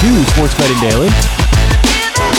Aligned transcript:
to 0.00 0.24
Sports 0.24 0.54
Betting 0.56 0.78
Daily. 0.80 1.08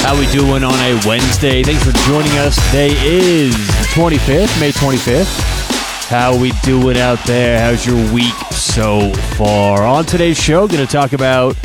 How 0.01 0.17
we 0.17 0.25
doing 0.27 0.63
on 0.63 0.73
a 0.73 0.99
Wednesday? 1.07 1.63
Thanks 1.63 1.83
for 1.83 1.91
joining 2.07 2.31
us. 2.37 2.55
Today 2.67 2.91
is 3.01 3.55
the 3.55 3.87
25th, 3.93 4.59
May 4.59 4.71
25th. 4.71 6.07
How 6.07 6.37
we 6.37 6.51
doing 6.63 6.97
out 6.97 7.19
there? 7.25 7.59
How's 7.59 7.85
your 7.85 8.13
week 8.13 8.33
so 8.51 9.11
far? 9.37 9.83
On 9.83 10.05
today's 10.05 10.37
show, 10.37 10.61
we're 10.61 10.67
going 10.69 10.85
to 10.85 10.91
talk 10.91 11.13
about 11.13 11.55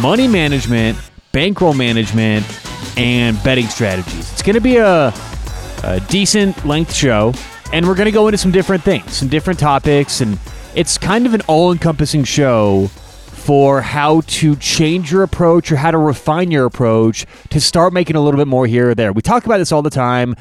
money 0.00 0.26
management, 0.26 0.98
bankroll 1.32 1.74
management, 1.74 2.44
and 2.96 3.40
betting 3.42 3.68
strategies. 3.68 4.32
It's 4.32 4.42
going 4.42 4.54
to 4.54 4.60
be 4.60 4.78
a, 4.78 5.12
a 5.84 6.00
decent 6.08 6.64
length 6.64 6.94
show, 6.94 7.32
and 7.72 7.86
we're 7.86 7.94
going 7.94 8.06
to 8.06 8.12
go 8.12 8.28
into 8.28 8.38
some 8.38 8.50
different 8.50 8.82
things, 8.82 9.12
some 9.16 9.28
different 9.28 9.58
topics, 9.58 10.20
and 10.20 10.38
it's 10.74 10.98
kind 10.98 11.26
of 11.26 11.34
an 11.34 11.42
all-encompassing 11.42 12.24
show 12.24 12.90
for 13.44 13.82
how 13.82 14.22
to 14.22 14.56
change 14.56 15.12
your 15.12 15.22
approach 15.22 15.70
or 15.70 15.76
how 15.76 15.90
to 15.90 15.98
refine 15.98 16.50
your 16.50 16.64
approach 16.64 17.26
to 17.50 17.60
start 17.60 17.92
making 17.92 18.16
a 18.16 18.20
little 18.22 18.38
bit 18.38 18.48
more 18.48 18.66
here 18.66 18.88
or 18.88 18.94
there. 18.94 19.12
We 19.12 19.20
talk 19.20 19.44
about 19.44 19.58
this 19.58 19.70
all 19.70 19.82
the 19.82 19.90
time. 19.90 20.34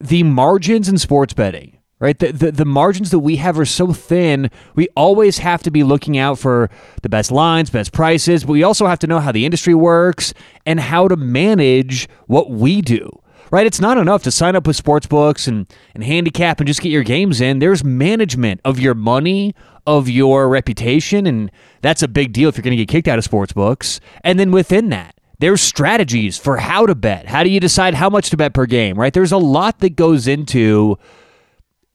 The 0.00 0.22
margins 0.22 0.88
in 0.88 0.96
sports 0.98 1.34
betting, 1.34 1.78
right? 1.98 2.16
The, 2.16 2.30
the, 2.30 2.52
the 2.52 2.64
margins 2.64 3.10
that 3.10 3.18
we 3.18 3.36
have 3.36 3.58
are 3.58 3.64
so 3.64 3.92
thin. 3.92 4.52
We 4.76 4.86
always 4.96 5.38
have 5.38 5.64
to 5.64 5.72
be 5.72 5.82
looking 5.82 6.16
out 6.16 6.38
for 6.38 6.70
the 7.02 7.08
best 7.08 7.32
lines, 7.32 7.70
best 7.70 7.92
prices, 7.92 8.44
but 8.44 8.52
we 8.52 8.62
also 8.62 8.86
have 8.86 9.00
to 9.00 9.08
know 9.08 9.18
how 9.18 9.32
the 9.32 9.44
industry 9.44 9.74
works 9.74 10.32
and 10.64 10.78
how 10.78 11.08
to 11.08 11.16
manage 11.16 12.08
what 12.28 12.52
we 12.52 12.82
do 12.82 13.10
right? 13.50 13.66
It's 13.66 13.80
not 13.80 13.98
enough 13.98 14.22
to 14.24 14.30
sign 14.30 14.56
up 14.56 14.66
with 14.66 14.76
sports 14.76 15.06
books 15.06 15.46
and, 15.46 15.66
and 15.94 16.04
handicap 16.04 16.60
and 16.60 16.66
just 16.66 16.80
get 16.80 16.90
your 16.90 17.02
games 17.02 17.40
in. 17.40 17.58
There's 17.58 17.84
management 17.84 18.60
of 18.64 18.78
your 18.78 18.94
money, 18.94 19.54
of 19.86 20.08
your 20.08 20.48
reputation, 20.48 21.26
and 21.26 21.50
that's 21.82 22.02
a 22.02 22.08
big 22.08 22.32
deal 22.32 22.48
if 22.48 22.56
you're 22.56 22.62
going 22.62 22.76
to 22.76 22.82
get 22.84 22.88
kicked 22.88 23.08
out 23.08 23.18
of 23.18 23.24
sports 23.24 23.52
books. 23.52 24.00
And 24.22 24.38
then 24.38 24.50
within 24.50 24.88
that, 24.90 25.14
there's 25.38 25.60
strategies 25.60 26.38
for 26.38 26.56
how 26.56 26.86
to 26.86 26.94
bet. 26.94 27.26
How 27.26 27.42
do 27.42 27.50
you 27.50 27.60
decide 27.60 27.94
how 27.94 28.08
much 28.08 28.30
to 28.30 28.36
bet 28.36 28.54
per 28.54 28.66
game, 28.66 28.98
right? 28.98 29.12
There's 29.12 29.32
a 29.32 29.38
lot 29.38 29.80
that 29.80 29.96
goes 29.96 30.26
into 30.28 30.96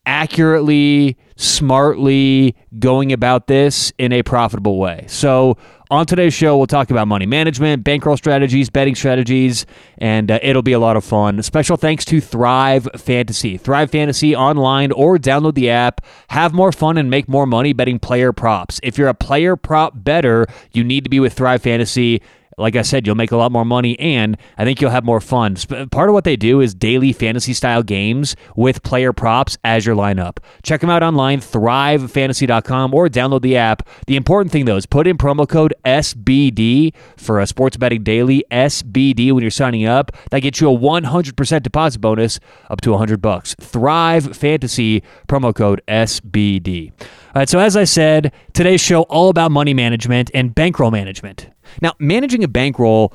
accurately, 0.05 1.17
smartly 1.35 2.55
going 2.79 3.13
about 3.13 3.47
this 3.47 3.93
in 3.97 4.11
a 4.11 4.23
profitable 4.23 4.77
way. 4.77 5.05
So, 5.07 5.57
on 5.91 6.05
today's 6.05 6.33
show, 6.33 6.55
we'll 6.57 6.67
talk 6.67 6.91
about 6.91 7.07
money 7.07 7.25
management, 7.25 7.83
bankroll 7.83 8.15
strategies, 8.15 8.69
betting 8.69 8.93
strategies, 8.93 9.65
and 9.97 10.29
uh, 10.29 10.39
it'll 10.43 10.61
be 10.61 10.73
a 10.73 10.79
lot 10.79 10.95
of 10.95 11.03
fun. 11.03 11.41
Special 11.41 11.77
thanks 11.77 12.05
to 12.05 12.21
Thrive 12.21 12.87
Fantasy. 12.95 13.57
Thrive 13.57 13.89
Fantasy 13.89 14.35
online 14.35 14.91
or 14.91 15.17
download 15.17 15.55
the 15.55 15.69
app. 15.69 16.01
Have 16.29 16.53
more 16.53 16.71
fun 16.71 16.97
and 16.97 17.09
make 17.09 17.27
more 17.27 17.47
money 17.47 17.73
betting 17.73 17.97
player 17.97 18.31
props. 18.31 18.79
If 18.83 18.97
you're 18.97 19.07
a 19.07 19.15
player 19.15 19.55
prop 19.55 19.93
better, 19.95 20.45
you 20.73 20.83
need 20.83 21.03
to 21.05 21.09
be 21.09 21.19
with 21.19 21.33
Thrive 21.33 21.63
Fantasy 21.63 22.21
like 22.59 22.75
I 22.75 22.81
said, 22.81 23.07
you'll 23.07 23.15
make 23.15 23.31
a 23.31 23.37
lot 23.37 23.51
more 23.51 23.65
money 23.65 23.97
and 23.99 24.37
I 24.57 24.65
think 24.65 24.81
you'll 24.81 24.91
have 24.91 25.03
more 25.03 25.21
fun. 25.21 25.55
Part 25.91 26.09
of 26.09 26.13
what 26.13 26.23
they 26.23 26.35
do 26.35 26.61
is 26.61 26.73
daily 26.73 27.13
fantasy 27.13 27.53
style 27.53 27.83
games 27.83 28.35
with 28.55 28.83
player 28.83 29.13
props 29.13 29.57
as 29.63 29.85
your 29.85 29.95
lineup. 29.95 30.37
Check 30.63 30.81
them 30.81 30.89
out 30.89 31.01
online, 31.03 31.39
thrivefantasy.com, 31.39 32.93
or 32.93 33.07
download 33.07 33.41
the 33.41 33.57
app. 33.57 33.87
The 34.07 34.15
important 34.15 34.51
thing, 34.51 34.65
though, 34.65 34.77
is 34.77 34.85
put 34.85 35.07
in 35.07 35.17
promo 35.17 35.47
code 35.47 35.73
SBD 35.85 36.93
for 37.17 37.39
a 37.39 37.47
sports 37.47 37.77
betting 37.77 38.03
daily 38.03 38.43
SBD 38.51 39.31
when 39.31 39.41
you're 39.41 39.51
signing 39.51 39.85
up. 39.85 40.11
That 40.31 40.41
gets 40.41 40.59
you 40.61 40.71
a 40.71 40.77
100% 40.77 41.63
deposit 41.63 41.99
bonus 41.99 42.39
up 42.69 42.81
to 42.81 42.91
100 42.91 43.21
bucks. 43.21 43.55
Thrive 43.59 44.35
Fantasy, 44.35 45.01
promo 45.27 45.55
code 45.55 45.81
SBD. 45.87 46.91
All 46.99 47.41
right, 47.41 47.49
so 47.49 47.59
as 47.59 47.77
I 47.77 47.83
said, 47.83 48.33
today's 48.53 48.81
show 48.81 49.03
all 49.03 49.29
about 49.29 49.51
money 49.51 49.73
management 49.73 50.31
and 50.33 50.53
bankroll 50.53 50.91
management. 50.91 51.49
Now, 51.81 51.93
managing 51.99 52.43
a 52.43 52.47
bankroll, 52.47 53.13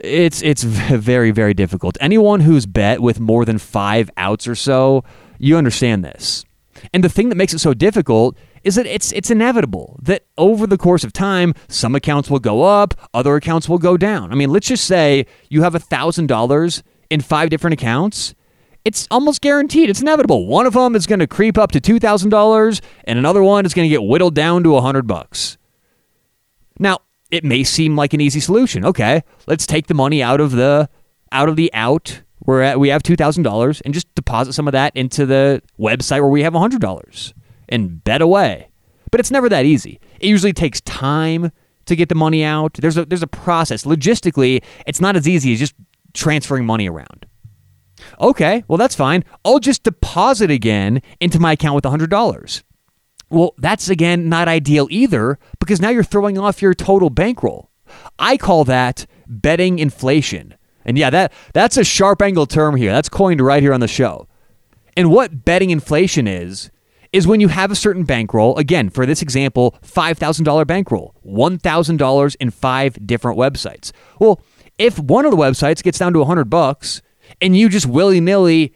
it's 0.00 0.42
it's 0.42 0.62
very 0.64 1.30
very 1.30 1.54
difficult. 1.54 1.96
Anyone 2.00 2.40
who's 2.40 2.66
bet 2.66 3.00
with 3.00 3.20
more 3.20 3.44
than 3.44 3.58
5 3.58 4.10
outs 4.16 4.46
or 4.46 4.54
so, 4.54 5.04
you 5.38 5.56
understand 5.56 6.04
this. 6.04 6.44
And 6.92 7.02
the 7.02 7.08
thing 7.08 7.28
that 7.28 7.34
makes 7.34 7.52
it 7.52 7.58
so 7.58 7.74
difficult 7.74 8.36
is 8.62 8.76
that 8.76 8.86
it's 8.86 9.12
it's 9.12 9.30
inevitable 9.30 9.98
that 10.02 10.24
over 10.36 10.66
the 10.66 10.78
course 10.78 11.04
of 11.04 11.12
time, 11.12 11.54
some 11.68 11.94
accounts 11.94 12.30
will 12.30 12.38
go 12.38 12.62
up, 12.62 12.94
other 13.12 13.34
accounts 13.36 13.68
will 13.68 13.78
go 13.78 13.96
down. 13.96 14.32
I 14.32 14.34
mean, 14.34 14.50
let's 14.50 14.68
just 14.68 14.84
say 14.84 15.26
you 15.48 15.62
have 15.62 15.74
$1,000 15.74 16.82
in 17.10 17.20
five 17.20 17.50
different 17.50 17.74
accounts 17.74 18.34
it's 18.88 19.06
almost 19.10 19.42
guaranteed. 19.42 19.90
It's 19.90 20.00
inevitable. 20.00 20.46
One 20.46 20.64
of 20.64 20.72
them 20.72 20.94
is 20.96 21.06
going 21.06 21.18
to 21.18 21.26
creep 21.26 21.58
up 21.58 21.72
to 21.72 21.80
$2,000 21.80 22.80
and 23.04 23.18
another 23.18 23.42
one 23.42 23.66
is 23.66 23.74
going 23.74 23.84
to 23.86 23.94
get 23.94 24.02
whittled 24.02 24.34
down 24.34 24.62
to 24.62 24.70
100 24.70 25.06
bucks. 25.06 25.58
Now, 26.78 27.00
it 27.30 27.44
may 27.44 27.64
seem 27.64 27.96
like 27.96 28.14
an 28.14 28.20
easy 28.20 28.40
solution. 28.40 28.84
Okay, 28.84 29.22
let's 29.46 29.66
take 29.66 29.86
the 29.86 29.94
money 29.94 30.22
out 30.22 30.40
of 30.40 30.52
the 30.52 30.88
out 31.32 31.48
of 31.48 31.56
the 31.56 31.72
out 31.74 32.22
where 32.40 32.78
we 32.78 32.88
have 32.88 33.02
$2,000 33.02 33.82
and 33.84 33.92
just 33.92 34.14
deposit 34.14 34.54
some 34.54 34.66
of 34.66 34.72
that 34.72 34.96
into 34.96 35.26
the 35.26 35.60
website 35.78 36.20
where 36.20 36.28
we 36.28 36.42
have 36.42 36.54
$100 36.54 37.32
and 37.68 38.02
bet 38.02 38.22
away. 38.22 38.68
But 39.10 39.20
it's 39.20 39.30
never 39.30 39.48
that 39.50 39.66
easy. 39.66 40.00
It 40.20 40.28
usually 40.28 40.54
takes 40.54 40.80
time 40.82 41.52
to 41.86 41.96
get 41.96 42.08
the 42.08 42.14
money 42.14 42.44
out. 42.44 42.74
There's 42.74 42.96
a 42.96 43.04
there's 43.04 43.22
a 43.22 43.26
process. 43.26 43.84
Logistically, 43.84 44.62
it's 44.86 45.00
not 45.00 45.16
as 45.16 45.26
easy 45.26 45.52
as 45.52 45.58
just 45.58 45.74
transferring 46.14 46.64
money 46.66 46.88
around. 46.88 47.26
Okay, 48.20 48.64
well, 48.68 48.76
that's 48.78 48.94
fine. 48.94 49.24
I'll 49.44 49.58
just 49.58 49.82
deposit 49.82 50.50
again 50.50 51.02
into 51.20 51.40
my 51.40 51.52
account 51.52 51.74
with 51.74 51.84
$100. 51.84 52.62
Well, 53.30 53.54
that's 53.58 53.88
again 53.88 54.28
not 54.28 54.48
ideal 54.48 54.86
either 54.90 55.38
because 55.60 55.80
now 55.80 55.90
you're 55.90 56.04
throwing 56.04 56.38
off 56.38 56.62
your 56.62 56.74
total 56.74 57.10
bankroll. 57.10 57.70
I 58.18 58.36
call 58.36 58.64
that 58.64 59.06
betting 59.26 59.78
inflation. 59.78 60.54
And 60.84 60.96
yeah, 60.96 61.10
that 61.10 61.32
that's 61.52 61.76
a 61.76 61.84
sharp 61.84 62.22
angle 62.22 62.46
term 62.46 62.76
here. 62.76 62.92
That's 62.92 63.08
coined 63.08 63.40
right 63.40 63.62
here 63.62 63.74
on 63.74 63.80
the 63.80 63.88
show. 63.88 64.28
And 64.96 65.10
what 65.10 65.44
betting 65.44 65.70
inflation 65.70 66.26
is 66.26 66.70
is 67.12 67.26
when 67.26 67.40
you 67.40 67.48
have 67.48 67.70
a 67.70 67.76
certain 67.76 68.04
bankroll, 68.04 68.56
again, 68.56 68.90
for 68.90 69.06
this 69.06 69.22
example, 69.22 69.78
$5,000 69.82 70.66
bankroll, 70.66 71.14
$1,000 71.24 72.36
in 72.38 72.50
five 72.50 73.06
different 73.06 73.38
websites. 73.38 73.92
Well, 74.18 74.42
if 74.78 74.98
one 74.98 75.24
of 75.24 75.30
the 75.30 75.36
websites 75.36 75.82
gets 75.82 75.98
down 75.98 76.12
to 76.12 76.18
100 76.18 76.50
bucks, 76.50 77.00
and 77.40 77.56
you 77.56 77.68
just 77.68 77.86
willy 77.86 78.20
nilly 78.20 78.74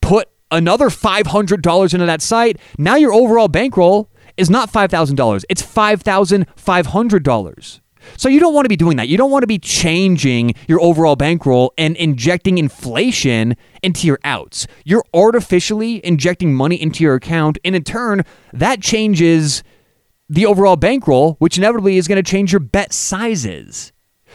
put 0.00 0.28
another 0.50 0.88
$500 0.88 1.94
into 1.94 2.06
that 2.06 2.22
site, 2.22 2.58
now 2.78 2.96
your 2.96 3.12
overall 3.12 3.48
bankroll 3.48 4.10
is 4.36 4.50
not 4.50 4.72
$5,000, 4.72 5.44
it's 5.48 5.62
$5,500. 5.62 7.80
So 8.16 8.28
you 8.28 8.40
don't 8.40 8.54
want 8.54 8.64
to 8.64 8.68
be 8.68 8.76
doing 8.76 8.96
that. 8.96 9.08
You 9.08 9.16
don't 9.16 9.30
want 9.30 9.42
to 9.42 9.48
be 9.48 9.58
changing 9.58 10.54
your 10.66 10.80
overall 10.80 11.16
bankroll 11.16 11.72
and 11.76 11.96
injecting 11.96 12.58
inflation 12.58 13.56
into 13.82 14.06
your 14.06 14.18
outs. 14.24 14.66
You're 14.84 15.04
artificially 15.12 16.04
injecting 16.06 16.54
money 16.54 16.80
into 16.80 17.04
your 17.04 17.16
account, 17.16 17.58
and 17.64 17.76
in 17.76 17.84
turn, 17.84 18.24
that 18.52 18.80
changes 18.80 19.62
the 20.28 20.46
overall 20.46 20.76
bankroll, 20.76 21.36
which 21.38 21.58
inevitably 21.58 21.96
is 21.96 22.08
going 22.08 22.22
to 22.22 22.28
change 22.28 22.52
your 22.52 22.60
bet 22.60 22.92
sizes. 22.92 23.92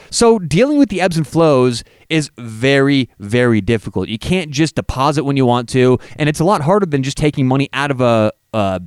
So 0.10 0.40
dealing 0.40 0.78
with 0.78 0.90
the 0.90 1.02
ebbs 1.02 1.18
and 1.18 1.28
flows 1.28 1.84
is 2.10 2.30
very, 2.38 3.10
very 3.20 3.62
difficult. 3.62 4.08
You 4.08 4.20
can't 4.20 4.52
just 4.52 4.76
deposit 4.76 5.24
when 5.24 5.38
you 5.38 5.46
want 5.46 5.70
to, 5.70 6.00
and 6.18 6.30
it's 6.30 6.40
a 6.40 6.46
lot 6.46 6.62
harder 6.62 6.86
than 6.86 7.04
just 7.04 7.18
taking 7.18 7.48
money 7.48 7.70
out 7.74 7.92
of 7.92 8.02
a 8.02 8.32
a, 8.54 8.82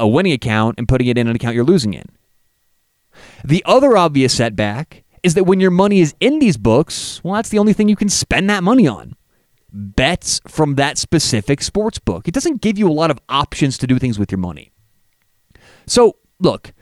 a 0.00 0.06
winning 0.06 0.32
account 0.32 0.76
and 0.78 0.88
putting 0.88 1.06
it 1.06 1.18
in 1.18 1.26
an 1.26 1.36
account 1.36 1.54
you're 1.54 1.64
losing 1.64 1.94
in. 1.94 2.04
The 3.44 3.62
other 3.66 3.96
obvious 3.96 4.34
setback 4.34 5.04
is 5.22 5.34
that 5.34 5.44
when 5.44 5.60
your 5.60 5.70
money 5.70 6.00
is 6.00 6.14
in 6.20 6.38
these 6.38 6.56
books, 6.56 7.22
well, 7.22 7.34
that's 7.34 7.50
the 7.50 7.58
only 7.58 7.72
thing 7.72 7.88
you 7.88 7.96
can 7.96 8.08
spend 8.08 8.48
that 8.50 8.62
money 8.62 8.86
on. 8.86 9.14
Bets 9.72 10.40
from 10.48 10.74
that 10.76 10.98
specific 10.98 11.62
sports 11.62 11.98
book. 11.98 12.26
It 12.26 12.34
doesn't 12.34 12.60
give 12.60 12.78
you 12.78 12.88
a 12.88 12.92
lot 12.92 13.10
of 13.10 13.18
options 13.28 13.78
to 13.78 13.86
do 13.86 13.98
things 13.98 14.18
with 14.18 14.32
your 14.32 14.38
money. 14.38 14.72
So, 15.86 16.16
look, 16.40 16.72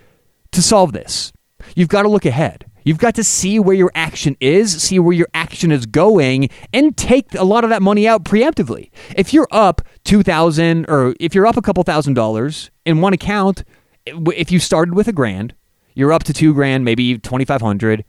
to 0.53 0.63
solve 0.63 0.93
this, 0.93 1.33
you've 1.75 1.89
got 1.89 2.03
to 2.03 2.09
look 2.09 2.25
ahead. 2.25 2.68
You've 2.89 2.97
got 2.97 3.17
to 3.17 3.23
see 3.23 3.59
where 3.59 3.77
your 3.77 3.91
action 3.95 4.35
is, 4.41 4.83
see 4.83 4.99
where 4.99 5.13
your 5.13 5.29
action 5.35 5.71
is 5.71 5.85
going, 5.85 6.49
and 6.73 6.97
take 6.97 7.35
a 7.35 7.45
lot 7.45 7.63
of 7.63 7.69
that 7.69 7.83
money 7.83 8.09
out 8.09 8.25
preemptively. 8.25 8.89
If 9.15 9.35
you're 9.35 9.47
up 9.51 9.83
2000 10.05 10.87
or 10.89 11.15
if 11.21 11.35
you're 11.35 11.47
up 11.47 11.59
a 11.59 11.61
couple 11.61 11.83
thousand 11.83 12.15
dollars 12.15 12.71
in 12.87 13.03
one 13.03 13.13
account, 13.13 13.63
if 14.07 14.51
you 14.51 14.59
started 14.59 14.95
with 14.95 15.07
a 15.07 15.13
grand, 15.13 15.55
you're 15.93 16.15
up 16.15 16.25
to 16.25 16.33
2 16.33 16.55
grand, 16.55 16.83
maybe 16.83 17.19
2500, 17.19 18.07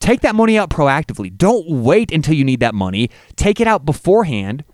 take 0.00 0.22
that 0.22 0.34
money 0.34 0.56
out 0.56 0.70
proactively. 0.70 1.30
Don't 1.36 1.68
wait 1.68 2.10
until 2.10 2.32
you 2.32 2.42
need 2.42 2.60
that 2.60 2.74
money. 2.74 3.10
Take 3.36 3.60
it 3.60 3.66
out 3.66 3.84
beforehand. 3.84 4.64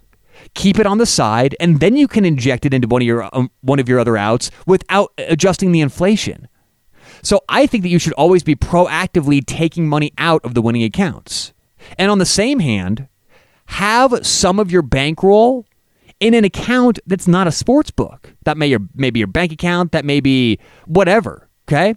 Keep 0.55 0.79
it 0.79 0.87
on 0.87 0.99
the 0.99 1.05
side, 1.05 1.57
and 1.59 1.81
then 1.81 1.97
you 1.97 2.07
can 2.07 2.25
inject 2.25 2.65
it 2.65 2.73
into 2.73 2.87
one 2.87 3.03
of 3.03 3.07
your 3.07 3.29
um, 3.37 3.51
one 3.63 3.81
of 3.81 3.89
your 3.89 3.99
other 3.99 4.17
outs 4.17 4.53
without 4.69 5.13
adjusting 5.19 5.73
the 5.73 5.81
inflation. 5.81 6.47
So 7.23 7.41
I 7.49 7.67
think 7.67 7.83
that 7.83 7.89
you 7.89 7.99
should 7.99 8.13
always 8.15 8.43
be 8.43 8.55
proactively 8.55 9.45
taking 9.45 9.89
money 9.89 10.13
out 10.19 10.45
of 10.45 10.55
the 10.55 10.63
winning 10.63 10.83
accounts. 10.83 11.53
And 11.99 12.11
on 12.11 12.19
the 12.19 12.27
same 12.27 12.61
hand, 12.61 13.09
have 13.67 14.27
some 14.27 14.59
of 14.59 14.71
your 14.71 14.83
bankroll 14.83 15.67
in 16.21 16.35
an 16.35 16.45
account 16.45 16.99
that's 17.07 17.29
not 17.29 17.47
a 17.47 17.53
sports 17.53 17.91
book. 17.91 18.35
That 18.45 18.57
may 18.57 18.67
your 18.67 18.81
maybe 18.95 19.21
your 19.21 19.29
bank 19.29 19.53
account, 19.53 19.93
that 19.93 20.05
may 20.05 20.21
be 20.21 20.59
whatever, 20.87 21.49
okay? 21.69 21.95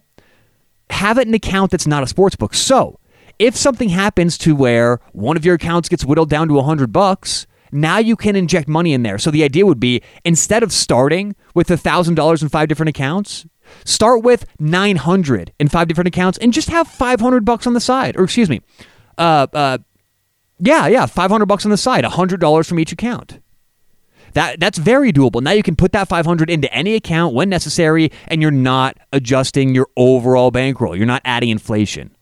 Have 0.89 1.17
it 1.17 1.23
in 1.23 1.29
an 1.29 1.35
account 1.35 1.71
that's 1.71 1.87
not 1.87 2.03
a 2.03 2.07
sports 2.07 2.35
book. 2.35 2.53
So, 2.53 2.99
if 3.39 3.55
something 3.55 3.89
happens 3.89 4.37
to 4.39 4.55
where 4.55 4.99
one 5.13 5.37
of 5.37 5.45
your 5.45 5.55
accounts 5.55 5.89
gets 5.89 6.05
whittled 6.05 6.29
down 6.29 6.47
to 6.49 6.53
100 6.55 6.91
bucks, 6.91 7.47
now 7.71 7.97
you 7.97 8.15
can 8.15 8.35
inject 8.35 8.67
money 8.67 8.93
in 8.93 9.03
there. 9.03 9.17
So 9.17 9.31
the 9.31 9.43
idea 9.43 9.65
would 9.65 9.79
be 9.79 10.03
instead 10.23 10.61
of 10.61 10.71
starting 10.71 11.35
with 11.55 11.69
$1,000 11.69 12.41
in 12.41 12.49
five 12.49 12.67
different 12.67 12.89
accounts, 12.89 13.45
start 13.85 14.23
with 14.23 14.45
900 14.59 15.53
in 15.59 15.67
five 15.67 15.87
different 15.87 16.07
accounts 16.07 16.37
and 16.37 16.53
just 16.53 16.69
have 16.69 16.87
500 16.87 17.45
bucks 17.45 17.67
on 17.67 17.73
the 17.73 17.79
side. 17.79 18.17
Or 18.17 18.23
excuse 18.23 18.49
me, 18.49 18.61
uh, 19.17 19.47
uh, 19.53 19.77
yeah, 20.59 20.87
yeah, 20.87 21.05
500 21.05 21.45
bucks 21.45 21.65
on 21.65 21.71
the 21.71 21.77
side, 21.77 22.03
$100 22.03 22.67
from 22.67 22.79
each 22.79 22.91
account. 22.91 23.39
That 24.33 24.59
that's 24.59 24.77
very 24.77 25.11
doable. 25.11 25.41
Now 25.41 25.51
you 25.51 25.63
can 25.63 25.75
put 25.75 25.91
that 25.91 26.07
500 26.07 26.49
into 26.49 26.71
any 26.73 26.95
account 26.95 27.33
when 27.33 27.49
necessary 27.49 28.11
and 28.27 28.41
you're 28.41 28.49
not 28.49 28.97
adjusting 29.11 29.75
your 29.75 29.87
overall 29.97 30.51
bankroll. 30.51 30.95
You're 30.95 31.05
not 31.05 31.21
adding 31.25 31.49
inflation. 31.49 32.15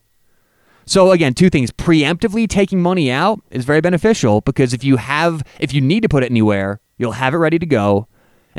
So 0.86 1.12
again, 1.12 1.36
two 1.36 1.52
things. 1.52 1.70
Preemptively 1.70 2.48
taking 2.48 2.82
money 2.82 3.12
out 3.12 3.42
is 3.52 3.64
very 3.64 3.80
beneficial 3.80 4.42
because 4.42 4.74
if 4.74 4.84
you 4.84 4.98
have 4.98 5.44
if 5.60 5.72
you 5.72 5.82
need 5.82 6.02
to 6.02 6.10
put 6.10 6.24
it 6.24 6.32
anywhere, 6.32 6.80
you'll 6.98 7.12
have 7.12 7.36
it 7.36 7.38
ready 7.38 7.60
to 7.60 7.66
go. 7.68 8.08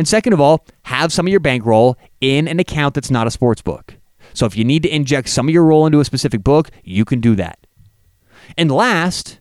And 0.00 0.08
second 0.08 0.32
of 0.32 0.40
all, 0.40 0.64
have 0.84 1.12
some 1.12 1.26
of 1.26 1.30
your 1.30 1.40
bankroll 1.40 1.98
in 2.22 2.48
an 2.48 2.58
account 2.58 2.94
that's 2.94 3.10
not 3.10 3.26
a 3.26 3.30
sports 3.30 3.60
book. 3.60 3.96
So 4.32 4.46
if 4.46 4.56
you 4.56 4.64
need 4.64 4.82
to 4.84 4.88
inject 4.88 5.28
some 5.28 5.46
of 5.46 5.52
your 5.52 5.62
roll 5.62 5.84
into 5.84 6.00
a 6.00 6.06
specific 6.06 6.42
book, 6.42 6.70
you 6.82 7.04
can 7.04 7.20
do 7.20 7.34
that. 7.34 7.58
And 8.56 8.70
last, 8.70 9.40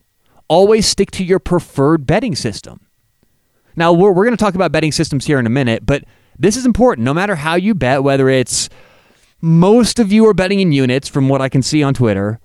always 0.50 0.86
stick 0.86 1.12
to 1.12 1.24
your 1.24 1.40
preferred 1.40 2.06
betting 2.06 2.36
system. 2.36 2.82
Now, 3.78 3.94
we're, 3.94 4.12
we're 4.12 4.26
going 4.26 4.36
to 4.36 4.44
talk 4.44 4.54
about 4.54 4.74
betting 4.74 4.92
systems 4.92 5.26
here 5.26 5.40
in 5.40 5.46
a 5.46 5.50
minute, 5.50 5.86
but 5.86 6.04
this 6.38 6.58
is 6.58 6.66
important. 6.66 7.06
No 7.06 7.14
matter 7.14 7.36
how 7.36 7.56
you 7.56 7.74
bet, 7.74 8.04
whether 8.04 8.28
it's 8.28 8.68
most 9.40 9.98
of 9.98 10.12
you 10.12 10.28
are 10.28 10.34
betting 10.34 10.60
in 10.60 10.74
units 10.74 11.08
from 11.08 11.30
what 11.30 11.42
I 11.42 11.48
can 11.48 11.62
see 11.62 11.84
on 11.84 11.94
Twitter, 11.94 12.42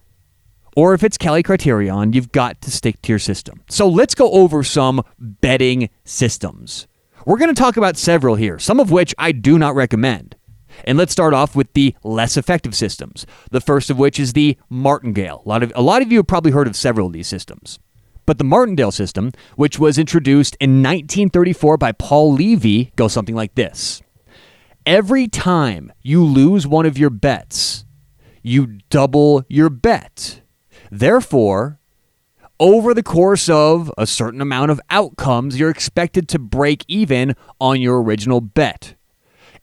or 0.76 0.94
if 0.94 1.02
it's 1.02 1.19
Kelly 1.19 1.43
Criterion, 1.43 2.12
you've 2.12 2.31
got 2.31 2.61
to 2.61 2.70
stick 2.70 3.02
to 3.02 3.11
your 3.11 3.19
system. 3.19 3.64
So 3.69 3.88
let's 3.88 4.14
go 4.14 4.31
over 4.31 4.62
some 4.62 5.02
betting 5.19 5.90
systems. 6.05 6.87
We're 7.26 7.38
going 7.38 7.55
to 7.55 7.61
talk 7.61 7.76
about 7.79 7.97
several 7.97 8.35
here, 8.35 8.59
some 8.59 8.79
of 8.79 8.91
which 8.91 9.15
I 9.19 9.32
do 9.32 9.59
not 9.59 9.75
recommend. 9.75 10.37
And 10.85 10.99
let's 10.99 11.12
start 11.12 11.32
off 11.32 11.56
with 11.56 11.73
the 11.73 11.94
less 12.03 12.37
effective 12.37 12.75
systems. 12.75 13.25
The 13.50 13.61
first 13.61 13.88
of 13.91 13.99
which 13.99 14.21
is 14.21 14.32
the 14.32 14.59
martingale. 14.69 15.43
A 15.44 15.49
lot 15.49 15.62
of 15.62 15.73
a 15.75 15.82
lot 15.82 16.03
of 16.03 16.12
you 16.12 16.19
have 16.19 16.26
probably 16.26 16.53
heard 16.53 16.67
of 16.67 16.76
several 16.76 17.06
of 17.06 17.12
these 17.12 17.29
systems. 17.29 17.79
But 18.26 18.38
the 18.38 18.44
martingale 18.44 18.91
system, 18.91 19.32
which 19.56 19.79
was 19.79 19.99
introduced 19.99 20.56
in 20.61 20.82
1934 20.82 21.76
by 21.76 21.93
Paul 21.93 22.32
Levy, 22.32 22.93
goes 22.97 23.12
something 23.12 23.35
like 23.35 23.55
this. 23.55 24.03
Every 24.85 25.29
time 25.29 25.93
you 26.03 26.25
lose 26.25 26.67
one 26.67 26.87
of 26.87 26.99
your 26.99 27.11
bets, 27.11 27.85
you 28.43 28.79
double 28.91 29.44
your 29.49 29.71
bet. 29.71 30.43
Therefore, 30.91 31.81
over 32.60 32.94
the 32.94 33.02
course 33.02 33.48
of 33.48 33.92
a 33.98 34.06
certain 34.06 34.40
amount 34.40 34.70
of 34.70 34.80
outcomes, 34.90 35.58
you're 35.58 35.70
expected 35.70 36.28
to 36.28 36.38
break 36.38 36.84
even 36.88 37.34
on 37.60 37.80
your 37.80 38.02
original 38.02 38.40
bet. 38.40 38.94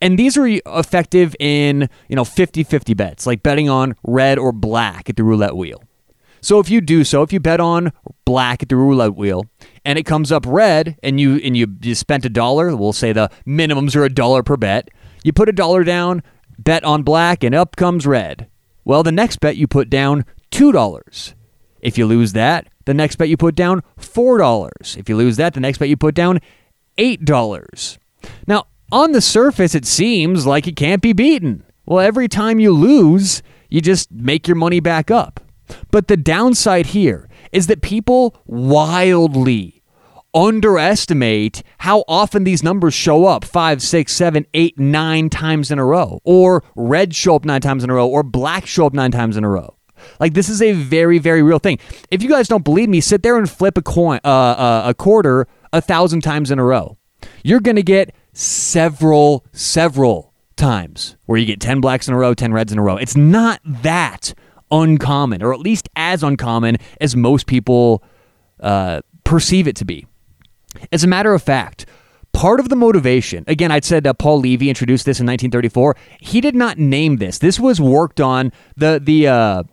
And 0.02 0.18
these 0.18 0.38
are 0.38 0.48
effective 0.48 1.36
in, 1.40 1.88
you 2.10 2.16
know, 2.16 2.24
50-50 2.24 2.98
bets, 2.98 3.28
like 3.28 3.44
betting 3.44 3.70
on 3.70 3.96
red 4.04 4.40
or 4.40 4.52
black 4.52 5.10
at 5.10 5.16
the 5.16 5.24
roulette 5.24 5.56
wheel. 5.56 5.84
So 6.42 6.60
if 6.60 6.72
you 6.72 6.82
do 6.82 7.04
so, 7.04 7.22
if 7.22 7.32
you 7.32 7.40
bet 7.40 7.60
on 7.60 7.94
black 8.26 8.64
at 8.64 8.70
the 8.70 8.76
roulette 8.76 9.16
wheel 9.16 9.46
and 9.86 10.00
it 10.00 10.04
comes 10.04 10.32
up 10.32 10.44
red 10.48 10.98
and 11.04 11.20
you 11.20 11.36
and 11.36 11.56
you, 11.56 11.68
you 11.84 11.94
spent 11.94 12.26
a 12.26 12.30
dollar, 12.30 12.76
we'll 12.76 12.94
say 12.94 13.14
the 13.14 13.30
minimums 13.46 13.96
are 13.96 14.04
a 14.04 14.10
dollar 14.10 14.42
per 14.42 14.58
bet. 14.58 14.90
You 15.24 15.34
put 15.34 15.50
a 15.50 15.54
dollar 15.54 15.84
down, 15.84 16.24
bet 16.58 16.84
on 16.84 17.04
black, 17.04 17.44
and 17.44 17.54
up 17.54 17.76
comes 17.76 18.08
red. 18.08 18.48
Well, 18.84 19.04
the 19.04 19.12
next 19.12 19.40
bet 19.40 19.56
you 19.56 19.68
put 19.68 19.88
down 19.88 20.26
two 20.50 20.72
dollars. 20.72 21.36
If 21.80 22.00
you 22.00 22.08
lose 22.08 22.34
that, 22.34 22.68
the 22.86 22.94
next 22.94 23.18
bet 23.18 23.30
you 23.30 23.38
put 23.38 23.56
down 23.56 23.84
four 23.98 24.38
dollars. 24.38 24.96
If 24.98 25.10
you 25.10 25.16
lose 25.16 25.38
that, 25.38 25.54
the 25.54 25.60
next 25.60 25.78
bet 25.78 25.90
you 25.90 25.98
put 25.98 26.16
down 26.16 26.40
eight 26.98 27.26
dollars. 27.26 28.00
Now, 28.48 28.68
on 28.92 29.14
the 29.14 29.22
surface, 29.22 29.74
it 29.74 29.86
seems 29.86 30.46
like 30.46 30.68
it 30.68 30.76
can't 30.76 31.02
be 31.02 31.14
beaten. 31.14 31.64
Well, 31.86 32.00
every 32.00 32.28
time 32.28 32.60
you 32.60 32.72
lose, 32.72 33.42
you 33.70 33.82
just 33.82 34.12
make 34.12 34.48
your 34.48 34.56
money 34.56 34.80
back 34.80 35.10
up. 35.10 35.40
But 35.92 36.08
the 36.08 36.18
downside 36.18 36.88
here 36.88 37.30
is 37.52 37.68
that 37.68 37.82
people 37.82 38.36
wildly 38.46 39.82
underestimate 40.34 41.64
how 41.80 42.04
often 42.08 42.44
these 42.44 42.64
numbers 42.64 42.94
show 42.94 43.26
up 43.26 43.44
five, 43.44 43.82
six, 43.82 44.14
seven, 44.14 44.46
eight, 44.54 44.80
nine 44.80 45.30
times 45.30 45.72
in 45.72 45.80
a 45.80 45.86
row, 45.86 46.20
or 46.24 46.64
red 46.76 47.14
show 47.16 47.36
up 47.36 47.46
nine 47.46 47.62
times 47.62 47.84
in 47.84 47.90
a 47.90 47.94
row, 47.94 48.08
or 48.08 48.24
black 48.24 48.66
show 48.66 48.86
up 48.86 48.94
nine 48.94 49.12
times 49.12 49.36
in 49.38 49.44
a 49.44 49.50
row. 49.50 49.76
Like 50.20 50.34
this 50.34 50.50
is 50.50 50.62
a 50.62 50.74
very, 50.74 51.20
very 51.20 51.44
real 51.44 51.60
thing. 51.60 51.80
If 52.10 52.24
you 52.24 52.30
guys 52.30 52.48
don't 52.48 52.64
believe 52.64 52.90
me, 52.90 53.02
sit 53.02 53.24
there 53.24 53.38
and 53.38 53.50
flip 53.50 53.78
a 53.78 53.82
coin, 53.82 54.20
uh, 54.24 54.28
uh, 54.28 54.84
a 54.86 54.94
quarter, 54.94 55.48
a 55.74 55.82
thousand 55.82 56.22
times 56.22 56.52
in 56.52 56.60
a 56.60 56.64
row. 56.64 56.98
You're 57.44 57.60
gonna 57.60 57.82
get 57.82 58.14
several, 58.34 59.46
several 59.52 60.34
times 60.56 61.18
where 61.26 61.38
you 61.38 61.46
get 61.46 61.60
ten 61.60 61.82
blacks 61.82 62.08
in 62.08 62.14
a 62.14 62.18
row, 62.18 62.34
ten 62.34 62.54
reds 62.54 62.72
in 62.72 62.80
a 62.80 62.84
row. 62.84 62.98
It's 62.98 63.16
not 63.16 63.62
that 63.66 64.34
uncommon, 64.72 65.44
or 65.44 65.54
at 65.54 65.60
least 65.60 65.90
as 65.96 66.24
uncommon 66.24 66.78
as 67.00 67.16
most 67.16 67.46
people 67.46 68.04
uh, 68.60 69.02
perceive 69.24 69.68
it 69.68 69.76
to 69.78 69.86
be. 69.86 70.08
As 70.92 71.04
a 71.04 71.08
matter 71.08 71.34
of 71.34 71.44
fact, 71.44 71.86
part 72.34 72.60
of 72.60 72.70
the 72.70 72.76
motivation, 72.76 73.44
again, 73.48 73.72
I'd 73.72 73.84
said 73.84 74.08
uh, 74.08 74.14
Paul 74.14 74.40
Levy 74.40 74.70
introduced 74.70 75.06
this 75.06 75.20
in 75.20 75.26
1934. 75.26 75.96
He 76.20 76.42
did 76.42 76.56
not 76.56 76.78
name 76.78 77.18
this. 77.18 77.38
This 77.40 77.60
was 77.60 77.82
worked 77.82 78.22
on, 78.22 78.52
the, 78.78 79.02
the, 79.04 79.28
uh, 79.28 79.64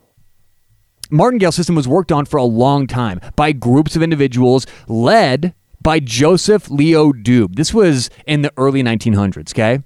martingale 1.11 1.53
system 1.53 1.75
was 1.75 1.89
worked 1.89 2.13
on 2.13 2.25
for 2.25 2.37
a 2.37 2.45
long 2.45 2.87
time 2.87 3.21
by 3.37 3.53
groups 3.53 3.97
of 3.97 4.03
individuals 4.03 4.67
led 4.87 5.55
by 5.81 6.01
Joseph 6.01 6.71
Leo 6.71 7.13
Doob. 7.13 7.57
This 7.57 7.73
was 7.73 8.11
in 8.27 8.43
the 8.43 8.53
early 8.57 8.83
1900s, 8.83 9.53
okay? 9.53 9.83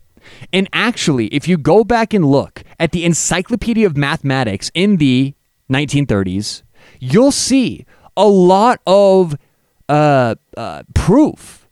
And 0.52 0.68
actually, 0.72 1.26
if 1.26 1.48
you 1.48 1.58
go 1.58 1.84
back 1.84 2.14
and 2.14 2.24
look 2.24 2.62
at 2.78 2.92
the 2.92 3.04
Encyclopedia 3.04 3.86
of 3.86 3.96
Mathematics 3.96 4.70
in 4.74 4.96
the 4.96 5.34
1930s, 5.70 6.62
you'll 7.00 7.32
see 7.32 7.84
a 8.16 8.26
lot 8.26 8.80
of 8.86 9.36
uh, 9.88 10.36
uh, 10.56 10.82
proof 10.94 11.68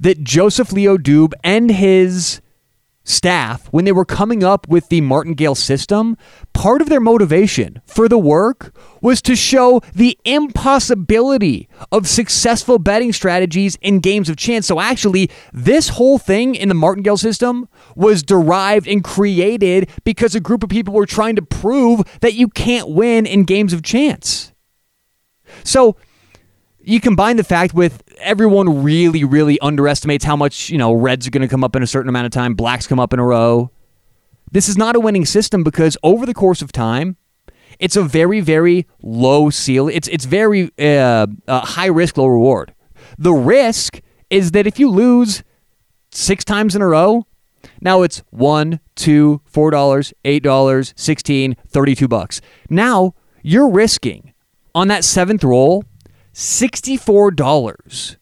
that 0.00 0.22
Joseph 0.24 0.72
Leo 0.72 0.96
Doob 0.96 1.32
and 1.42 1.70
his 1.70 2.40
staff, 3.04 3.66
when 3.66 3.84
they 3.84 3.92
were 3.92 4.04
coming 4.04 4.42
up 4.42 4.66
with 4.68 4.88
the 4.88 5.02
martingale 5.02 5.54
system, 5.54 6.16
part 6.54 6.80
of 6.80 6.88
their 6.88 7.00
motivation 7.00 7.80
for 7.86 8.08
the 8.08 8.18
work 8.18 8.74
was 9.02 9.20
to 9.22 9.36
show 9.36 9.80
the 9.94 10.18
impossibility 10.24 11.68
of 11.92 12.08
successful 12.08 12.78
betting 12.78 13.12
strategies 13.12 13.76
in 13.82 14.00
games 14.00 14.30
of 14.30 14.36
chance. 14.36 14.66
So, 14.66 14.80
actually, 14.80 15.30
this 15.52 15.90
whole 15.90 16.18
thing 16.18 16.54
in 16.54 16.68
the 16.68 16.74
martingale 16.74 17.18
system 17.18 17.68
was 17.94 18.22
derived 18.22 18.88
and 18.88 19.04
created 19.04 19.90
because 20.04 20.34
a 20.34 20.40
group 20.40 20.62
of 20.62 20.70
people 20.70 20.94
were 20.94 21.06
trying 21.06 21.36
to 21.36 21.42
prove 21.42 22.02
that 22.20 22.34
you 22.34 22.48
can't 22.48 22.88
win 22.88 23.26
in 23.26 23.44
games 23.44 23.72
of 23.72 23.82
chance. 23.82 24.52
So, 25.62 25.96
you 26.86 27.00
combine 27.00 27.36
the 27.36 27.44
fact 27.44 27.74
with 27.74 28.02
everyone 28.18 28.82
really, 28.82 29.24
really 29.24 29.58
underestimates 29.60 30.24
how 30.24 30.36
much, 30.36 30.70
you 30.70 30.78
know, 30.78 30.92
reds 30.92 31.26
are 31.26 31.30
going 31.30 31.42
to 31.42 31.48
come 31.48 31.64
up 31.64 31.76
in 31.76 31.82
a 31.82 31.86
certain 31.86 32.08
amount 32.08 32.26
of 32.26 32.32
time, 32.32 32.54
blacks 32.54 32.86
come 32.86 33.00
up 33.00 33.12
in 33.12 33.18
a 33.18 33.24
row. 33.24 33.70
This 34.52 34.68
is 34.68 34.76
not 34.76 34.96
a 34.96 35.00
winning 35.00 35.24
system 35.24 35.64
because 35.64 35.96
over 36.02 36.26
the 36.26 36.34
course 36.34 36.62
of 36.62 36.72
time, 36.72 37.16
it's 37.78 37.96
a 37.96 38.02
very, 38.02 38.40
very 38.40 38.86
low 39.02 39.50
ceiling. 39.50 39.96
It's, 39.96 40.08
it's 40.08 40.24
very 40.26 40.70
uh, 40.78 41.26
uh, 41.48 41.60
high 41.60 41.86
risk, 41.86 42.16
low 42.16 42.26
reward. 42.26 42.72
The 43.18 43.32
risk 43.32 44.00
is 44.30 44.52
that 44.52 44.66
if 44.66 44.78
you 44.78 44.90
lose 44.90 45.42
six 46.10 46.44
times 46.44 46.76
in 46.76 46.82
a 46.82 46.86
row, 46.86 47.26
now 47.80 48.02
it's 48.02 48.22
one, 48.30 48.80
two, 48.94 49.40
four 49.44 49.70
dollars, 49.70 50.12
eight 50.24 50.42
dollars, 50.42 50.94
sixteen, 50.96 51.56
thirty-two 51.66 52.08
bucks. 52.08 52.40
Now 52.70 53.14
you're 53.42 53.68
risking 53.68 54.32
on 54.74 54.88
that 54.88 55.04
seventh 55.04 55.42
roll 55.42 55.84
$64 56.34 58.16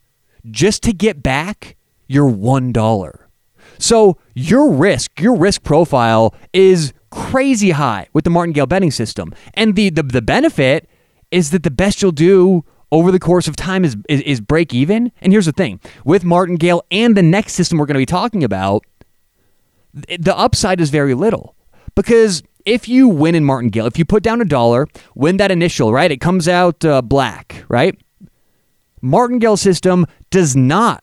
just 0.50 0.82
to 0.82 0.92
get 0.92 1.22
back 1.22 1.76
your 2.06 2.30
$1. 2.30 3.18
So 3.78 4.18
your 4.34 4.70
risk, 4.70 5.20
your 5.20 5.34
risk 5.36 5.62
profile 5.62 6.34
is 6.52 6.92
crazy 7.10 7.70
high 7.70 8.08
with 8.12 8.24
the 8.24 8.30
martingale 8.30 8.66
betting 8.66 8.90
system. 8.90 9.34
And 9.54 9.74
the, 9.74 9.90
the, 9.90 10.02
the 10.02 10.22
benefit 10.22 10.88
is 11.30 11.50
that 11.50 11.62
the 11.62 11.70
best 11.70 12.02
you'll 12.02 12.12
do 12.12 12.64
over 12.90 13.10
the 13.10 13.18
course 13.18 13.48
of 13.48 13.56
time 13.56 13.84
is, 13.84 13.96
is, 14.08 14.20
is 14.20 14.40
break 14.40 14.74
even. 14.74 15.10
And 15.20 15.32
here's 15.32 15.46
the 15.46 15.52
thing 15.52 15.80
with 16.04 16.24
martingale 16.24 16.84
and 16.90 17.16
the 17.16 17.22
next 17.22 17.54
system 17.54 17.78
we're 17.78 17.86
going 17.86 17.94
to 17.94 17.98
be 17.98 18.06
talking 18.06 18.44
about, 18.44 18.84
the 19.92 20.36
upside 20.36 20.80
is 20.80 20.90
very 20.90 21.14
little 21.14 21.54
because 21.94 22.42
if 22.66 22.88
you 22.88 23.08
win 23.08 23.34
in 23.34 23.44
martingale, 23.44 23.86
if 23.86 23.98
you 23.98 24.04
put 24.04 24.22
down 24.22 24.40
a 24.40 24.44
dollar, 24.44 24.86
win 25.14 25.36
that 25.38 25.50
initial, 25.50 25.92
right? 25.92 26.10
It 26.10 26.20
comes 26.20 26.48
out 26.48 26.84
uh, 26.84 27.02
black, 27.02 27.64
right? 27.68 27.98
Martingale 29.00 29.56
system 29.56 30.06
does 30.30 30.54
not 30.54 31.02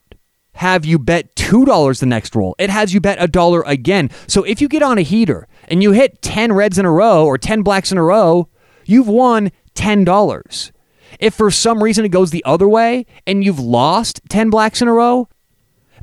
have 0.53 0.85
you 0.85 0.99
bet 0.99 1.35
$2 1.35 1.99
the 1.99 2.05
next 2.05 2.35
roll. 2.35 2.55
It 2.59 2.69
has 2.69 2.93
you 2.93 2.99
bet 2.99 3.21
a 3.21 3.27
dollar 3.27 3.61
again. 3.65 4.09
So 4.27 4.43
if 4.43 4.61
you 4.61 4.67
get 4.67 4.83
on 4.83 4.97
a 4.97 5.01
heater 5.01 5.47
and 5.67 5.81
you 5.81 5.91
hit 5.91 6.21
10 6.21 6.53
reds 6.53 6.77
in 6.77 6.85
a 6.85 6.91
row 6.91 7.25
or 7.25 7.37
10 7.37 7.61
blacks 7.61 7.91
in 7.91 7.97
a 7.97 8.03
row, 8.03 8.49
you've 8.85 9.07
won 9.07 9.51
$10. 9.75 10.71
If 11.19 11.33
for 11.33 11.49
some 11.49 11.81
reason 11.83 12.05
it 12.05 12.09
goes 12.09 12.31
the 12.31 12.43
other 12.45 12.67
way 12.67 13.05
and 13.25 13.43
you've 13.43 13.59
lost 13.59 14.21
10 14.29 14.49
blacks 14.49 14.81
in 14.81 14.87
a 14.87 14.93
row, 14.93 15.27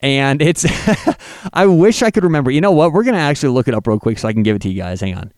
and 0.00 0.40
it's 0.40 0.64
i 1.52 1.66
wish 1.66 2.02
i 2.02 2.10
could 2.10 2.24
remember. 2.24 2.50
You 2.50 2.60
know 2.60 2.72
what? 2.72 2.92
We're 2.92 3.04
gonna 3.04 3.18
actually 3.18 3.50
look 3.50 3.68
it 3.68 3.74
up 3.74 3.86
real 3.86 3.98
quick 3.98 4.18
so 4.18 4.28
i 4.28 4.32
can 4.32 4.42
give 4.42 4.56
it 4.56 4.62
to 4.62 4.68
you 4.68 4.80
guys. 4.80 5.00
Hang 5.00 5.14
on. 5.14 5.32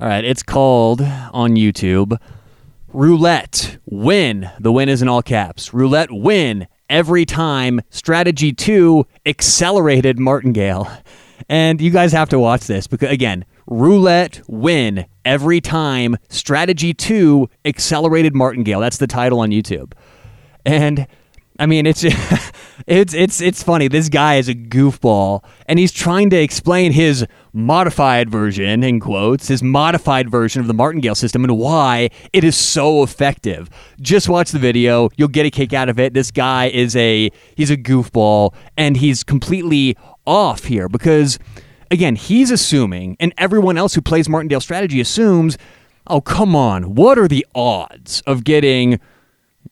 All 0.00 0.08
right. 0.08 0.24
It's 0.24 0.42
called 0.42 1.00
on 1.00 1.56
youtube 1.56 2.18
roulette 2.96 3.78
win. 3.84 4.50
The 4.58 4.72
win 4.72 4.88
is 4.88 5.02
in 5.02 5.08
all 5.08 5.22
caps. 5.22 5.74
Roulette 5.74 6.10
win 6.10 6.66
every 6.88 7.24
time 7.24 7.80
strategy 7.90 8.52
2 8.52 9.06
accelerated 9.24 10.18
martingale. 10.18 10.90
And 11.48 11.80
you 11.80 11.90
guys 11.90 12.12
have 12.12 12.28
to 12.30 12.38
watch 12.38 12.66
this 12.66 12.86
because 12.86 13.10
again 13.10 13.44
roulette 13.66 14.40
win 14.46 15.06
every 15.24 15.60
time 15.60 16.16
strategy 16.28 16.94
2 16.94 17.48
accelerated 17.64 18.34
martingale. 18.34 18.80
That's 18.80 18.98
the 18.98 19.06
title 19.06 19.40
on 19.40 19.50
youtube. 19.50 19.92
And 20.64 21.06
i 21.58 21.66
mean 21.66 21.86
it's 21.86 22.04
it's 22.86 23.14
it's 23.14 23.40
it's 23.40 23.62
funny. 23.62 23.88
This 23.88 24.08
guy 24.08 24.36
is 24.36 24.48
a 24.48 24.54
goofball 24.54 25.44
and 25.66 25.78
he's 25.78 25.92
trying 25.92 26.30
to 26.30 26.36
explain 26.36 26.92
his 26.92 27.26
modified 27.56 28.28
version 28.28 28.84
in 28.84 29.00
quotes 29.00 29.48
his 29.48 29.62
modified 29.62 30.30
version 30.30 30.60
of 30.60 30.66
the 30.66 30.74
martingale 30.74 31.14
system 31.14 31.42
and 31.42 31.56
why 31.56 32.10
it 32.32 32.44
is 32.44 32.56
so 32.56 33.02
effective. 33.02 33.70
Just 34.00 34.28
watch 34.28 34.50
the 34.50 34.58
video. 34.58 35.08
You'll 35.16 35.28
get 35.28 35.46
a 35.46 35.50
kick 35.50 35.72
out 35.72 35.88
of 35.88 35.98
it. 35.98 36.14
This 36.14 36.30
guy 36.30 36.66
is 36.66 36.94
a 36.94 37.30
he's 37.56 37.70
a 37.70 37.76
goofball 37.76 38.54
and 38.76 38.96
he's 38.96 39.24
completely 39.24 39.96
off 40.26 40.64
here 40.64 40.88
because 40.88 41.38
again 41.90 42.14
he's 42.16 42.50
assuming 42.50 43.16
and 43.18 43.32
everyone 43.38 43.78
else 43.78 43.94
who 43.94 44.02
plays 44.02 44.28
martingale 44.28 44.60
strategy 44.60 45.00
assumes 45.00 45.56
oh 46.08 46.20
come 46.20 46.54
on 46.54 46.94
what 46.94 47.18
are 47.18 47.28
the 47.28 47.46
odds 47.54 48.20
of 48.26 48.44
getting 48.44 48.92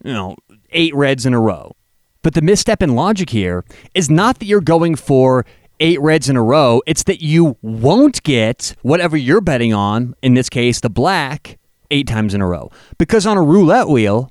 you 0.03 0.13
know 0.13 0.37
eight 0.71 0.95
reds 0.95 1.27
in 1.27 1.35
a 1.35 1.41
row? 1.41 1.77
But 2.23 2.33
the 2.33 2.43
misstep 2.43 2.83
in 2.83 2.95
logic 2.95 3.31
here 3.31 3.65
is 3.95 4.09
not 4.09 4.39
that 4.39 4.47
you're 4.47 4.63
going 4.63 4.95
for 4.95 5.45
eight 5.81 6.01
reds 6.01 6.29
in 6.29 6.37
a 6.37 6.43
row, 6.43 6.83
it's 6.87 7.03
that 7.05 7.23
you 7.23 7.57
won't 7.63 8.23
get 8.23 8.75
whatever 8.83 9.17
you're 9.17 9.41
betting 9.41 9.75
on, 9.75 10.15
in 10.23 10.35
this 10.35 10.49
case, 10.49 10.81
the 10.81 10.91
black, 10.91 11.59
eight 11.91 12.07
times 12.07 12.35
in 12.35 12.41
a 12.41 12.47
row. 12.47 12.71
Because 12.99 13.27
on 13.27 13.37
a 13.37 13.43
roulette 13.43 13.89
wheel, 13.89 14.31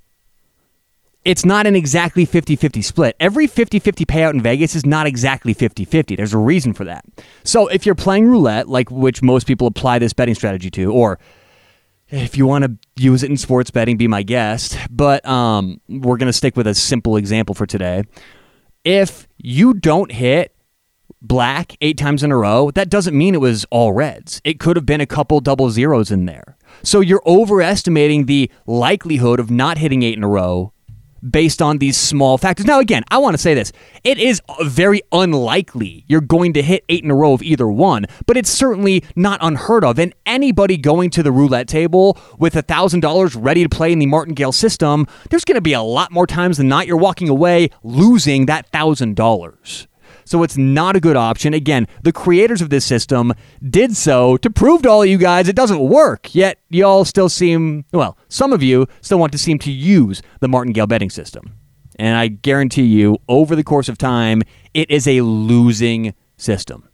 it's 1.25 1.45
not 1.45 1.65
an 1.65 1.75
exactly 1.75 2.25
50 2.25 2.55
50 2.55 2.81
split. 2.81 3.15
Every 3.19 3.47
50 3.47 3.79
50 3.79 4.05
payout 4.05 4.33
in 4.33 4.41
Vegas 4.41 4.75
is 4.75 4.85
not 4.85 5.07
exactly 5.07 5.53
50 5.53 5.85
50. 5.85 6.15
There's 6.15 6.33
a 6.33 6.38
reason 6.38 6.73
for 6.73 6.83
that. 6.83 7.05
So 7.43 7.67
if 7.67 7.85
you're 7.85 7.95
playing 7.95 8.27
roulette, 8.27 8.67
like 8.67 8.91
which 8.91 9.21
most 9.21 9.47
people 9.47 9.67
apply 9.67 10.00
this 10.00 10.13
betting 10.13 10.35
strategy 10.35 10.69
to, 10.71 10.91
or 10.91 11.19
if 12.09 12.38
you 12.38 12.45
want 12.45 12.65
to 12.65 12.77
use 13.01 13.23
it 13.23 13.29
in 13.29 13.38
sports 13.38 13.71
betting, 13.71 13.97
be 13.97 14.07
my 14.07 14.23
guest. 14.23 14.77
But 14.89 15.25
um, 15.25 15.79
we're 15.88 16.17
going 16.17 16.27
to 16.27 16.33
stick 16.33 16.57
with 16.57 16.67
a 16.67 16.75
simple 16.75 17.15
example 17.15 17.55
for 17.55 17.65
today. 17.65 18.03
If 18.83 19.27
you 19.38 19.73
don't 19.73 20.12
hit 20.12 20.52
black 21.24 21.75
eight 21.82 21.98
times 21.98 22.22
in 22.22 22.32
a 22.32 22.38
row, 22.38 22.70
that 22.72 22.89
doesn't 22.89 23.18
mean 23.18 23.34
it 23.34 23.42
was 23.42 23.65
all 23.72 23.94
reds. 23.94 24.42
It 24.44 24.60
could 24.60 24.75
have 24.75 24.86
been 24.86 25.01
a 25.01 25.08
couple 25.08 25.39
double 25.39 25.72
zeros 25.72 26.12
in 26.12 26.25
there. 26.25 26.58
So 26.84 27.00
you're 27.00 27.24
overestimating 27.25 28.25
the 28.25 28.51
likelihood 28.68 29.39
of 29.39 29.50
not 29.50 29.77
hitting 29.77 30.03
eight 30.03 30.18
in 30.18 30.24
a 30.24 30.27
row 30.27 30.74
based 31.27 31.62
on 31.62 31.77
these 31.77 31.96
small 31.96 32.38
factors. 32.38 32.65
Now, 32.65 32.80
again, 32.80 33.03
I 33.10 33.18
want 33.18 33.34
to 33.34 33.42
say 33.42 33.53
this. 33.53 33.72
It 34.03 34.18
is 34.18 34.42
uh, 34.50 34.65
very 34.65 35.01
unlikely 35.12 36.03
you're 36.08 36.22
going 36.22 36.53
to 36.53 36.62
hit 36.62 36.84
eight 36.89 37.03
in 37.03 37.12
a 37.12 37.15
row 37.15 37.34
of 37.34 37.42
either 37.42 37.68
one, 37.68 38.06
but 38.25 38.36
it's 38.36 38.50
certainly 38.50 39.03
not 39.15 39.39
unheard 39.42 39.86
of. 39.86 39.98
And 40.00 40.13
anybody 40.25 40.77
going 40.77 41.10
to 41.12 41.24
the 41.24 41.32
roulette 41.32 41.68
table 41.68 42.18
with 42.38 42.56
$1,000 42.56 43.38
ready 43.39 43.63
to 43.63 43.70
play 43.70 43.92
in 43.92 44.00
the 44.00 44.06
martingale 44.06 44.51
system, 44.51 45.08
there's 45.30 45.46
going 45.46 45.56
to 45.56 45.62
be 45.62 45.74
a 45.74 45.82
lot 45.82 46.12
more 46.12 46.27
times 46.27 46.58
than 46.58 46.68
not 46.68 46.88
you're 46.88 46.98
walking 46.98 47.30
away 47.30 47.70
losing 47.84 48.46
that 48.48 48.70
$1,000. 48.72 49.88
So 50.25 50.44
it's 50.44 50.58
not 50.58 50.96
a 50.96 51.00
good 51.00 51.15
option. 51.15 51.53
Again, 51.53 51.88
the 52.01 52.12
creators 52.12 52.62
of 52.62 52.70
this 52.70 52.86
system 52.86 53.34
did 53.68 53.96
so 53.96 54.38
to 54.38 54.50
prove 54.50 54.84
to 54.84 54.89
all 54.89 55.03
of 55.03 55.10
you 55.10 55.18
guys 55.18 55.48
it 55.48 55.56
doesn't 55.56 55.80
work. 55.80 56.34
Yet 56.34 56.60
y'all 56.70 57.06
still 57.06 57.30
seem, 57.30 57.86
well, 57.92 58.18
some 58.30 58.53
of 58.53 58.63
you 58.63 58.88
still 59.01 59.20
want 59.20 59.32
to 59.34 59.38
seem 59.38 59.60
to 59.60 59.72
use 59.72 60.22
the 60.39 60.48
martingale 60.48 60.88
betting 60.88 61.10
system. 61.10 61.53
And 62.00 62.18
I 62.18 62.27
guarantee 62.27 62.86
you, 62.86 63.18
over 63.30 63.56
the 63.56 63.63
course 63.63 63.88
of 63.88 63.98
time, 63.98 64.42
it 64.74 64.89
is 64.89 65.08
a 65.08 65.22
losing 65.22 66.13
system. 66.38 66.89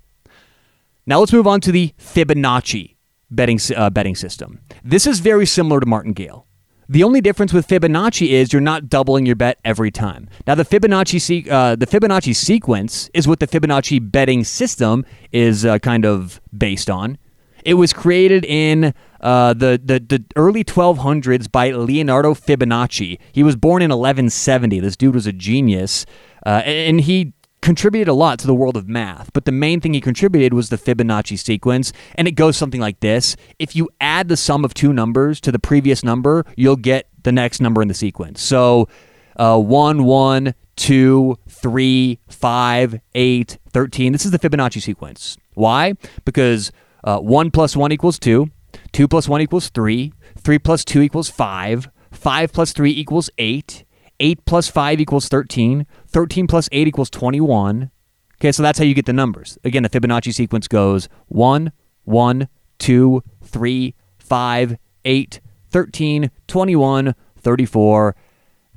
Now 1.05 1.19
let's 1.19 1.33
move 1.33 1.47
on 1.47 1.61
to 1.61 1.71
the 1.71 1.93
Fibonacci 1.97 2.95
betting, 3.31 3.59
uh, 3.75 3.89
betting 3.89 4.15
system. 4.15 4.59
This 4.83 5.07
is 5.07 5.19
very 5.19 5.45
similar 5.45 5.79
to 5.79 5.85
martingale. 5.85 6.45
The 6.91 7.03
only 7.03 7.21
difference 7.21 7.53
with 7.53 7.67
Fibonacci 7.67 8.29
is 8.29 8.51
you're 8.51 8.63
not 8.63 8.89
doubling 8.89 9.27
your 9.27 9.35
bet 9.35 9.59
every 9.63 9.91
time. 9.91 10.27
Now 10.47 10.55
the 10.55 10.65
Fibonacci 10.65 11.21
se- 11.21 11.47
uh, 11.47 11.75
the 11.75 11.85
Fibonacci 11.85 12.35
sequence 12.35 13.11
is 13.13 13.27
what 13.27 13.39
the 13.39 13.45
Fibonacci 13.45 14.11
betting 14.11 14.43
system 14.43 15.05
is 15.31 15.65
uh, 15.65 15.77
kind 15.77 16.03
of 16.03 16.41
based 16.57 16.89
on. 16.89 17.19
It 17.63 17.75
was 17.75 17.93
created 17.93 18.43
in 18.43 18.95
uh, 19.21 19.53
the, 19.53 19.79
the 19.83 19.99
the 19.99 20.23
early 20.35 20.63
1200s 20.63 21.51
by 21.51 21.69
Leonardo 21.69 22.33
Fibonacci. 22.33 23.19
He 23.31 23.43
was 23.43 23.55
born 23.55 23.83
in 23.83 23.89
1170. 23.91 24.79
This 24.79 24.95
dude 24.95 25.13
was 25.13 25.27
a 25.27 25.33
genius, 25.33 26.07
uh, 26.43 26.63
and 26.65 27.01
he 27.01 27.33
contributed 27.61 28.07
a 28.07 28.13
lot 28.13 28.39
to 28.39 28.47
the 28.47 28.55
world 28.55 28.77
of 28.77 28.87
math, 28.87 29.31
but 29.33 29.45
the 29.45 29.51
main 29.51 29.81
thing 29.81 29.93
he 29.93 30.01
contributed 30.01 30.53
was 30.53 30.69
the 30.69 30.77
Fibonacci 30.77 31.37
sequence, 31.37 31.91
and 32.15 32.27
it 32.27 32.31
goes 32.31 32.57
something 32.57 32.81
like 32.81 32.99
this. 32.99 33.35
If 33.59 33.75
you 33.75 33.89
add 33.99 34.27
the 34.27 34.37
sum 34.37 34.63
of 34.63 34.73
two 34.73 34.93
numbers 34.93 35.41
to 35.41 35.51
the 35.51 35.59
previous 35.59 36.03
number, 36.03 36.45
you'll 36.55 36.75
get 36.75 37.07
the 37.23 37.31
next 37.31 37.59
number 37.59 37.81
in 37.81 37.87
the 37.87 37.93
sequence. 37.93 38.41
So 38.41 38.87
uh, 39.35 39.59
1, 39.59 40.03
1, 40.03 40.53
2, 40.75 41.37
3, 41.49 42.19
5, 42.29 42.99
8, 43.15 43.57
13. 43.71 44.11
This 44.13 44.25
is 44.25 44.31
the 44.31 44.39
Fibonacci 44.39 44.81
sequence. 44.81 45.37
Why? 45.53 45.93
Because 46.25 46.71
uh, 47.03 47.19
1 47.19 47.51
plus 47.51 47.75
1 47.75 47.91
equals 47.91 48.19
2, 48.19 48.49
2 48.91 49.07
plus 49.07 49.27
1 49.27 49.41
equals 49.41 49.69
3, 49.69 50.13
3 50.37 50.59
plus 50.59 50.85
2 50.85 51.01
equals 51.01 51.29
5, 51.29 51.89
5 52.11 52.53
plus 52.53 52.73
3 52.73 52.91
equals 52.91 53.29
8, 53.37 53.83
8 54.19 54.45
plus 54.45 54.67
5 54.67 54.99
equals 54.99 55.27
13. 55.27 55.85
13 56.07 56.47
plus 56.47 56.69
8 56.71 56.87
equals 56.87 57.09
21. 57.09 57.91
Okay, 58.39 58.51
so 58.51 58.63
that's 58.63 58.79
how 58.79 58.85
you 58.85 58.93
get 58.93 59.05
the 59.05 59.13
numbers. 59.13 59.57
Again, 59.63 59.83
the 59.83 59.89
Fibonacci 59.89 60.33
sequence 60.33 60.67
goes 60.67 61.09
1, 61.27 61.71
1, 62.05 62.47
2, 62.79 63.23
3, 63.43 63.95
5, 64.17 64.77
8, 65.05 65.41
13, 65.71 66.31
21, 66.47 67.15
34, 67.37 68.15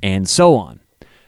and 0.03 0.29
so 0.29 0.57
on. 0.57 0.81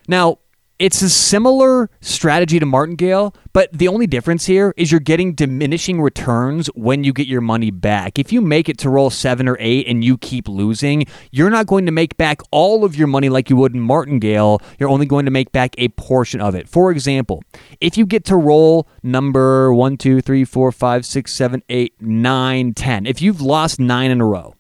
Now, 0.09 0.39
it's 0.79 1.03
a 1.03 1.09
similar 1.09 1.89
strategy 2.01 2.59
to 2.59 2.67
martingale, 2.67 3.35
but 3.53 3.73
the 3.73 3.87
only 3.87 4.09
difference 4.09 4.47
here 4.47 4.75
is 4.77 4.91
you're 4.91 5.01
getting 5.01 5.33
diminishing 5.35 6.03
returns 6.03 6.67
when 6.75 7.05
you 7.05 7.13
get 7.13 7.29
your 7.29 7.41
money 7.41 7.71
back. 7.71 8.19
If 8.19 8.33
you 8.33 8.41
make 8.41 8.69
it 8.69 8.77
to 8.79 8.91
roll 8.91 9.11
seven 9.11 9.49
or 9.49 9.57
eight 9.61 9.87
and 9.87 10.03
you 10.03 10.19
keep 10.19 10.49
losing, 10.49 11.07
you're 11.31 11.51
not 11.51 11.67
going 11.67 11.87
to 11.87 11.93
make 11.93 12.17
back 12.17 12.41
all 12.51 12.85
of 12.85 12.97
your 12.97 13.07
money 13.07 13.29
like 13.29 13.49
you 13.49 13.57
would 13.57 13.75
in 13.75 13.81
martingale. 13.81 14.61
You're 14.79 14.89
only 14.89 15.07
going 15.07 15.27
to 15.27 15.31
make 15.31 15.53
back 15.53 15.75
a 15.79 15.89
portion 15.91 16.41
of 16.41 16.57
it. 16.57 16.69
For 16.69 16.91
example, 16.91 17.45
if 17.81 17.97
you 17.97 18.05
get 18.05 18.25
to 18.25 18.37
roll 18.37 18.89
number 19.03 19.73
one, 19.73 19.97
two, 19.97 20.21
three, 20.21 20.45
four, 20.45 20.73
five, 20.73 21.07
six, 21.07 21.33
seven, 21.33 21.63
eight, 21.69 21.95
nine, 22.01 22.75
ten, 22.75 23.07
if 23.07 23.23
you've 23.23 23.41
lost 23.41 23.79
nine 23.79 24.11
in 24.11 24.21
a 24.21 24.27
row 24.27 24.57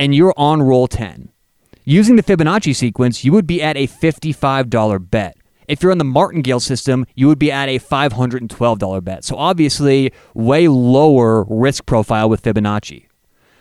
and 0.00 0.14
you're 0.14 0.34
on 0.38 0.62
roll 0.62 0.88
10, 0.88 1.30
Using 1.84 2.14
the 2.16 2.22
Fibonacci 2.22 2.76
sequence, 2.76 3.24
you 3.24 3.32
would 3.32 3.46
be 3.46 3.60
at 3.60 3.76
a 3.76 3.88
$55 3.88 5.10
bet. 5.10 5.36
If 5.66 5.82
you're 5.82 5.90
on 5.90 5.98
the 5.98 6.04
martingale 6.04 6.60
system, 6.60 7.06
you 7.14 7.26
would 7.26 7.38
be 7.38 7.50
at 7.50 7.68
a 7.68 7.78
$512 7.78 9.04
bet. 9.04 9.24
So 9.24 9.36
obviously, 9.36 10.12
way 10.34 10.68
lower 10.68 11.44
risk 11.44 11.86
profile 11.86 12.28
with 12.28 12.42
Fibonacci. 12.42 13.06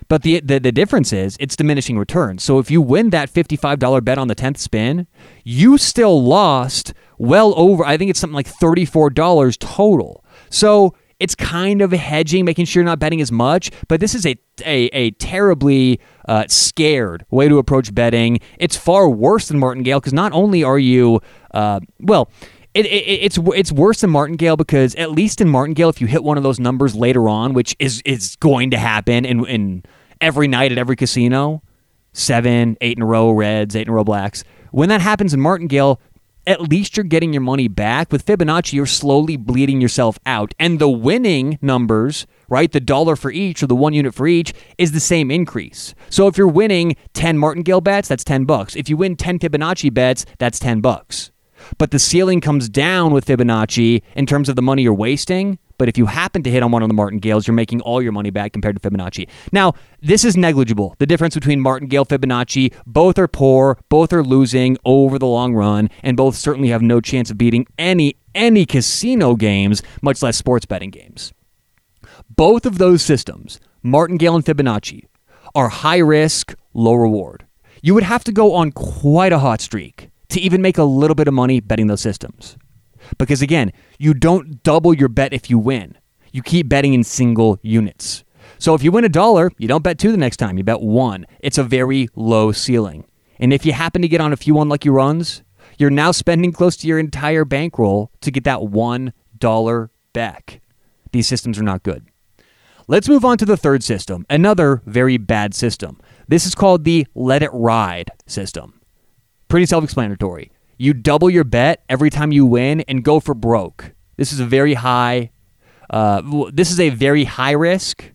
But 0.08 0.24
the, 0.24 0.42
the, 0.42 0.60
the 0.60 0.72
difference 0.72 1.14
is 1.14 1.38
it's 1.40 1.56
diminishing 1.56 1.98
returns. 1.98 2.44
So 2.44 2.60
if 2.60 2.70
you 2.70 2.82
win 2.82 3.12
that 3.12 3.32
$55 3.32 4.04
bet 4.04 4.18
on 4.18 4.28
the 4.28 4.36
10th 4.36 4.58
spin, 4.58 5.08
you 5.44 5.78
still 5.78 6.22
lost 6.22 6.94
well 7.18 7.54
over, 7.56 7.86
I 7.86 7.98
think 7.98 8.10
it's 8.10 8.20
something 8.20 8.36
like 8.36 8.52
$34 8.52 9.58
total. 9.58 10.26
So 10.50 10.94
it's 11.22 11.36
kind 11.36 11.82
of 11.82 11.92
hedging, 11.92 12.44
making 12.44 12.66
sure 12.66 12.82
you're 12.82 12.90
not 12.90 13.00
betting 13.00 13.22
as 13.22 13.32
much. 13.32 13.72
But 13.88 14.00
this 14.00 14.16
is 14.16 14.26
a 14.26 14.36
a, 14.66 14.86
a 14.88 15.12
terribly 15.12 16.00
uh, 16.28 16.46
scared 16.48 17.26
way 17.30 17.48
to 17.48 17.58
approach 17.58 17.94
betting. 17.94 18.40
It's 18.58 18.76
far 18.76 19.10
worse 19.10 19.48
than 19.48 19.60
Martingale 19.60 20.00
because 20.00 20.14
not 20.14 20.34
only 20.34 20.64
are 20.64 20.80
you, 20.80 21.22
uh, 21.54 21.80
well, 22.00 22.30
it, 22.74 22.86
it, 22.86 22.90
it's 22.90 23.38
it's 23.38 23.72
worse 23.72 24.02
than 24.02 24.10
Martingale 24.10 24.58
because 24.58 24.96
at 24.96 25.12
least 25.12 25.42
in 25.42 25.50
Martingale, 25.50 25.90
if 25.90 26.02
you 26.02 26.08
hit 26.08 26.24
one 26.24 26.38
of 26.38 26.44
those 26.44 26.60
numbers 26.60 26.96
later 26.96 27.30
on, 27.30 27.54
which 27.54 27.76
is 27.80 28.02
is 28.06 28.36
going 28.38 28.72
to 28.72 28.78
happen 28.78 29.26
in, 29.26 29.46
in 29.46 29.84
every 30.20 30.48
night 30.48 30.72
at 30.72 30.78
every 30.78 30.96
casino, 30.96 31.62
seven, 32.14 32.78
eight 32.82 32.98
in 32.98 33.04
a 33.04 33.06
row 33.06 33.32
reds, 33.32 33.76
eight 33.76 33.88
in 33.88 33.90
a 33.90 33.94
row 33.94 34.04
blacks. 34.04 34.44
When 34.72 34.88
that 34.90 35.02
happens 35.02 35.34
in 35.34 35.42
Martingale, 35.42 36.00
at 36.48 36.62
least 36.62 36.98
you're 36.98 37.04
getting 37.04 37.34
your 37.34 37.42
money 37.42 37.68
back. 37.68 38.12
With 38.12 38.26
Fibonacci, 38.26 38.74
you're 38.74 38.86
slowly 38.86 39.38
bleeding 39.38 39.82
yourself 39.82 40.18
out. 40.26 40.54
And 40.60 40.80
the 40.80 40.90
winning 40.90 41.60
numbers, 41.62 42.26
right, 42.50 42.72
the 42.72 42.80
dollar 42.80 43.16
for 43.16 43.32
each 43.32 43.62
or 43.62 43.68
the 43.68 43.76
one 43.76 43.94
unit 43.94 44.14
for 44.14 44.28
each, 44.28 44.54
is 44.78 44.92
the 44.92 45.00
same 45.00 45.32
increase. 45.32 45.94
So 46.10 46.28
if 46.28 46.38
you're 46.38 46.48
winning 46.48 46.96
10 47.14 47.38
Martingale 47.38 47.82
bets, 47.82 48.08
that's 48.08 48.24
10 48.24 48.46
bucks. 48.46 48.76
If 48.76 48.90
you 48.90 48.98
win 48.98 49.16
10 49.16 49.40
Fibonacci 49.40 49.94
bets, 49.94 50.26
that's 50.40 50.60
10 50.60 50.82
bucks. 50.82 51.32
But 51.78 51.92
the 51.92 52.00
ceiling 52.00 52.42
comes 52.42 52.70
down 52.70 53.14
with 53.14 53.26
Fibonacci 53.26 54.02
in 54.16 54.26
terms 54.26 54.50
of 54.50 54.56
the 54.56 54.62
money 54.62 54.82
you're 54.84 54.94
wasting. 54.94 55.60
But 55.82 55.90
if 55.90 55.98
you 55.98 56.06
happen 56.06 56.44
to 56.44 56.52
hit 56.52 56.62
on 56.62 56.70
one 56.70 56.84
of 56.84 56.90
the 56.90 56.94
martingales, 56.94 57.48
you're 57.48 57.56
making 57.56 57.82
all 57.82 58.04
your 58.04 58.12
money 58.12 58.30
back 58.30 58.54
compared 58.54 58.80
to 58.80 58.88
Fibonacci. 58.88 59.28
Now, 59.52 59.74
this 60.00 60.24
is 60.24 60.38
negligible. 60.38 60.94
The 61.00 61.08
difference 61.08 61.34
between 61.34 61.60
martingale, 61.60 62.06
Fibonacci, 62.06 62.72
both 62.86 63.18
are 63.18 63.28
poor, 63.28 63.80
both 63.90 64.14
are 64.14 64.24
losing 64.24 64.78
over 64.86 65.18
the 65.18 65.26
long 65.26 65.56
run, 65.56 65.90
and 66.04 66.16
both 66.16 66.36
certainly 66.36 66.70
have 66.70 66.84
no 66.84 67.02
chance 67.02 67.32
of 67.32 67.40
beating 67.40 67.66
any 67.80 68.16
any 68.36 68.64
casino 68.64 69.36
games, 69.36 69.82
much 70.04 70.22
less 70.22 70.38
sports 70.38 70.68
betting 70.68 70.92
games. 70.92 71.34
Both 72.30 72.68
of 72.68 72.78
those 72.78 73.02
systems, 73.02 73.60
martingale 73.82 74.36
and 74.36 74.46
Fibonacci, 74.46 75.06
are 75.56 75.70
high 75.70 75.98
risk, 75.98 76.54
low 76.76 76.94
reward. 76.94 77.48
You 77.82 77.96
would 77.96 78.04
have 78.04 78.24
to 78.26 78.32
go 78.32 78.54
on 78.54 78.72
quite 78.72 79.34
a 79.34 79.40
hot 79.40 79.62
streak 79.62 80.12
to 80.30 80.40
even 80.40 80.62
make 80.62 80.78
a 80.78 80.84
little 80.84 81.16
bit 81.16 81.28
of 81.28 81.34
money 81.34 81.60
betting 81.60 81.88
those 81.88 82.02
systems. 82.02 82.56
Because 83.18 83.42
again, 83.42 83.72
you 83.98 84.14
don't 84.14 84.64
double 84.64 84.94
your 84.94 85.10
bet 85.10 85.34
if 85.34 85.50
you 85.50 85.58
win. 85.58 85.98
You 86.32 86.42
keep 86.42 86.70
betting 86.70 86.94
in 86.94 87.04
single 87.04 87.60
units. 87.62 88.24
So 88.58 88.74
if 88.76 88.84
you 88.84 88.92
win 88.92 89.06
a 89.06 89.10
dollar, 89.10 89.52
you 89.58 89.68
don't 89.68 89.84
bet 89.84 89.98
two 89.98 90.12
the 90.12 90.18
next 90.18 90.38
time, 90.38 90.58
you 90.58 90.64
bet 90.64 90.82
one. 90.82 91.26
It's 91.40 91.58
a 91.58 91.64
very 91.64 92.10
low 92.16 92.52
ceiling. 92.52 93.06
And 93.40 93.52
if 93.52 93.66
you 93.66 93.74
happen 93.74 94.02
to 94.02 94.08
get 94.08 94.22
on 94.22 94.34
a 94.34 94.38
few 94.38 94.60
unlucky 94.60 94.90
runs, 94.90 95.42
you're 95.78 95.90
now 95.90 96.12
spending 96.12 96.52
close 96.52 96.78
to 96.78 96.88
your 96.88 97.00
entire 97.00 97.44
bankroll 97.44 98.12
to 98.22 98.32
get 98.32 98.44
that 98.44 98.64
one 98.64 99.14
dollar 99.38 99.90
back. 100.14 100.62
These 101.12 101.28
systems 101.28 101.58
are 101.58 101.64
not 101.64 101.84
good. 101.84 102.06
Let's 102.88 103.10
move 103.10 103.26
on 103.26 103.38
to 103.40 103.46
the 103.46 103.58
third 103.58 103.84
system, 103.84 104.26
another 104.30 104.82
very 104.86 105.18
bad 105.18 105.54
system. 105.54 106.00
This 106.28 106.46
is 106.46 106.56
called 106.56 106.84
the 106.84 107.08
let 107.16 107.42
it 107.42 107.52
ride 107.54 108.12
system. 108.28 108.82
Pretty 109.48 109.66
self 109.66 109.84
explanatory. 109.84 110.52
You 110.82 110.96
double 110.96 111.30
your 111.30 111.44
bet 111.44 111.84
every 111.90 112.10
time 112.10 112.32
you 112.32 112.44
win 112.44 112.82
and 112.88 113.04
go 113.04 113.20
for 113.20 113.36
broke. 113.36 113.94
This 114.18 114.34
is 114.34 114.40
a 114.40 114.46
very 114.48 114.74
high. 114.74 115.30
Uh, 115.92 116.50
this 116.52 116.72
is 116.72 116.80
a 116.80 116.90
very 116.90 117.26
high 117.26 117.52
risk, 117.52 118.12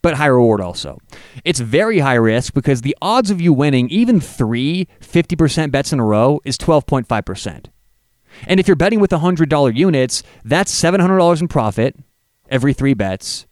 but 0.00 0.14
high 0.14 0.28
reward 0.28 0.62
also. 0.62 0.98
It's 1.44 1.60
very 1.60 1.98
high 1.98 2.14
risk 2.14 2.54
because 2.54 2.80
the 2.80 2.96
odds 3.02 3.30
of 3.30 3.42
you 3.42 3.52
winning 3.52 3.90
even 3.90 4.18
three 4.18 4.88
50% 5.02 5.70
bets 5.70 5.92
in 5.92 6.00
a 6.00 6.06
row 6.06 6.40
is 6.46 6.56
12.5%. 6.56 7.66
And 8.46 8.60
if 8.60 8.66
you're 8.66 8.76
betting 8.76 9.00
with 9.00 9.10
$100 9.10 9.76
units, 9.76 10.22
that's 10.42 10.74
$700 10.74 11.40
in 11.42 11.48
profit 11.48 11.96
every 12.48 12.72
three 12.72 12.94
bets, 12.94 13.46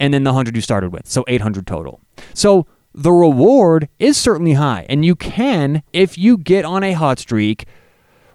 and 0.00 0.12
then 0.12 0.24
the 0.24 0.30
100 0.30 0.56
you 0.56 0.62
started 0.62 0.92
with. 0.92 1.06
So 1.06 1.24
800 1.28 1.64
total. 1.64 2.00
So 2.32 2.66
the 2.92 3.12
reward 3.12 3.88
is 4.00 4.16
certainly 4.16 4.54
high. 4.54 4.84
And 4.88 5.04
you 5.04 5.14
can, 5.14 5.84
if 5.92 6.18
you 6.18 6.36
get 6.38 6.64
on 6.64 6.82
a 6.82 6.94
hot 6.94 7.20
streak, 7.20 7.66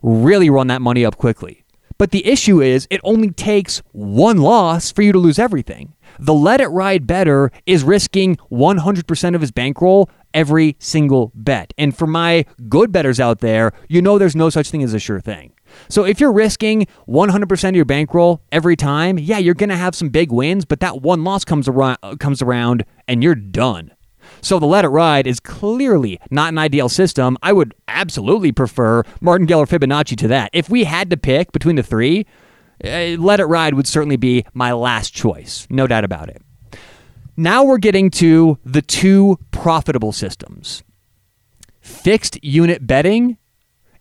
really 0.02 0.50
run 0.50 0.68
that 0.68 0.82
money 0.82 1.06
up 1.06 1.18
quickly. 1.18 1.64
But 1.98 2.12
the 2.12 2.26
issue 2.26 2.62
is, 2.62 2.88
it 2.90 3.02
only 3.04 3.30
takes 3.30 3.82
one 3.92 4.38
loss 4.38 4.90
for 4.90 5.02
you 5.02 5.12
to 5.12 5.20
lose 5.20 5.38
everything. 5.38 5.94
The 6.18 6.34
let 6.34 6.62
it 6.62 6.68
ride 6.68 7.06
better 7.06 7.52
is 7.66 7.84
risking 7.84 8.38
100% 8.50 9.36
of 9.36 9.42
his 9.42 9.52
bankroll 9.52 10.10
every 10.34 10.78
single 10.80 11.32
bet. 11.36 11.74
And 11.78 11.96
for 11.96 12.08
my 12.08 12.46
good 12.70 12.92
betters 12.92 13.20
out 13.20 13.40
there, 13.40 13.74
you 13.90 14.02
know 14.02 14.18
there's 14.18 14.36
no 14.36 14.50
such 14.50 14.70
thing 14.70 14.82
as 14.82 14.94
a 14.94 15.00
sure 15.00 15.20
thing. 15.20 15.54
So 15.90 16.06
if 16.06 16.20
you're 16.20 16.32
risking 16.32 16.88
100% 17.08 17.70
of 17.70 17.76
your 17.76 17.86
bankroll 17.86 18.42
every 18.52 18.76
time, 18.76 19.20
yeah, 19.20 19.38
you're 19.38 19.54
going 19.54 19.70
to 19.70 19.76
have 19.76 19.94
some 19.94 20.10
big 20.10 20.32
wins, 20.32 20.66
but 20.66 20.80
that 20.80 21.02
one 21.02 21.24
loss 21.24 21.44
comes 21.44 21.68
around 21.68 21.98
comes 22.20 22.42
around 22.42 22.86
and 23.08 23.22
you're 23.22 23.36
done. 23.36 23.92
So 24.42 24.60
the 24.60 24.66
let 24.66 24.86
it 24.86 24.90
ride 24.90 25.28
is 25.28 25.40
clearly 25.40 26.20
not 26.30 26.50
an 26.50 26.58
ideal 26.58 26.90
system. 26.90 27.38
I 27.42 27.54
would 27.54 27.74
absolutely 27.88 28.52
prefer 28.52 29.04
Martingale 29.22 29.60
or 29.60 29.66
Fibonacci 29.66 30.18
to 30.18 30.28
that. 30.30 30.50
If 30.54 30.70
we 30.70 30.84
had 30.84 31.10
to 31.10 31.18
pick 31.18 31.52
between 31.52 31.76
the 31.76 31.84
three, 31.84 32.26
uh, 32.84 33.16
let 33.20 33.40
it 33.40 33.46
ride 33.46 33.74
would 33.74 33.88
certainly 33.88 34.18
be 34.18 34.46
my 34.54 34.72
last 34.72 35.14
choice. 35.14 35.68
No 35.70 35.88
doubt 35.88 36.04
about 36.04 36.30
it. 36.30 36.42
Now 37.36 37.64
we're 37.64 37.78
getting 37.78 38.10
to 38.12 38.58
the 38.66 38.82
two 38.82 39.38
profitable 39.52 40.12
systems 40.12 40.84
fixed 41.82 42.42
unit 42.44 42.86
betting 42.86 43.38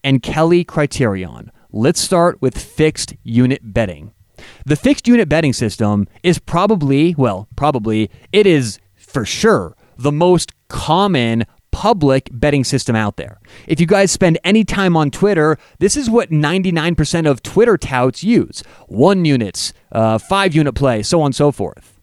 and 0.05 0.23
Kelly 0.23 0.65
criterion. 0.65 1.51
Let's 1.71 2.01
start 2.01 2.41
with 2.43 2.59
fixed 2.59 3.15
unit 3.23 3.61
betting. 3.63 4.13
The 4.67 4.77
fixed 4.77 5.09
unit 5.09 5.29
betting 5.29 5.53
system 5.53 6.07
is 6.23 6.39
probably, 6.39 7.15
well, 7.17 7.49
probably, 7.57 8.11
it 8.33 8.47
is 8.47 8.79
for 8.97 9.25
sure 9.25 9.77
the 9.99 10.13
most 10.13 10.53
common 10.69 11.45
public 11.71 12.31
betting 12.33 12.65
system 12.65 12.97
out 12.97 13.17
there. 13.17 13.39
If 13.67 13.81
you 13.81 13.87
guys 13.87 14.11
spend 14.11 14.39
any 14.43 14.65
time 14.65 14.97
on 14.97 15.11
Twitter, 15.11 15.59
this 15.79 15.97
is 15.97 16.09
what 16.09 16.31
99% 16.31 17.31
of 17.31 17.43
Twitter 17.43 17.77
touts 17.77 18.25
use 18.25 18.63
one 18.87 19.25
units, 19.25 19.73
uh, 19.93 20.19
five 20.19 20.55
unit 20.55 20.75
play, 20.75 21.03
so 21.03 21.21
on 21.21 21.27
and 21.27 21.35
so 21.35 21.53
forth. 21.53 22.01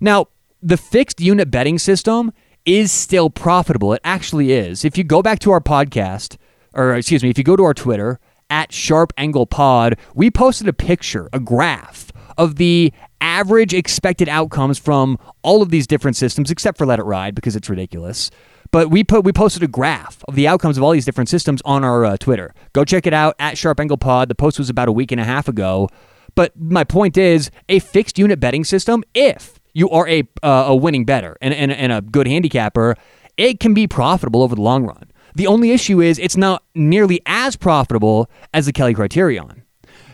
Now, 0.00 0.28
the 0.62 0.76
fixed 0.76 1.20
unit 1.20 1.50
betting 1.50 1.78
system 1.78 2.32
is 2.64 2.92
still 2.92 3.30
profitable. 3.30 3.92
It 3.92 4.00
actually 4.04 4.52
is. 4.52 4.84
If 4.84 4.96
you 4.96 5.04
go 5.04 5.22
back 5.22 5.40
to 5.40 5.50
our 5.50 5.60
podcast, 5.60 6.36
or 6.72 6.94
excuse 6.94 7.22
me, 7.22 7.30
if 7.30 7.38
you 7.38 7.44
go 7.44 7.56
to 7.56 7.64
our 7.64 7.74
Twitter, 7.74 8.20
at 8.48 8.70
Sharp 8.70 9.12
Angle 9.16 9.46
Pod, 9.46 9.96
we 10.14 10.30
posted 10.30 10.68
a 10.68 10.72
picture, 10.72 11.28
a 11.32 11.40
graph 11.40 12.12
of 12.36 12.56
the 12.56 12.92
average 13.22 13.72
expected 13.72 14.28
outcomes 14.28 14.78
from 14.78 15.16
all 15.42 15.62
of 15.62 15.70
these 15.70 15.86
different 15.86 16.16
systems, 16.16 16.50
except 16.50 16.76
for 16.76 16.84
Let 16.84 16.98
It 16.98 17.04
Ride 17.04 17.34
because 17.34 17.56
it's 17.56 17.70
ridiculous. 17.70 18.30
But 18.72 18.90
we 18.90 19.04
put 19.04 19.24
we 19.24 19.32
posted 19.32 19.62
a 19.62 19.68
graph 19.68 20.24
of 20.28 20.34
the 20.34 20.48
outcomes 20.48 20.76
of 20.76 20.82
all 20.82 20.90
these 20.90 21.04
different 21.04 21.28
systems 21.28 21.62
on 21.64 21.84
our 21.84 22.04
uh, 22.04 22.16
Twitter. 22.16 22.54
Go 22.72 22.84
check 22.84 23.06
it 23.06 23.14
out 23.14 23.36
at 23.38 23.56
Sharp 23.56 23.80
Angle 23.80 23.98
Pod. 23.98 24.28
The 24.28 24.34
post 24.34 24.58
was 24.58 24.68
about 24.68 24.88
a 24.88 24.92
week 24.92 25.12
and 25.12 25.20
a 25.20 25.24
half 25.24 25.48
ago. 25.48 25.88
But 26.34 26.58
my 26.58 26.82
point 26.82 27.16
is, 27.16 27.50
a 27.68 27.78
fixed 27.78 28.18
unit 28.18 28.40
betting 28.40 28.64
system, 28.64 29.04
if 29.14 29.60
you 29.74 29.88
are 29.90 30.08
a 30.08 30.22
uh, 30.42 30.64
a 30.68 30.76
winning 30.76 31.04
better 31.04 31.36
and, 31.40 31.54
and, 31.54 31.70
and 31.70 31.92
a 31.92 32.00
good 32.00 32.26
handicapper, 32.26 32.96
it 33.36 33.60
can 33.60 33.74
be 33.74 33.86
profitable 33.86 34.42
over 34.42 34.54
the 34.54 34.62
long 34.62 34.84
run. 34.84 35.10
The 35.34 35.46
only 35.46 35.70
issue 35.70 36.00
is 36.00 36.18
it's 36.18 36.36
not 36.36 36.64
nearly 36.74 37.20
as 37.26 37.56
profitable 37.56 38.30
as 38.52 38.66
the 38.66 38.72
Kelly 38.72 38.94
Criterion. 38.94 39.62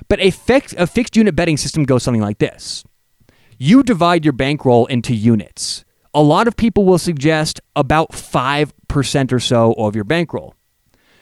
But 0.09 0.21
a 0.21 0.31
fixed, 0.31 0.75
a 0.79 0.87
fixed 0.87 1.17
unit 1.17 1.37
betting 1.37 1.57
system 1.57 1.85
goes 1.85 2.03
something 2.03 2.23
like 2.23 2.39
this 2.39 2.85
you 3.59 3.83
divide 3.83 4.25
your 4.25 4.33
bankroll 4.33 4.87
into 4.87 5.15
units. 5.15 5.85
A 6.15 6.23
lot 6.23 6.49
of 6.49 6.57
people 6.57 6.85
will 6.85 6.99
suggest 6.99 7.61
about 7.77 8.13
5% 8.13 9.33
or 9.33 9.41
so 9.41 9.73
of 9.75 9.95
your 9.95 10.05
bankroll. 10.05 10.55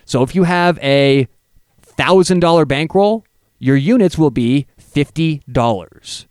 So 0.04 0.22
if 0.22 0.34
you 0.34 0.44
have 0.44 0.78
a 0.80 1.26
$1,000 1.98 2.68
bankroll, 2.68 3.24
your 3.58 3.76
units 3.76 4.18
will 4.18 4.30
be 4.30 4.66
$50. 4.78 6.26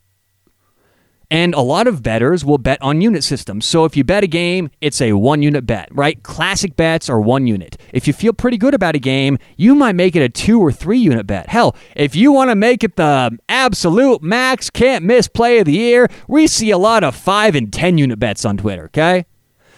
And 1.31 1.53
a 1.55 1.61
lot 1.61 1.87
of 1.87 2.03
bettors 2.03 2.45
will 2.45 2.57
bet 2.57 2.81
on 2.81 3.01
unit 3.01 3.23
systems. 3.23 3.65
So 3.65 3.85
if 3.85 3.97
you 3.97 4.03
bet 4.03 4.23
a 4.23 4.27
game, 4.27 4.69
it's 4.81 5.01
a 5.01 5.13
one 5.13 5.41
unit 5.41 5.65
bet, 5.65 5.89
right? 5.91 6.21
Classic 6.23 6.75
bets 6.75 7.09
are 7.09 7.19
one 7.19 7.47
unit. 7.47 7.77
If 7.93 8.07
you 8.07 8.13
feel 8.13 8.33
pretty 8.33 8.57
good 8.57 8.73
about 8.73 8.95
a 8.95 8.99
game, 8.99 9.39
you 9.57 9.75
might 9.75 9.95
make 9.95 10.15
it 10.15 10.21
a 10.21 10.29
two 10.29 10.59
or 10.59 10.71
three 10.71 10.99
unit 10.99 11.25
bet. 11.25 11.49
Hell, 11.49 11.75
if 11.95 12.15
you 12.15 12.31
want 12.31 12.51
to 12.51 12.55
make 12.55 12.83
it 12.83 12.95
the 12.95 13.37
absolute 13.49 14.21
max 14.21 14.69
can't 14.69 15.03
miss 15.03 15.27
play 15.27 15.59
of 15.59 15.65
the 15.65 15.73
year, 15.73 16.07
we 16.27 16.47
see 16.47 16.71
a 16.71 16.77
lot 16.77 17.03
of 17.03 17.15
five 17.15 17.55
and 17.55 17.73
10 17.73 17.97
unit 17.97 18.19
bets 18.19 18.45
on 18.45 18.57
Twitter, 18.57 18.85
okay? 18.85 19.25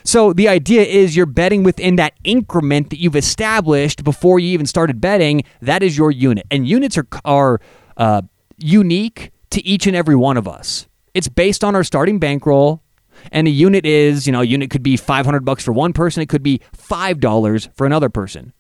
So 0.04 0.32
the 0.32 0.48
idea 0.48 0.84
is 0.84 1.18
you're 1.18 1.26
betting 1.26 1.64
within 1.64 1.98
that 1.98 2.14
increment 2.24 2.92
that 2.92 3.00
you've 3.00 3.18
established 3.18 4.06
before 4.06 4.40
you 4.40 4.48
even 4.52 4.66
started 4.66 5.02
betting. 5.02 5.44
That 5.62 5.84
is 5.84 5.98
your 5.98 6.12
unit. 6.12 6.46
And 6.50 6.66
units 6.66 6.98
are, 6.98 7.08
are 7.26 7.60
uh, 7.98 8.22
unique 8.58 9.32
to 9.50 9.66
each 9.66 9.86
and 9.86 9.98
every 9.98 10.16
one 10.16 10.38
of 10.38 10.48
us. 10.48 10.88
It's 11.18 11.28
based 11.28 11.64
on 11.64 11.74
our 11.74 11.84
starting 11.84 12.20
bankroll. 12.20 12.84
And 13.32 13.48
a 13.48 13.50
unit 13.50 13.88
is, 13.88 14.28
you 14.28 14.32
know, 14.32 14.42
a 14.42 14.46
unit 14.46 14.70
could 14.70 14.84
be 14.84 14.96
500 14.96 15.44
bucks 15.44 15.64
for 15.64 15.72
one 15.72 15.92
person, 15.92 16.22
it 16.22 16.30
could 16.30 16.44
be 16.44 16.62
$5 16.78 17.76
for 17.76 17.88
another 17.88 18.08
person. 18.08 18.54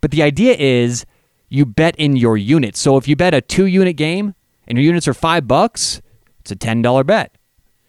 But 0.00 0.12
the 0.12 0.22
idea 0.22 0.54
is 0.56 1.04
you 1.48 1.66
bet 1.66 1.96
in 1.96 2.14
your 2.14 2.36
units. 2.36 2.78
So 2.78 2.98
if 2.98 3.08
you 3.08 3.16
bet 3.16 3.34
a 3.34 3.40
2 3.40 3.66
unit 3.66 3.96
game 3.96 4.36
and 4.68 4.78
your 4.78 4.84
units 4.84 5.08
are 5.08 5.12
5 5.12 5.48
bucks, 5.48 6.00
it's 6.38 6.52
a 6.52 6.56
$10 6.56 7.04
bet. 7.04 7.36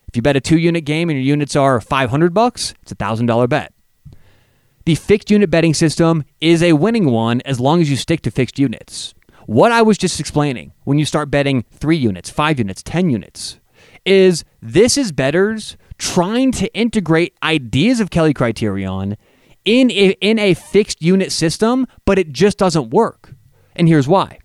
If 0.08 0.16
you 0.16 0.24
bet 0.24 0.36
a 0.36 0.42
two 0.42 0.58
unit 0.58 0.86
game 0.86 1.10
and 1.10 1.18
your 1.18 1.26
units 1.26 1.56
are 1.56 1.80
500 1.80 2.34
bucks, 2.34 2.74
it's 2.82 2.92
a 2.92 2.96
$1,000 2.96 3.48
bet. 3.48 3.74
The 4.86 4.96
fixed 4.96 5.30
unit 5.30 5.52
betting 5.52 5.76
system 5.76 6.24
is 6.42 6.64
a 6.64 6.74
winning 6.74 7.12
one 7.12 7.42
as 7.46 7.60
long 7.60 7.80
as 7.80 7.92
you 7.92 7.96
stick 7.96 8.22
to 8.22 8.32
fixed 8.32 8.58
units. 8.58 9.14
What 9.46 9.72
I 9.72 9.84
was 9.84 10.00
just 10.00 10.20
explaining 10.20 10.74
when 10.84 10.98
you 10.98 11.06
start 11.06 11.30
betting 11.30 11.64
three 11.72 11.98
units, 11.98 12.32
five 12.32 12.58
units, 12.58 12.82
10 12.82 13.12
units 13.12 13.60
is 14.06 14.44
this 14.62 14.98
is 14.98 15.12
betters 15.12 15.78
trying 15.98 16.52
to 16.52 16.74
integrate 16.74 17.36
ideas 17.44 18.00
of 18.00 18.10
Kelly 18.10 18.34
criterion 18.34 19.18
in 19.66 19.92
a, 19.92 20.12
in 20.20 20.40
a 20.40 20.54
fixed 20.54 21.02
unit 21.02 21.32
system, 21.32 21.88
but 22.06 22.20
it 22.20 22.32
just 22.32 22.58
doesn't 22.58 22.90
work. 22.90 23.34
And 23.76 23.88
here's 23.88 24.08
why. 24.08 24.40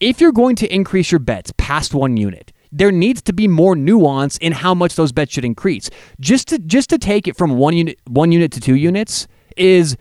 If 0.00 0.20
you're 0.20 0.32
going 0.32 0.56
to 0.56 0.74
increase 0.74 1.12
your 1.12 1.18
bets 1.18 1.52
past 1.56 1.94
one 1.94 2.16
unit, 2.16 2.52
there 2.72 2.92
needs 2.92 3.20
to 3.22 3.32
be 3.32 3.48
more 3.48 3.76
nuance 3.76 4.36
in 4.38 4.52
how 4.52 4.74
much 4.74 4.94
those 4.94 5.12
bets 5.12 5.32
should 5.32 5.44
increase. 5.44 5.90
Just 6.20 6.48
to 6.48 6.58
just 6.58 6.90
to 6.90 6.98
take 6.98 7.26
it 7.26 7.36
from 7.36 7.56
one 7.56 7.76
unit 7.76 7.98
one 8.06 8.32
unit 8.32 8.52
to 8.52 8.60
two 8.60 8.76
units 8.76 9.26
is 9.56 9.96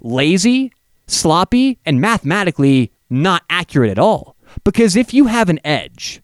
lazy, 0.00 0.72
sloppy, 1.06 1.78
and 1.84 2.00
mathematically 2.00 2.92
not 3.10 3.42
accurate 3.50 3.90
at 3.90 3.98
all. 3.98 4.36
Because 4.64 4.96
if 4.96 5.12
you 5.12 5.26
have 5.26 5.48
an 5.48 5.60
edge, 5.64 6.22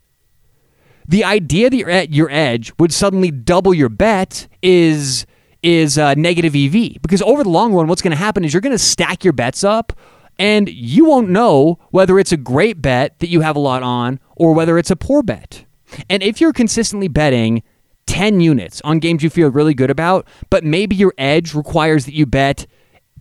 the 1.11 1.25
idea 1.25 1.69
that 1.69 1.77
you're 1.77 1.91
at 1.91 2.15
your 2.15 2.31
edge 2.31 2.73
would 2.79 2.93
suddenly 2.93 3.33
double 3.33 3.75
your 3.75 3.89
bet 3.89 4.47
is 4.63 5.27
is 5.61 5.99
uh, 5.99 6.15
negative 6.15 6.55
EV. 6.55 7.03
Because 7.03 7.21
over 7.23 7.43
the 7.43 7.51
long 7.51 7.75
run, 7.75 7.89
what's 7.89 8.01
going 8.01 8.13
to 8.13 8.17
happen 8.17 8.45
is 8.45 8.55
you're 8.55 8.61
going 8.61 8.71
to 8.73 8.79
stack 8.79 9.25
your 9.25 9.33
bets 9.33 9.65
up 9.65 9.93
and 10.39 10.69
you 10.69 11.05
won't 11.05 11.29
know 11.29 11.79
whether 11.91 12.19
it's 12.19 12.33
a 12.33 12.37
great 12.37 12.81
bet 12.81 13.19
that 13.19 13.29
you 13.29 13.41
have 13.41 13.57
a 13.57 13.59
lot 13.59 13.83
on 13.83 14.21
or 14.37 14.55
whether 14.55 14.79
it's 14.79 14.91
a 14.91 14.97
poor 14.97 15.23
bet. 15.23 15.65
And 16.09 16.23
if 16.23 16.41
you're 16.41 16.53
consistently 16.53 17.09
betting 17.09 17.65
10 18.07 18.41
units 18.41 18.81
on 18.83 19.01
games 19.01 19.23
you 19.23 19.31
feel 19.31 19.51
really 19.51 19.75
good 19.75 19.91
about, 19.91 20.27
but 20.49 20.65
maybe 20.65 20.95
your 20.95 21.13
edge 21.19 21.55
requires 21.55 22.05
that 22.07 22.15
you 22.15 22.25
bet 22.25 22.67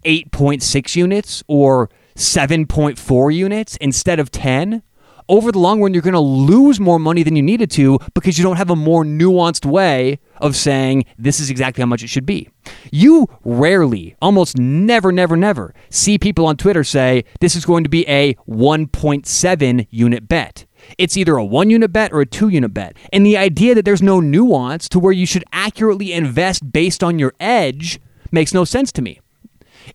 8.6 0.06 0.96
units 0.96 1.44
or 1.48 1.90
7.4 2.16 3.36
units 3.36 3.78
instead 3.78 4.20
of 4.20 4.30
10, 4.30 4.84
over 5.30 5.52
the 5.52 5.60
long 5.60 5.82
run, 5.82 5.94
you're 5.94 6.02
going 6.02 6.14
to 6.14 6.20
lose 6.20 6.80
more 6.80 7.00
money 7.00 7.24
than 7.24 7.36
you 7.36 7.42
needed 7.42 7.72
to 7.72 8.00
because 8.14 8.38
you 8.38 8.44
don't 8.44 8.58
have 8.58 8.70
a 8.70 8.76
more 8.76 9.06
nuanced 9.06 9.66
way 9.66 10.20
of 10.38 10.56
saying 10.56 11.06
this 11.18 11.40
is 11.40 11.50
exactly 11.50 11.82
how 11.82 11.86
much 11.86 12.04
it 12.04 12.08
should 12.08 12.26
be. 12.26 12.50
You 12.92 13.28
rarely, 13.46 14.16
almost 14.22 14.58
never, 14.58 15.12
never, 15.12 15.38
never 15.38 15.74
see 15.90 16.18
people 16.18 16.46
on 16.48 16.58
Twitter 16.58 16.84
say 16.84 17.24
this 17.40 17.56
is 17.56 17.66
going 17.66 17.84
to 17.84 17.90
be 17.90 18.08
a 18.08 18.34
1.7 18.48 19.88
unit 19.90 20.28
bet. 20.28 20.66
It's 20.98 21.18
either 21.18 21.36
a 21.36 21.46
one 21.46 21.70
unit 21.70 21.92
bet 21.92 22.12
or 22.12 22.22
a 22.22 22.26
two 22.26 22.50
unit 22.50 22.74
bet. 22.74 22.98
And 23.14 23.26
the 23.26 23.38
idea 23.38 23.76
that 23.76 23.86
there's 23.86 24.02
no 24.02 24.20
nuance 24.20 24.90
to 24.90 25.00
where 25.00 25.14
you 25.14 25.26
should 25.26 25.44
accurately 25.52 26.14
invest 26.14 26.72
based 26.72 27.04
on 27.04 27.20
your 27.20 27.34
edge 27.40 28.00
makes 28.32 28.54
no 28.54 28.66
sense 28.66 28.92
to 28.94 29.02
me. 29.02 29.20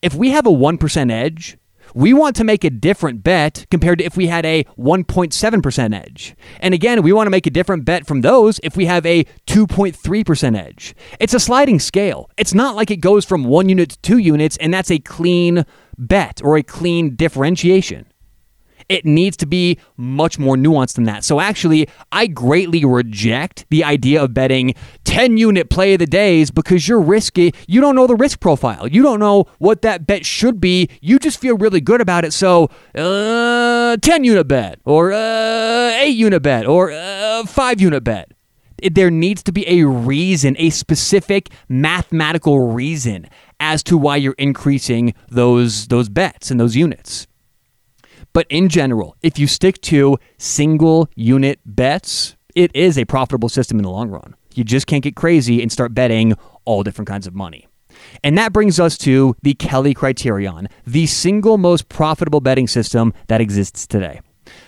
If 0.03 0.15
we 0.15 0.31
have 0.31 0.47
a 0.47 0.51
1% 0.51 1.11
edge, 1.11 1.57
we 1.95 2.13
want 2.13 2.37
to 2.37 2.45
make 2.45 2.65
a 2.65 2.71
different 2.71 3.23
bet 3.23 3.67
compared 3.71 3.99
to 3.99 4.05
if 4.05 4.17
we 4.17 4.27
had 4.27 4.45
a 4.45 4.65
1.7% 4.77 5.95
edge. 5.95 6.35
And 6.61 6.75
again, 6.75 7.03
we 7.03 7.13
want 7.13 7.27
to 7.27 7.31
make 7.31 7.47
a 7.47 7.51
different 7.51 7.85
bet 7.85 8.07
from 8.07 8.21
those 8.21 8.61
if 8.63 8.77
we 8.77 8.87
have 8.87 9.07
a 9.07 9.25
2.3% 9.47 10.59
edge. 10.59 10.95
It's 11.21 11.35
a 11.35 11.41
sliding 11.41 11.79
scale. 11.79 12.31
It's 12.37 12.53
not 12.53 12.75
like 12.75 12.91
it 12.91 12.97
goes 12.97 13.25
from 13.25 13.45
one 13.45 13.69
unit 13.69 13.91
to 13.91 13.99
two 14.01 14.19
units 14.19 14.57
and 14.59 14.75
that's 14.75 14.91
a 14.91 14.99
clean 14.99 15.65
bet 15.97 16.41
or 16.43 16.57
a 16.57 16.63
clean 16.63 17.15
differentiation. 17.15 18.07
It 18.89 19.05
needs 19.05 19.37
to 19.39 19.47
be 19.47 19.79
much 19.97 20.39
more 20.39 20.57
nuanced 20.57 20.95
than 20.95 21.05
that. 21.05 21.25
So 21.25 21.41
actually, 21.41 21.89
I 22.13 22.27
greatly 22.27 22.85
reject 22.85 23.67
the 23.71 23.85
idea 23.85 24.23
of 24.23 24.35
betting 24.35 24.75
10 25.05 25.37
unit 25.37 25.71
play 25.71 25.95
of 25.95 26.01
the 26.01 26.07
days 26.07 26.51
because 26.51 26.89
you're 26.89 27.01
risky. 27.01 27.55
You 27.67 27.81
don't 27.81 27.97
know 27.97 28.07
the 28.07 28.17
risk 28.17 28.41
profile. 28.41 28.87
You 28.89 29.03
don't 29.03 29.21
know 29.21 29.47
what 29.59 29.83
that 29.83 30.07
bet 30.07 30.27
should 30.27 30.61
be. 30.61 30.89
You 31.01 31.19
just 31.19 31.41
feel 31.41 31.57
really 31.57 31.81
good 31.81 32.01
about 32.01 32.25
it. 32.25 32.33
So, 32.33 32.71
uh, 32.95 33.97
10 33.97 34.25
unit 34.25 34.49
bet 34.49 34.81
or 34.85 35.13
uh, 35.13 35.91
8 35.93 36.09
unit 36.09 36.43
bet 36.43 36.67
or 36.67 36.93
uh, 36.93 37.47
5 37.47 37.81
unit 37.81 38.05
bet. 38.05 38.33
There 38.93 39.11
needs 39.11 39.43
to 39.45 39.53
be 39.53 39.67
a 39.81 39.87
reason, 39.87 40.57
a 40.59 40.69
specific 40.71 41.49
mathematical 41.69 42.73
reason 42.73 43.29
as 43.61 43.83
to 43.85 43.97
why 43.97 44.17
you're 44.17 44.35
increasing 44.37 45.15
those 45.31 45.87
those 45.89 46.09
bets 46.09 46.51
and 46.51 46.61
those 46.61 46.77
units. 46.77 47.27
But 48.35 48.47
in 48.51 48.69
general, 48.69 49.17
if 49.23 49.39
you 49.39 49.47
stick 49.47 49.81
to 49.83 50.19
single 50.37 51.09
unit 51.15 51.61
bets, 51.65 52.37
it 52.55 52.75
is 52.75 52.99
a 52.99 53.07
profitable 53.07 53.49
system 53.49 53.79
in 53.79 53.85
the 53.85 53.91
long 53.91 54.11
run. 54.11 54.35
You 54.55 54.65
just 54.65 54.87
can't 54.87 55.03
get 55.03 55.17
crazy 55.17 55.63
and 55.63 55.73
start 55.73 55.95
betting 55.95 56.35
all 56.65 56.83
different 56.83 57.09
kinds 57.09 57.27
of 57.27 57.35
money. 57.35 57.69
And 58.23 58.37
that 58.37 58.53
brings 58.53 58.81
us 58.81 58.99
to 58.99 59.37
the 59.43 59.55
Kelly 59.55 59.95
criterion, 59.95 60.69
the 60.85 61.07
single 61.07 61.59
most 61.59 61.89
profitable 61.89 62.41
betting 62.41 62.67
system 62.67 63.15
that 63.29 63.41
exists 63.41 63.87
today. 63.87 64.21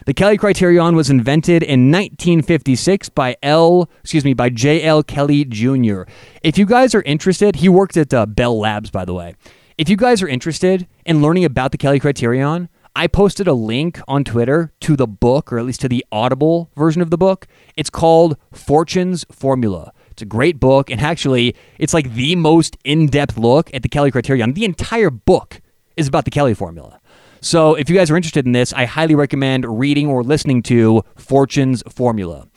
The 0.06 0.14
Kelly 0.14 0.38
criterion 0.38 0.94
was 0.94 1.10
invented 1.10 1.62
in 1.64 1.90
1956 1.90 3.08
by 3.10 3.36
L, 3.42 3.90
excuse 4.00 4.24
me, 4.24 4.32
by 4.32 4.48
J.L. 4.48 5.02
Kelly 5.02 5.44
Jr. 5.44 6.02
If 6.42 6.56
you 6.56 6.66
guys 6.66 6.94
are 6.94 7.02
interested, 7.02 7.56
he 7.56 7.68
worked 7.68 7.96
at 7.96 8.14
uh, 8.14 8.26
Bell 8.26 8.58
Labs, 8.58 8.90
by 8.90 9.04
the 9.04 9.12
way. 9.12 9.34
If 9.76 9.88
you 9.88 9.96
guys 9.96 10.22
are 10.22 10.28
interested 10.28 10.86
in 11.04 11.20
learning 11.20 11.44
about 11.44 11.72
the 11.72 11.78
Kelly 11.78 12.00
criterion, 12.00 12.68
I 12.96 13.08
posted 13.08 13.46
a 13.46 13.52
link 13.52 14.00
on 14.08 14.24
Twitter 14.24 14.72
to 14.80 14.96
the 14.96 15.06
book, 15.06 15.52
or 15.52 15.58
at 15.58 15.66
least 15.66 15.82
to 15.82 15.88
the 15.88 16.02
Audible 16.10 16.70
version 16.76 17.02
of 17.02 17.10
the 17.10 17.18
book. 17.18 17.46
It's 17.76 17.90
called 17.90 18.38
Fortune's 18.52 19.26
Formula. 19.30 19.92
It's 20.12 20.22
a 20.22 20.24
great 20.24 20.58
book, 20.58 20.90
and 20.90 20.98
actually, 20.98 21.54
it's 21.78 21.92
like 21.92 22.14
the 22.14 22.36
most 22.36 22.78
in 22.84 23.08
depth 23.08 23.36
look 23.36 23.68
at 23.74 23.82
the 23.82 23.90
Kelly 23.90 24.10
criterion. 24.10 24.54
The 24.54 24.64
entire 24.64 25.10
book 25.10 25.60
is 25.98 26.08
about 26.08 26.24
the 26.24 26.30
Kelly 26.30 26.54
formula. 26.54 26.98
So, 27.42 27.74
if 27.74 27.90
you 27.90 27.96
guys 27.96 28.10
are 28.10 28.16
interested 28.16 28.46
in 28.46 28.52
this, 28.52 28.72
I 28.72 28.86
highly 28.86 29.14
recommend 29.14 29.78
reading 29.78 30.08
or 30.08 30.24
listening 30.24 30.62
to 30.62 31.04
Fortune's 31.16 31.82
Formula. 31.90 32.48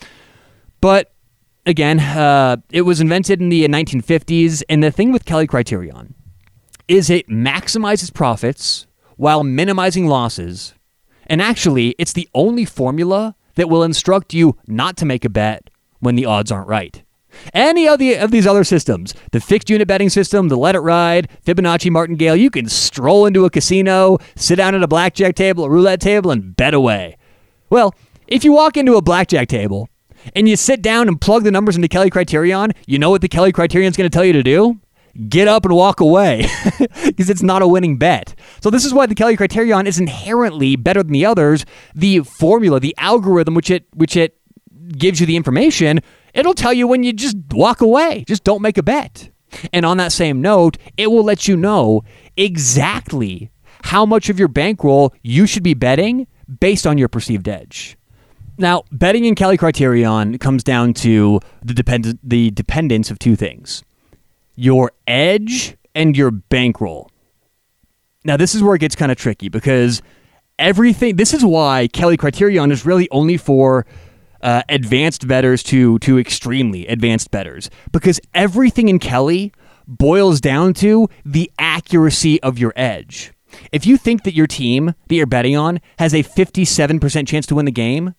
But 0.80 1.12
again, 1.66 2.00
uh, 2.00 2.56
it 2.72 2.84
was 2.84 3.02
invented 3.02 3.42
in 3.42 3.50
the 3.50 3.68
1950s, 3.68 4.64
and 4.70 4.82
the 4.82 4.90
thing 4.90 5.12
with 5.12 5.26
Kelly 5.26 5.48
criterion 5.48 6.16
is 6.88 7.10
it 7.10 7.28
maximizes 7.28 8.14
profits 8.14 8.88
while 9.20 9.44
minimizing 9.44 10.08
losses. 10.08 10.74
And 11.28 11.42
actually, 11.42 11.94
it's 12.00 12.14
the 12.14 12.30
only 12.34 12.64
formula 12.64 13.36
that 13.56 13.68
will 13.68 13.84
instruct 13.84 14.34
you 14.34 14.58
not 14.66 14.96
to 14.96 15.06
make 15.06 15.26
a 15.26 15.30
bet 15.30 15.70
when 16.00 16.16
the 16.16 16.26
odds 16.26 16.54
aren't 16.54 16.70
right. 16.70 17.04
Any 17.54 17.86
of, 17.86 18.00
the, 18.00 18.16
of 18.16 18.32
these 18.32 18.48
other 18.48 18.64
systems, 18.64 19.14
the 19.34 19.42
fixed 19.42 19.70
unit 19.70 19.90
betting 19.90 20.08
system, 20.08 20.48
the 20.48 20.56
let 20.56 20.74
it 20.74 20.80
ride, 20.80 21.28
Fibonacci 21.46 21.92
martingale, 21.92 22.38
you 22.38 22.50
can 22.50 22.70
stroll 22.70 23.26
into 23.26 23.44
a 23.44 23.50
casino, 23.50 24.20
sit 24.38 24.56
down 24.56 24.74
at 24.74 24.84
a 24.84 24.88
blackjack 24.88 25.36
table, 25.36 25.66
a 25.66 25.70
roulette 25.70 26.00
table, 26.00 26.32
and 26.32 26.56
bet 26.56 26.74
away. 26.74 27.18
Well, 27.70 27.94
if 28.26 28.46
you 28.46 28.54
walk 28.54 28.78
into 28.78 28.96
a 28.96 29.02
blackjack 29.02 29.50
table 29.50 29.90
and 30.34 30.48
you 30.48 30.56
sit 30.56 30.82
down 30.82 31.10
and 31.10 31.20
plug 31.20 31.44
the 31.44 31.52
numbers 31.52 31.76
into 31.76 31.90
Kelly 31.90 32.10
Criterion, 32.10 32.72
you 32.88 32.98
know 32.98 33.10
what 33.10 33.20
the 33.20 33.28
Kelly 33.28 33.52
Criterion 33.52 33.90
is 33.90 33.98
going 33.98 34.10
to 34.10 34.16
tell 34.16 34.26
you 34.26 34.34
to 34.34 34.44
do? 34.44 34.80
Get 35.28 35.48
up 35.48 35.66
and 35.66 35.74
walk 35.74 36.00
away 36.00 36.46
because 37.06 37.30
it's 37.30 37.42
not 37.42 37.62
a 37.62 37.68
winning 37.68 37.98
bet. 37.98 38.36
So 38.62 38.70
this 38.70 38.86
is 38.86 38.94
why 38.94 39.06
the 39.06 39.16
Kelly 39.16 39.38
criterion 39.38 39.88
is 39.88 40.00
inherently 40.00 40.76
better 40.76 41.04
than 41.04 41.14
the 41.14 41.26
others. 41.26 41.66
The 41.96 42.20
formula, 42.20 42.80
the 42.80 42.96
algorithm 42.98 43.56
which 43.56 43.70
it 43.70 43.86
which 43.94 44.16
it 44.16 44.38
gives 44.98 45.20
you 45.20 45.26
the 45.26 45.36
information, 45.36 46.00
it'll 46.34 46.54
tell 46.54 46.74
you 46.74 46.88
when 46.88 47.04
you 47.04 47.14
just 47.14 47.38
walk 47.52 47.82
away. 47.82 48.24
Just 48.28 48.44
don't 48.44 48.62
make 48.62 48.78
a 48.78 48.84
bet. 48.84 49.30
And 49.74 49.86
on 49.86 49.98
that 49.98 50.12
same 50.12 50.42
note, 50.42 50.78
it 50.98 51.08
will 51.08 51.24
let 51.24 51.48
you 51.48 51.58
know 51.58 52.04
exactly 52.38 53.50
how 53.84 54.06
much 54.06 54.30
of 54.30 54.38
your 54.38 54.48
bankroll 54.48 55.14
you 55.24 55.48
should 55.48 55.64
be 55.64 55.74
betting 55.74 56.28
based 56.60 56.86
on 56.86 56.98
your 56.98 57.08
perceived 57.08 57.48
edge. 57.48 57.98
Now, 58.58 58.84
betting 58.92 59.26
in 59.26 59.36
Kelly 59.36 59.58
Criterion 59.58 60.38
comes 60.38 60.64
down 60.64 60.94
to 60.96 61.40
the 61.64 61.74
depend- 61.74 62.20
the 62.22 62.52
dependence 62.52 63.10
of 63.10 63.18
two 63.18 63.36
things 63.36 63.84
your 64.60 64.92
edge 65.08 65.78
and 65.96 66.18
your 66.18 66.32
bankroll. 66.32 67.10
Now, 68.26 68.36
this 68.36 68.54
is 68.54 68.62
where 68.62 68.76
it 68.76 68.80
gets 68.80 68.96
kind 68.96 69.12
of 69.12 69.18
tricky 69.18 69.48
because 69.48 70.02
everything, 70.60 71.16
this 71.16 71.34
is 71.34 71.46
why 71.46 71.88
Kelly 71.88 72.18
Criterion 72.18 72.72
is 72.72 72.86
really 72.86 73.10
only 73.10 73.38
for 73.38 73.86
uh, 74.42 74.64
advanced 74.68 75.28
betters 75.28 75.64
to, 75.64 75.98
to 76.00 76.20
extremely 76.20 76.86
advanced 76.88 77.32
betters 77.32 77.70
because 77.94 78.20
everything 78.34 78.90
in 78.90 79.00
Kelly 79.00 79.54
boils 79.88 80.42
down 80.42 80.74
to 80.76 81.08
the 81.26 81.50
accuracy 81.58 82.42
of 82.44 82.60
your 82.60 82.74
edge. 82.76 83.32
If 83.72 83.86
you 83.86 83.98
think 83.98 84.24
that 84.24 84.36
your 84.36 84.46
team 84.46 84.94
that 85.08 85.16
you're 85.16 85.26
betting 85.26 85.56
on 85.56 85.80
has 85.98 86.14
a 86.14 86.22
57% 86.22 87.28
chance 87.28 87.48
to 87.48 87.56
win 87.56 87.66
the 87.66 87.72
game, 87.72 88.14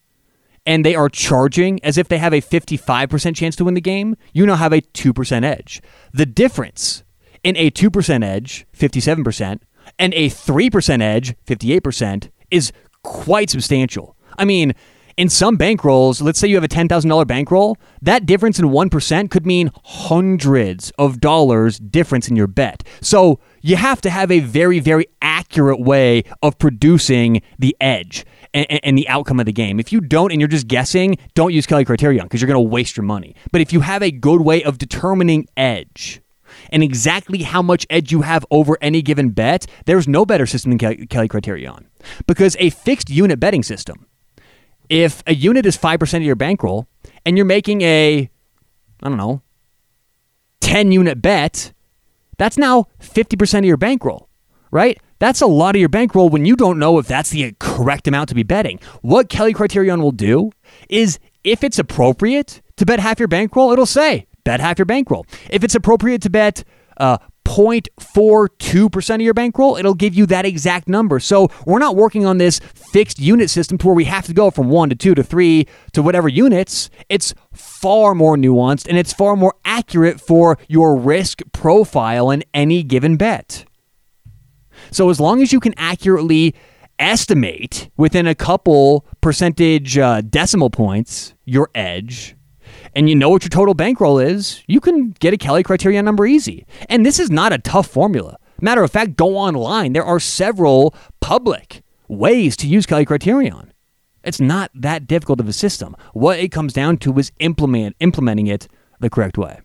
and 0.67 0.85
they 0.85 0.95
are 0.95 1.09
charging 1.09 1.83
as 1.85 1.99
if 1.99 2.09
they 2.09 2.19
have 2.19 2.33
a 2.33 2.41
55% 2.41 3.35
chance 3.35 3.57
to 3.57 3.65
win 3.65 3.75
the 3.75 3.81
game, 3.81 4.17
you 4.33 4.47
now 4.47 4.57
have 4.57 4.73
a 4.73 4.81
2% 4.81 5.45
edge. 5.45 5.81
The 6.13 6.27
difference 6.27 7.03
in 7.43 7.57
a 7.57 7.71
2% 7.71 8.25
edge, 8.25 8.67
57%, 8.77 9.61
and 9.99 10.15
a 10.15 10.29
3% 10.29 11.03
edge, 11.03 11.35
58%, 11.47 12.31
is 12.51 12.73
quite 13.03 13.51
substantial. 13.51 14.17
I 14.39 14.45
mean, 14.45 14.75
In 15.21 15.29
some 15.29 15.59
bankrolls, 15.59 16.23
let's 16.23 16.39
say 16.39 16.49
you 16.49 16.55
have 16.55 16.65
a 16.65 16.69
$10,000 16.69 17.27
bankroll, 17.27 17.77
that 18.01 18.25
difference 18.25 18.59
in 18.59 18.67
1% 18.67 19.31
could 19.31 19.45
mean 19.45 19.71
hundreds 19.85 20.93
of 20.99 21.21
dollars 21.21 21.79
difference 21.79 22.29
in 22.29 22.37
your 22.37 22.47
bet. 22.47 22.83
So 23.03 23.39
you 23.61 23.77
have 23.77 24.01
to 24.01 24.09
have 24.09 24.31
a 24.31 24.41
very, 24.41 24.81
very 24.81 25.05
accurate 25.21 25.79
way 25.79 26.25
of 26.43 26.59
producing 26.59 27.43
the 27.59 27.77
edge 27.83 28.25
and, 28.53 28.81
and, 28.83 28.99
the 28.99 29.09
outcome 29.09 29.41
of 29.41 29.47
the 29.47 29.53
game. 29.53 29.79
If 29.79 29.93
you 29.93 30.01
don't 30.01 30.33
and 30.33 30.41
you're 30.41 30.49
just 30.49 30.67
guessing, 30.67 31.17
don't 31.35 31.53
use 31.53 31.67
Kelly 31.67 31.85
Criterion 31.85 32.25
because 32.25 32.41
you're 32.41 32.49
going 32.49 32.65
to 32.65 32.69
waste 32.69 32.97
your 32.97 33.05
money. 33.05 33.35
But 33.53 33.61
if 33.61 33.73
you 33.73 33.81
have 33.81 34.03
a 34.03 34.11
good 34.11 34.41
way 34.41 34.63
of 34.63 34.79
determining 34.79 35.47
edge, 35.57 36.21
and 36.71 36.83
exactly 36.83 37.43
how 37.43 37.63
much 37.63 37.87
edge 37.91 38.13
you 38.13 38.23
have 38.23 38.45
over 38.51 38.77
any 38.81 39.03
given 39.03 39.31
bet, 39.31 39.67
there's 39.87 40.09
no 40.09 40.27
better 40.27 40.47
system 40.47 40.77
than 40.77 41.07
Kelly 41.07 41.29
Criterion. 41.29 41.89
Because 42.27 42.57
a 42.59 42.71
fixed 42.71 43.11
unit 43.11 43.41
betting 43.41 43.63
system, 43.63 44.07
if 44.89 45.23
a 45.27 45.35
unit 45.35 45.67
is 45.67 45.77
5% 45.77 46.17
of 46.17 46.23
your 46.23 46.37
bankroll 46.37 46.87
and 47.25 47.37
you're 47.37 47.47
making 47.47 47.83
a, 47.83 48.29
I 49.03 49.09
don't 49.09 49.19
know, 49.19 49.43
10 50.61 50.93
unit 50.93 51.23
bet, 51.23 51.73
that's 52.39 52.59
now 52.59 52.87
50% 53.01 53.59
of 53.59 53.65
your 53.65 53.77
bankroll, 53.77 54.29
right? 54.71 55.01
That's 55.21 55.43
a 55.43 55.47
lot 55.47 55.77
of 55.77 55.81
your 55.81 55.91
bankroll 55.91 56.31
when 56.31 56.47
you 56.47 56.57
don't 56.57 56.79
know 56.79 56.99
if 56.99 57.07
that's 57.07 57.31
the 57.31 57.55
correct 57.61 58.09
amount 58.09 58.31
to 58.31 58.35
be 58.35 58.43
betting. 58.43 58.81
What 59.03 59.29
Kelly 59.29 59.53
Criterion 59.53 60.01
will 60.01 60.13
do 60.13 60.51
is 60.89 61.19
if 61.45 61.63
it's 61.63 61.79
appropriate 61.79 62.63
to 62.77 62.87
bet 62.87 63.01
half 63.01 63.19
your 63.19 63.29
bankroll, 63.29 63.71
it'll 63.71 63.85
say 63.87 64.27
bet 64.45 64.61
half 64.61 64.79
your 64.79 64.87
bankroll. 64.87 65.27
If 65.51 65.63
it's 65.63 65.75
appropriate 65.75 66.23
to 66.23 66.31
bet 66.31 66.65
uh, 66.97 67.19
0.42% 67.45 69.15
of 69.15 69.21
your 69.21 69.35
bankroll, 69.35 69.77
it'll 69.77 69.95
give 69.95 70.15
you 70.15 70.25
that 70.27 70.47
exact 70.47 70.89
number. 70.89 71.21
So 71.21 71.49
we're 71.67 71.79
not 71.79 71.97
working 71.97 72.25
on 72.25 72.39
this 72.39 72.59
fixed 72.59 73.19
unit 73.19 73.51
system 73.51 73.77
to 73.79 73.87
where 73.89 73.95
we 73.95 74.05
have 74.05 74.25
to 74.27 74.33
go 74.33 74.51
from 74.51 74.71
one 74.71 74.89
to 74.89 74.97
two 74.97 75.15
to 75.15 75.23
three 75.23 75.67
to 75.93 76.03
whatever 76.03 76.29
units. 76.29 76.89
It's 77.09 77.35
far 77.53 78.15
more 78.15 78.37
nuanced 78.37 78.89
and 78.89 78.97
it's 78.97 79.13
far 79.13 79.37
more 79.37 79.55
accurate 79.65 80.19
for 80.21 80.59
your 80.69 80.97
risk 80.97 81.43
profile 81.53 82.31
in 82.31 82.43
any 82.55 82.83
given 82.83 83.17
bet. 83.17 83.67
So 84.93 85.11
as 85.11 85.21
long 85.21 85.43
as 85.43 85.53
you 85.53 85.61
can 85.61 85.75
accurately 85.77 86.55
estimate 86.99 87.91
within 87.97 88.27
a 88.27 88.35
couple 88.35 89.07
percentage 89.21 89.97
uh, 89.97 90.21
decimal 90.21 90.71
points 90.71 91.35
your 91.45 91.71
edge, 91.75 92.37
and 92.95 93.09
you 93.09 93.15
know 93.15 93.31
what 93.31 93.45
your 93.45 93.51
total 93.51 93.75
bankroll 93.75 94.19
is, 94.19 94.63
you 94.67 94.81
can 94.81 95.11
get 95.11 95.35
a 95.35 95.37
Kelly 95.37 95.63
Criterion 95.63 96.05
number 96.05 96.27
easy. 96.27 96.67
And 96.89 97.05
this 97.05 97.19
is 97.19 97.31
not 97.31 97.53
a 97.53 97.59
tough 97.59 97.87
formula. 97.87 98.37
Matter 98.61 98.83
of 98.83 98.91
fact, 98.91 99.17
go 99.17 99.37
online. 99.37 99.93
There 99.93 100.05
are 100.05 100.21
several 100.21 100.95
public 101.21 101.83
ways 102.09 102.57
to 102.59 102.67
use 102.67 102.87
Kelly 102.87 103.05
Criterion. 103.05 103.73
It's 104.23 104.41
not 104.41 104.71
that 104.75 105.07
difficult 105.07 105.41
of 105.41 105.49
a 105.49 105.53
system. 105.53 105.97
What 106.13 106.39
it 106.39 106.49
comes 106.49 106.73
down 106.73 106.99
to 106.99 107.19
is 107.19 107.33
implement 107.39 107.97
implementing 108.01 108.49
it 108.49 108.69
the 108.99 109.09
correct 109.09 109.39
way. 109.39 109.61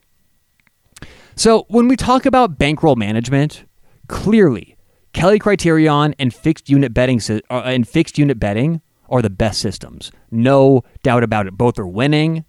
So 1.35 1.65
when 1.67 1.89
we 1.89 1.97
talk 1.97 2.25
about 2.25 2.57
bankroll 2.57 2.95
management, 2.95 3.65
clearly 4.07 4.74
Kelly 5.15 5.39
Criterion 5.39 6.13
and 6.19 6.33
fixed 6.33 6.69
unit 6.69 6.93
betting 6.93 7.21
uh, 7.49 7.61
and 7.61 7.87
fixed 7.87 8.17
unit 8.17 8.37
betting 8.37 8.81
are 9.09 9.21
the 9.21 9.29
best 9.29 9.61
systems. 9.61 10.11
No 10.29 10.83
doubt 11.03 11.23
about 11.23 11.47
it. 11.47 11.53
Both 11.53 11.79
are 11.79 11.87
winning. 11.87 12.43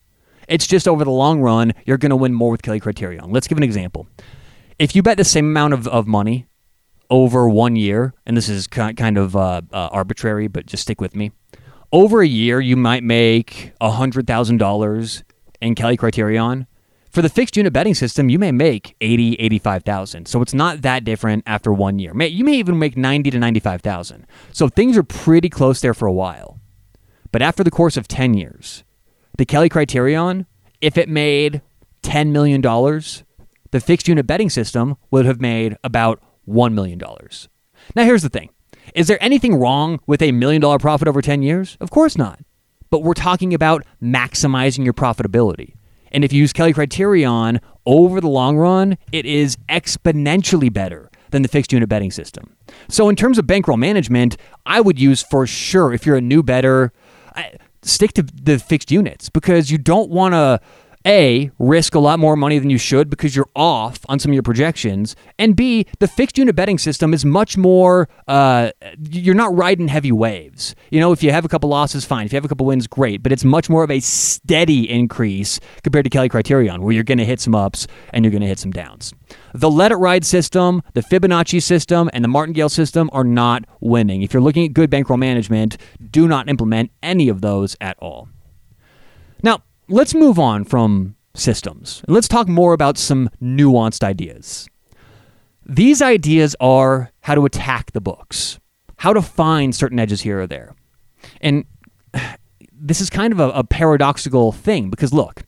It's 0.49 0.67
just 0.67 0.89
over 0.89 1.05
the 1.05 1.13
long 1.13 1.41
run, 1.41 1.75
you're 1.85 1.97
going 1.97 2.11
to 2.11 2.17
win 2.17 2.35
more 2.35 2.51
with 2.51 2.63
Kelly 2.63 2.81
Criterion. 2.81 3.31
Let's 3.31 3.47
give 3.47 3.57
an 3.57 3.63
example. 3.63 4.09
If 4.81 4.97
you 4.97 5.03
bet 5.05 5.17
the 5.17 5.25
same 5.25 5.47
amount 5.47 5.75
of, 5.75 5.87
of 5.87 6.09
money 6.09 6.47
over 7.09 7.49
one 7.49 7.77
year, 7.77 8.15
and 8.27 8.37
this 8.37 8.49
is 8.49 8.67
kind 8.67 9.17
of 9.17 9.37
uh, 9.37 9.63
uh, 9.73 9.89
arbitrary, 9.93 10.49
but 10.49 10.67
just 10.67 10.83
stick 10.83 11.01
with 11.01 11.15
me. 11.15 11.31
Over 11.93 12.21
a 12.21 12.27
year, 12.27 12.61
you 12.61 12.75
might 12.75 13.05
make 13.05 13.75
$100,000 13.81 15.23
in 15.61 15.75
Kelly 15.77 15.97
Criterion. 15.97 16.67
For 17.17 17.23
the 17.23 17.31
fixed 17.31 17.57
unit 17.57 17.73
betting 17.73 17.95
system, 17.95 18.29
you 18.29 18.39
may 18.39 18.53
make 18.53 18.95
80, 19.01 19.37
85,000. 19.37 20.29
So 20.29 20.43
it's 20.43 20.53
not 20.53 20.83
that 20.83 21.03
different 21.03 21.45
after 21.47 21.73
one 21.73 21.99
year. 21.99 22.13
You 22.23 22.45
may 22.45 22.57
even 22.57 22.79
make 22.79 22.95
90 22.95 23.31
to 23.31 23.39
95,000. 23.39 24.27
So 24.53 24.69
things 24.69 24.99
are 24.99 25.03
pretty 25.03 25.49
close 25.49 25.81
there 25.81 25.95
for 25.95 26.05
a 26.05 26.13
while. 26.13 26.61
But 27.33 27.41
after 27.41 27.65
the 27.65 27.71
course 27.71 27.97
of 27.97 28.07
10 28.07 28.35
years, 28.35 28.85
the 29.39 29.47
Kelly 29.47 29.71
Criterion, 29.71 30.45
if 30.83 30.99
it 30.99 31.09
made 31.09 31.63
$10 32.03 32.33
million, 32.33 32.61
the 32.61 33.81
fixed 33.81 34.09
unit 34.09 34.27
betting 34.27 34.51
system 34.51 34.99
would 35.11 35.25
have 35.25 35.41
made 35.41 35.79
about 35.83 36.23
$1 36.47 36.75
million. 36.75 37.01
Now, 37.95 38.05
here's 38.05 38.25
the 38.25 38.29
thing 38.29 38.51
Is 38.95 39.07
there 39.07 39.25
anything 39.25 39.55
wrong 39.55 40.01
with 40.07 40.21
a 40.21 40.33
million 40.33 40.61
dollar 40.61 40.79
profit 40.79 41.09
over 41.09 41.23
10 41.23 41.41
years? 41.41 41.79
Of 41.81 41.89
course 41.91 42.19
not. 42.19 42.41
But 42.91 43.03
we're 43.03 43.15
talking 43.15 43.55
about 43.55 43.87
maximizing 44.03 44.85
your 44.85 44.93
profitability. 44.93 45.77
And 46.13 46.25
if 46.25 46.33
you 46.33 46.41
use 46.41 46.53
Kelly 46.53 46.73
Criterion 46.73 47.61
over 47.85 48.21
the 48.21 48.29
long 48.29 48.57
run, 48.57 48.99
it 49.13 49.27
is 49.27 49.57
exponentially 49.69 50.73
better 50.73 51.11
than 51.31 51.43
the 51.43 51.49
fixed 51.49 51.73
unit 51.73 51.89
betting 51.89 52.11
system. 52.11 52.57
So, 52.89 53.09
in 53.09 53.17
terms 53.17 53.39
of 53.39 53.47
bankroll 53.47 53.77
management, 53.77 54.37
I 54.65 54.81
would 54.81 54.99
use 54.99 55.23
for 55.23 55.47
sure 55.47 55.93
if 55.93 56.07
you're 56.07 56.17
a 56.17 56.21
new 56.21 56.43
better. 56.43 56.93
Stick 57.83 58.13
to 58.15 58.23
the 58.23 58.59
fixed 58.59 58.91
units 58.91 59.29
because 59.29 59.71
you 59.71 59.79
don't 59.79 60.11
want 60.11 60.35
to 60.35 60.61
a, 61.07 61.51
risk 61.59 61.95
a 61.95 61.99
lot 61.99 62.19
more 62.19 62.37
money 62.37 62.59
than 62.59 62.69
you 62.69 62.79
should 62.79 63.09
because 63.09 63.37
you're 63.37 63.49
off 63.55 64.01
on 64.09 64.19
some 64.19 64.33
of 64.33 64.35
your 64.35 64.43
projections. 64.43 65.15
And 65.39 65.55
B, 65.55 65.87
the 66.01 66.09
fixed 66.09 66.37
unit 66.37 66.57
betting 66.57 66.79
system 66.79 67.15
is 67.15 67.25
much 67.25 67.57
more, 67.57 68.09
uh, 68.27 68.73
you're 69.11 69.35
not 69.35 69.55
riding 69.57 69.89
heavy 69.89 70.13
waves. 70.13 70.75
You 70.91 71.01
know, 71.01 71.13
if 71.13 71.23
you 71.23 71.31
have 71.31 71.45
a 71.45 71.49
couple 71.49 71.71
losses, 71.71 72.05
fine. 72.05 72.27
If 72.27 72.33
you 72.33 72.37
have 72.37 72.45
a 72.45 72.49
couple 72.49 72.67
wins, 72.67 72.87
great. 72.87 73.23
But 73.23 73.33
it's 73.33 73.45
much 73.45 73.71
more 73.71 73.85
of 73.85 73.91
a 73.91 74.01
steady 74.01 74.91
increase 74.91 75.61
compared 75.83 76.05
to 76.05 76.11
Kelly 76.11 76.29
Criterion, 76.29 76.83
where 76.83 76.93
you're 76.93 77.05
going 77.05 77.19
to 77.19 77.25
hit 77.25 77.41
some 77.41 77.55
ups 77.55 77.87
and 78.13 78.25
you're 78.25 78.33
going 78.33 78.43
to 78.43 78.49
hit 78.49 78.59
some 78.59 78.73
downs. 78.73 79.15
The 79.55 79.71
let 79.71 79.93
it 79.93 79.97
ride 79.97 80.25
system, 80.25 80.83
the 80.95 81.03
Fibonacci 81.03 81.63
system, 81.63 82.11
and 82.13 82.25
the 82.25 82.29
martingale 82.29 82.69
system 82.69 83.09
are 83.13 83.25
not 83.25 83.65
winning. 83.81 84.23
If 84.23 84.35
you're 84.35 84.43
looking 84.43 84.65
at 84.65 84.73
good 84.73 84.91
bankroll 84.91 85.19
management, 85.19 85.77
do 86.11 86.27
not 86.29 86.49
implement 86.49 86.91
any 87.03 87.29
of 87.29 87.41
those 87.41 87.77
at 87.81 87.97
all. 88.01 88.29
Now, 89.43 89.63
let's 89.89 90.15
move 90.15 90.39
on 90.39 90.65
from 90.65 91.17
systems 91.35 92.03
and 92.07 92.15
let's 92.15 92.29
talk 92.29 92.49
more 92.49 92.73
about 92.73 92.99
some 92.99 93.31
nuanced 93.43 94.03
ideas. 94.03 94.69
These 95.65 96.01
ideas 96.01 96.55
are 96.61 97.11
how 97.23 97.35
to 97.35 97.45
attack 97.45 97.93
the 97.93 98.01
books, 98.01 98.59
how 98.99 99.13
to 99.13 99.23
find 99.23 99.75
certain 99.75 99.99
edges 99.99 100.21
here 100.21 100.41
or 100.41 100.47
there. 100.47 100.75
And 101.41 101.65
this 102.73 103.01
is 103.01 103.11
kind 103.11 103.33
of 103.33 103.41
a, 103.41 103.51
a 103.51 103.65
paradoxical 103.65 104.53
thing 104.53 104.91
because 104.91 105.13
look, 105.13 105.45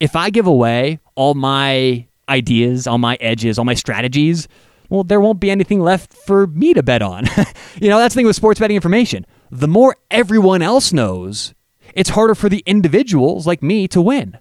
if 0.00 0.16
I 0.16 0.30
give 0.30 0.46
away 0.46 0.98
all 1.14 1.34
my 1.34 2.06
ideas, 2.28 2.86
all 2.86 2.98
my 2.98 3.16
edges, 3.20 3.58
all 3.58 3.64
my 3.64 3.74
strategies, 3.74 4.48
well, 4.88 5.04
there 5.04 5.20
won't 5.20 5.40
be 5.40 5.50
anything 5.50 5.80
left 5.80 6.12
for 6.12 6.48
me 6.48 6.74
to 6.74 6.82
bet 6.82 7.02
on. 7.02 7.26
you 7.80 7.88
know, 7.88 7.98
that's 7.98 8.14
the 8.14 8.18
thing 8.18 8.26
with 8.26 8.34
sports 8.34 8.58
betting 8.58 8.76
information. 8.76 9.24
The 9.50 9.68
more 9.68 9.96
everyone 10.10 10.62
else 10.62 10.92
knows, 10.92 11.54
it's 12.00 12.08
harder 12.08 12.34
for 12.34 12.48
the 12.48 12.62
individuals 12.64 13.46
like 13.46 13.62
me 13.62 13.86
to 13.88 14.00
win. 14.00 14.38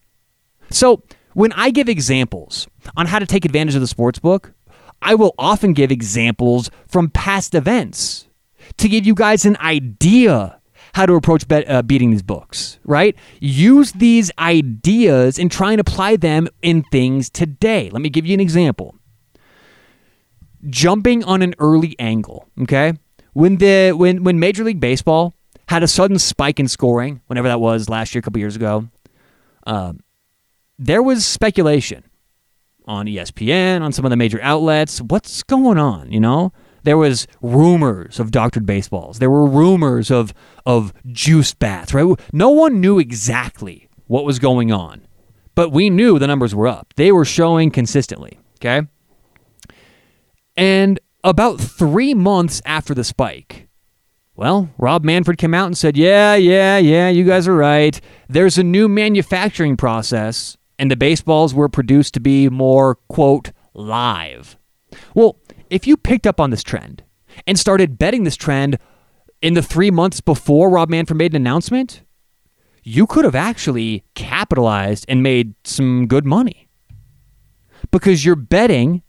So, 0.70 1.04
when 1.34 1.52
I 1.52 1.72
give 1.72 1.90
examples 1.90 2.70
on 2.96 3.08
how 3.08 3.20
to 3.20 3.26
take 3.26 3.44
advantage 3.44 3.76
of 3.76 3.82
the 3.82 3.88
sports 3.88 4.18
book, 4.18 4.54
I 5.02 5.16
will 5.16 5.36
often 5.38 5.74
give 5.74 5.92
examples 5.92 6.72
from 6.88 7.10
past 7.10 7.54
events 7.54 8.30
to 8.78 8.88
give 8.88 9.06
you 9.06 9.14
guys 9.14 9.46
an 9.46 9.58
idea 9.58 10.62
how 10.94 11.06
to 11.06 11.16
approach 11.16 11.44
uh, 11.52 11.82
beating 11.82 12.12
these 12.12 12.24
books, 12.24 12.80
right? 12.86 13.14
Use 13.42 13.92
these 13.92 14.32
ideas 14.40 15.38
and 15.38 15.52
try 15.52 15.72
and 15.74 15.82
apply 15.82 16.16
them 16.16 16.48
in 16.62 16.84
things 16.84 17.30
today. 17.30 17.90
Let 17.90 18.02
me 18.02 18.10
give 18.10 18.26
you 18.26 18.34
an 18.34 18.40
example. 18.40 18.96
Jumping 20.70 21.26
on 21.26 21.42
an 21.42 21.56
early 21.60 21.98
angle, 22.00 22.48
okay? 22.62 22.94
When 23.34 23.58
the 23.58 23.92
when 23.92 24.24
when 24.24 24.40
Major 24.40 24.64
League 24.64 24.80
Baseball 24.80 25.34
had 25.70 25.84
a 25.84 25.88
sudden 25.88 26.18
spike 26.18 26.60
in 26.60 26.68
scoring, 26.68 27.22
whenever 27.28 27.48
that 27.48 27.60
was 27.60 27.90
last 27.90 28.16
year, 28.16 28.20
a 28.20 28.24
couple 28.24 28.40
years 28.40 28.56
ago. 28.56 28.90
Um, 29.68 30.00
there 30.80 31.04
was 31.04 31.26
speculation 31.26 32.04
on 32.86 33.06
ESPN, 33.06 33.82
on 33.82 33.92
some 33.92 34.04
of 34.04 34.10
the 34.10 34.18
major 34.18 34.40
outlets. 34.42 35.00
What's 35.00 35.44
going 35.44 35.78
on? 35.78 36.12
You 36.12 36.20
know, 36.20 36.52
there 36.84 36.98
was 36.98 37.28
rumors 37.44 38.20
of 38.20 38.32
doctored 38.32 38.66
baseballs. 38.66 39.20
There 39.20 39.30
were 39.30 39.46
rumors 39.46 40.10
of 40.10 40.34
of 40.66 40.92
juice 41.12 41.54
bats. 41.54 41.94
Right? 41.94 42.20
No 42.34 42.50
one 42.50 42.82
knew 42.82 42.98
exactly 42.98 43.90
what 44.08 44.26
was 44.26 44.40
going 44.40 44.72
on, 44.72 45.06
but 45.54 45.72
we 45.72 45.92
knew 45.92 46.18
the 46.18 46.26
numbers 46.26 46.56
were 46.56 46.68
up. 46.68 46.96
They 46.96 47.12
were 47.12 47.26
showing 47.26 47.70
consistently. 47.70 48.40
Okay, 48.56 48.88
and 50.58 51.00
about 51.24 51.62
three 51.62 52.16
months 52.16 52.60
after 52.66 52.96
the 52.96 53.04
spike, 53.04 53.69
well, 54.40 54.70
Rob 54.78 55.04
Manfred 55.04 55.38
came 55.38 55.54
out 55.54 55.66
and 55.66 55.78
said, 55.78 55.98
Yeah, 55.98 56.36
yeah, 56.36 56.78
yeah, 56.78 57.10
you 57.10 57.26
guys 57.26 57.46
are 57.46 57.56
right. 57.58 58.00
There's 58.30 58.58
a 58.58 58.64
new 58.64 58.88
manufacturing 58.88 59.76
process, 59.76 60.56
and 60.80 60.90
the 60.90 60.96
baseballs 60.96 61.54
were 61.54 61.68
produced 61.68 62.14
to 62.14 62.22
be 62.22 62.48
more, 62.48 62.96
quote, 63.10 63.52
live. 63.74 64.58
Well, 65.14 65.42
if 65.70 65.86
you 65.86 65.98
picked 65.98 66.26
up 66.26 66.40
on 66.40 66.52
this 66.52 66.64
trend 66.64 67.04
and 67.46 67.60
started 67.60 68.00
betting 68.00 68.24
this 68.24 68.38
trend 68.38 68.80
in 69.42 69.56
the 69.56 69.62
three 69.62 69.92
months 69.92 70.22
before 70.22 70.70
Rob 70.70 70.90
Manfred 70.90 71.18
made 71.18 71.34
an 71.34 71.42
announcement, 71.42 72.04
you 72.82 73.08
could 73.08 73.26
have 73.26 73.36
actually 73.36 74.06
capitalized 74.16 75.04
and 75.10 75.22
made 75.22 75.54
some 75.66 76.08
good 76.08 76.26
money 76.26 76.70
because 77.92 78.24
you're 78.24 78.38
betting 78.38 79.04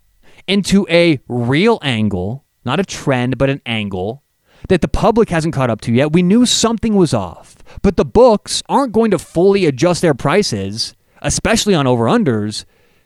into 0.48 0.88
a 0.90 1.20
real 1.28 1.78
angle, 1.82 2.46
not 2.64 2.80
a 2.80 2.84
trend, 2.84 3.38
but 3.38 3.48
an 3.48 3.62
angle 3.64 4.24
that 4.68 4.80
the 4.80 4.88
public 4.88 5.30
hasn't 5.30 5.54
caught 5.54 5.70
up 5.70 5.80
to 5.82 5.92
yet. 5.92 6.12
We 6.12 6.22
knew 6.22 6.46
something 6.46 6.94
was 6.94 7.14
off, 7.14 7.56
but 7.82 7.96
the 7.96 8.04
books 8.04 8.62
aren't 8.68 8.92
going 8.92 9.10
to 9.10 9.18
fully 9.18 9.66
adjust 9.66 10.02
their 10.02 10.14
prices, 10.14 10.94
especially 11.22 11.74
on 11.74 11.86
over 11.86 12.04
unders, 12.04 12.64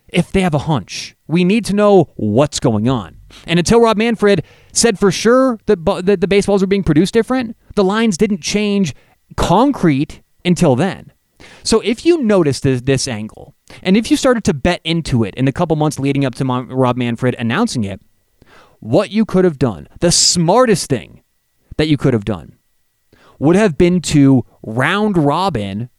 if 0.09 0.31
they 0.31 0.43
have 0.43 0.55
a 0.55 0.59
hunch. 0.59 1.17
We 1.27 1.45
need 1.45 1.65
to 1.67 1.75
know 1.75 2.11
what's 2.17 2.61
going 2.61 2.89
on. 2.89 3.17
And 3.47 3.59
until 3.59 3.81
Rob 3.81 3.97
Manfred 3.97 4.45
said 4.73 4.99
for 4.99 5.11
sure 5.11 5.59
that, 5.67 5.85
that 6.05 6.21
the 6.21 6.29
baseballs 6.29 6.61
were 6.61 6.69
being 6.69 6.85
produced 6.85 7.15
different, 7.15 7.57
the 7.75 7.85
lines 7.85 8.17
didn't 8.17 8.41
change 8.41 8.95
concrete 9.37 10.23
until 10.45 10.77
then. 10.77 11.13
So 11.63 11.81
if 11.81 12.07
you 12.07 12.23
noticed 12.23 12.63
this, 12.63 12.83
this 12.83 13.09
angle, 13.09 13.55
and 13.83 13.97
if 13.97 14.11
you 14.11 14.17
started 14.17 14.45
to 14.45 14.55
bet 14.55 14.81
into 14.85 15.25
it 15.25 15.35
in 15.35 15.47
the 15.47 15.53
couple 15.53 15.77
months 15.77 15.99
leading 15.99 16.25
up 16.25 16.35
to 16.37 16.45
Rob 16.45 16.97
Manfred 16.97 17.35
announcing 17.39 17.85
it, 17.85 18.01
what 18.81 19.11
you 19.11 19.25
could 19.25 19.45
have 19.45 19.59
done, 19.59 19.89
the 20.01 20.13
smartest 20.13 20.89
thing 20.89 21.23
that 21.77 21.89
you 21.89 21.97
could 21.97 22.15
have 22.15 22.25
done, 22.25 22.57
would 23.39 23.57
have 23.57 23.77
been 23.77 24.01
to 24.01 24.45
round 24.63 25.17
robin 25.17 25.91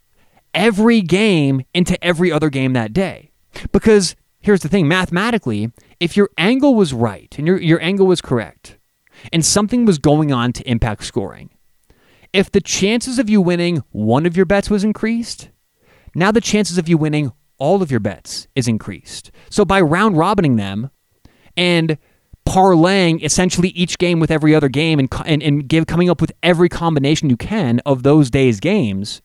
every 0.54 1.02
game 1.02 1.64
into 1.74 2.02
every 2.04 2.32
other 2.32 2.50
game 2.50 2.74
that 2.74 2.94
day. 2.94 3.32
Because 3.72 4.16
here's 4.40 4.62
the 4.62 4.70
thing 4.70 4.88
mathematically, 4.88 5.72
if 6.00 6.16
your 6.16 6.30
angle 6.38 6.76
was 6.76 6.94
right 6.94 7.34
and 7.38 7.48
your, 7.48 7.62
your 7.62 7.82
angle 7.82 8.08
was 8.08 8.22
correct, 8.22 8.78
and 9.32 9.46
something 9.46 9.86
was 9.86 9.98
going 9.98 10.32
on 10.32 10.54
to 10.54 10.70
impact 10.70 11.04
scoring, 11.04 11.50
if 12.34 12.52
the 12.52 12.62
chances 12.62 13.18
of 13.18 13.30
you 13.30 13.42
winning 13.42 13.84
one 13.92 14.26
of 14.26 14.36
your 14.36 14.46
bets 14.46 14.70
was 14.70 14.84
increased, 14.84 15.50
now 16.14 16.32
the 16.32 16.42
chances 16.42 16.78
of 16.78 16.90
you 16.90 16.98
winning 16.98 17.32
all 17.58 17.82
of 17.82 17.92
your 17.92 18.00
bets 18.00 18.48
is 18.56 18.68
increased. 18.68 19.32
So 19.50 19.64
by 19.64 19.80
round 19.82 20.18
robining 20.18 20.56
them 20.58 20.90
and 21.56 21.98
parlaying 22.48 23.24
essentially 23.24 23.70
each 23.70 23.98
game 23.98 24.20
with 24.20 24.32
every 24.32 24.56
other 24.56 24.70
game 24.70 25.00
and, 25.00 25.10
and, 25.26 25.42
and 25.44 25.68
give, 25.68 25.88
coming 25.88 26.10
up 26.10 26.22
with 26.22 26.32
every 26.44 26.70
combination 26.70 27.30
you 27.30 27.38
can 27.38 27.82
of 27.86 28.04
those 28.04 28.30
days' 28.30 28.60
games, 28.60 29.22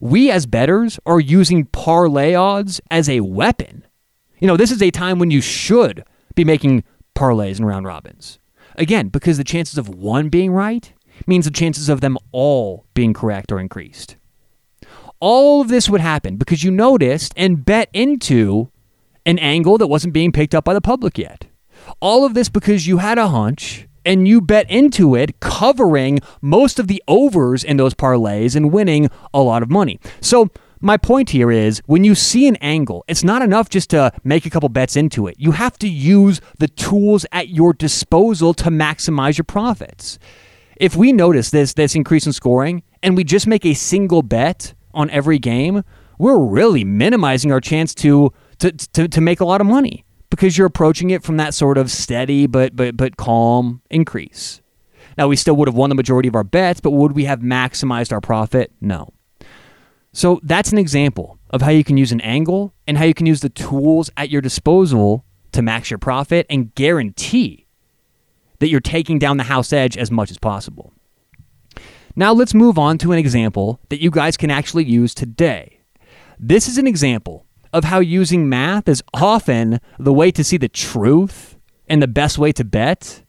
we 0.00 0.30
as 0.30 0.46
bettors 0.46 0.98
are 1.06 1.20
using 1.20 1.66
parlay 1.66 2.34
odds 2.34 2.80
as 2.90 3.08
a 3.08 3.20
weapon. 3.20 3.84
You 4.38 4.46
know, 4.46 4.56
this 4.56 4.70
is 4.70 4.82
a 4.82 4.90
time 4.90 5.18
when 5.18 5.30
you 5.30 5.40
should 5.40 6.04
be 6.34 6.44
making 6.44 6.84
parlays 7.14 7.58
and 7.58 7.66
round 7.66 7.86
robins. 7.86 8.38
Again, 8.76 9.08
because 9.08 9.36
the 9.36 9.44
chances 9.44 9.76
of 9.76 9.88
one 9.88 10.28
being 10.28 10.52
right 10.52 10.92
means 11.26 11.44
the 11.44 11.50
chances 11.50 11.88
of 11.88 12.00
them 12.00 12.16
all 12.30 12.86
being 12.94 13.12
correct 13.12 13.50
are 13.50 13.58
increased. 13.58 14.16
All 15.20 15.60
of 15.60 15.68
this 15.68 15.90
would 15.90 16.00
happen 16.00 16.36
because 16.36 16.62
you 16.62 16.70
noticed 16.70 17.32
and 17.36 17.64
bet 17.64 17.88
into 17.92 18.70
an 19.26 19.40
angle 19.40 19.76
that 19.78 19.88
wasn't 19.88 20.14
being 20.14 20.30
picked 20.30 20.54
up 20.54 20.64
by 20.64 20.74
the 20.74 20.80
public 20.80 21.18
yet. 21.18 21.47
All 22.00 22.24
of 22.24 22.34
this 22.34 22.48
because 22.48 22.86
you 22.86 22.98
had 22.98 23.18
a 23.18 23.28
hunch 23.28 23.86
and 24.04 24.26
you 24.26 24.40
bet 24.40 24.70
into 24.70 25.14
it, 25.14 25.40
covering 25.40 26.20
most 26.40 26.78
of 26.78 26.86
the 26.86 27.02
overs 27.08 27.62
in 27.64 27.76
those 27.76 27.94
parlays 27.94 28.56
and 28.56 28.72
winning 28.72 29.10
a 29.34 29.42
lot 29.42 29.62
of 29.62 29.70
money. 29.70 30.00
So, 30.20 30.48
my 30.80 30.96
point 30.96 31.30
here 31.30 31.50
is 31.50 31.82
when 31.86 32.04
you 32.04 32.14
see 32.14 32.46
an 32.46 32.54
angle, 32.56 33.04
it's 33.08 33.24
not 33.24 33.42
enough 33.42 33.68
just 33.68 33.90
to 33.90 34.12
make 34.22 34.46
a 34.46 34.50
couple 34.50 34.68
bets 34.68 34.94
into 34.94 35.26
it. 35.26 35.34
You 35.36 35.50
have 35.50 35.76
to 35.78 35.88
use 35.88 36.40
the 36.58 36.68
tools 36.68 37.26
at 37.32 37.48
your 37.48 37.72
disposal 37.72 38.54
to 38.54 38.70
maximize 38.70 39.36
your 39.36 39.44
profits 39.44 40.20
if 40.78 40.96
we 40.96 41.12
notice 41.12 41.50
this 41.50 41.74
this 41.74 41.94
increase 41.94 42.26
in 42.26 42.32
scoring 42.32 42.82
and 43.02 43.16
we 43.16 43.24
just 43.24 43.46
make 43.46 43.66
a 43.66 43.74
single 43.74 44.22
bet 44.22 44.74
on 44.94 45.10
every 45.10 45.38
game, 45.38 45.84
we're 46.18 46.38
really 46.38 46.84
minimizing 46.84 47.52
our 47.52 47.60
chance 47.60 47.94
to 47.96 48.32
to 48.58 48.72
to, 48.72 49.08
to 49.08 49.20
make 49.20 49.40
a 49.40 49.44
lot 49.44 49.60
of 49.60 49.66
money 49.66 50.04
because 50.30 50.56
you're 50.56 50.66
approaching 50.66 51.10
it 51.10 51.22
from 51.22 51.36
that 51.38 51.54
sort 51.54 51.78
of 51.78 51.90
steady 51.90 52.46
but 52.46 52.76
but 52.76 52.96
but 52.96 53.16
calm 53.16 53.82
increase. 53.90 54.60
Now 55.16 55.28
we 55.28 55.36
still 55.36 55.56
would 55.56 55.68
have 55.68 55.74
won 55.74 55.88
the 55.88 55.96
majority 55.96 56.28
of 56.28 56.34
our 56.34 56.44
bets, 56.44 56.80
but 56.80 56.92
would 56.92 57.12
we 57.12 57.24
have 57.24 57.40
maximized 57.40 58.12
our 58.12 58.20
profit? 58.20 58.72
No. 58.80 59.12
So 60.12 60.40
that's 60.42 60.72
an 60.72 60.78
example 60.78 61.38
of 61.50 61.62
how 61.62 61.70
you 61.70 61.84
can 61.84 61.96
use 61.96 62.12
an 62.12 62.20
angle 62.20 62.72
and 62.86 62.98
how 62.98 63.04
you 63.04 63.14
can 63.14 63.26
use 63.26 63.40
the 63.40 63.48
tools 63.48 64.10
at 64.16 64.30
your 64.30 64.40
disposal 64.40 65.24
to 65.52 65.62
max 65.62 65.90
your 65.90 65.98
profit 65.98 66.46
and 66.48 66.74
guarantee 66.74 67.66
that 68.58 68.68
you're 68.68 68.80
taking 68.80 69.18
down 69.18 69.36
the 69.36 69.44
house 69.44 69.72
edge 69.72 69.96
as 69.96 70.10
much 70.10 70.30
as 70.30 70.38
possible. 70.38 70.92
Now 72.16 72.32
let's 72.32 72.54
move 72.54 72.78
on 72.78 72.98
to 72.98 73.12
an 73.12 73.18
example 73.18 73.80
that 73.90 74.02
you 74.02 74.10
guys 74.10 74.36
can 74.36 74.50
actually 74.50 74.84
use 74.84 75.14
today. 75.14 75.80
This 76.38 76.68
is 76.68 76.78
an 76.78 76.86
example 76.86 77.46
of 77.72 77.84
how 77.84 78.00
using 78.00 78.48
math 78.48 78.88
is 78.88 79.02
often 79.14 79.80
the 79.98 80.12
way 80.12 80.30
to 80.30 80.44
see 80.44 80.56
the 80.56 80.68
truth 80.68 81.56
and 81.88 82.02
the 82.02 82.08
best 82.08 82.38
way 82.38 82.52
to 82.52 82.64
bet. 82.64 83.22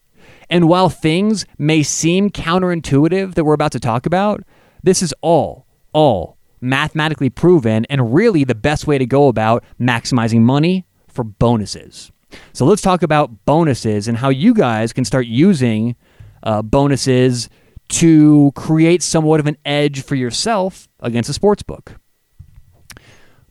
And 0.50 0.68
while 0.68 0.90
things 0.90 1.46
may 1.58 1.84
seem 1.84 2.30
counterintuitive 2.30 3.36
that 3.36 3.44
we're 3.44 3.54
about 3.54 3.72
to 3.74 3.80
talk 3.80 4.06
about, 4.06 4.44
this 4.82 5.02
is 5.02 5.14
all, 5.22 5.68
all 5.94 6.38
mathematically 6.62 7.30
proven 7.30 7.86
and 7.86 8.14
really 8.14 8.44
the 8.44 8.56
best 8.56 8.88
way 8.88 8.98
to 8.98 9.06
go 9.06 9.28
about 9.28 9.64
maximizing 9.80 10.42
money 10.42 10.86
for 11.08 11.24
bonuses. 11.24 12.12
So 12.54 12.66
let's 12.66 12.82
talk 12.82 13.02
about 13.04 13.46
bonuses 13.46 14.08
and 14.08 14.18
how 14.18 14.30
you 14.30 14.54
guys 14.54 14.94
can 14.94 15.06
start 15.06 15.26
using 15.26 15.96
uh, 16.44 16.62
bonuses 16.62 17.50
to 17.90 18.52
create 18.56 19.02
somewhat 19.02 19.40
of 19.40 19.48
an 19.48 19.58
edge 19.66 20.04
for 20.04 20.16
yourself 20.16 20.88
against 21.00 21.30
a 21.30 21.34
sports 21.34 21.64
book. 21.64 21.96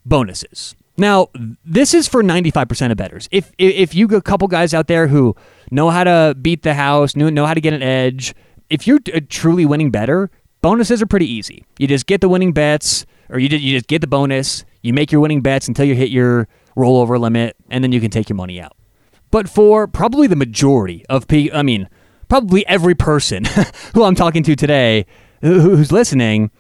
Bonuses. 0.05 0.77
Now, 0.98 1.28
this 1.64 1.94
is 1.94 2.08
for 2.08 2.22
95% 2.24 2.90
of 2.90 2.96
bettors. 2.96 3.28
If 3.30 3.52
if 3.56 3.94
you 3.94 4.08
got 4.08 4.16
a 4.16 4.22
couple 4.22 4.48
guys 4.48 4.74
out 4.74 4.88
there 4.88 5.06
who 5.06 5.37
know 5.70 5.90
how 5.90 6.02
to 6.04 6.37
beat 6.40 6.64
the 6.64 6.74
house, 6.74 7.14
know, 7.14 7.30
know 7.30 7.46
how 7.46 7.54
to 7.54 7.61
get 7.61 7.72
an 7.72 7.82
edge, 7.82 8.34
if 8.68 8.87
you're 8.87 8.98
uh, 9.14 9.20
truly 9.28 9.64
winning 9.64 9.90
bettor, 9.92 10.30
bonuses 10.61 11.00
are 11.00 11.06
pretty 11.06 11.30
easy. 11.30 11.64
You 11.78 11.87
just 11.87 12.06
get 12.06 12.20
the 12.20 12.28
winning 12.28 12.52
bets, 12.52 13.06
or 13.28 13.38
you, 13.38 13.48
you 13.48 13.76
just 13.76 13.87
get 13.87 14.00
the 14.00 14.08
bonus, 14.08 14.64
you 14.82 14.92
make 14.92 15.12
your 15.12 15.20
winning 15.20 15.40
bets 15.40 15.68
until 15.68 15.87
you 15.87 15.94
hit 15.94 16.11
your 16.11 16.48
rollover 16.76 17.18
limit, 17.18 17.56
and 17.70 17.84
then 17.84 17.92
you 17.92 18.00
can 18.00 18.11
take 18.11 18.28
your 18.28 18.37
money 18.37 18.61
out. 18.61 18.76
But 19.30 19.48
for 19.48 19.87
probably 19.87 20.26
the 20.26 20.37
majority 20.37 21.06
of 21.08 21.28
people, 21.28 21.56
I 21.56 21.62
mean, 21.62 21.88
probably 22.28 22.66
every 22.66 22.94
person 22.96 23.44
who 23.94 24.02
I'm 24.02 24.14
talking 24.14 24.42
to 24.42 24.56
today 24.56 25.06
who's 25.40 25.92
listening, 25.92 26.50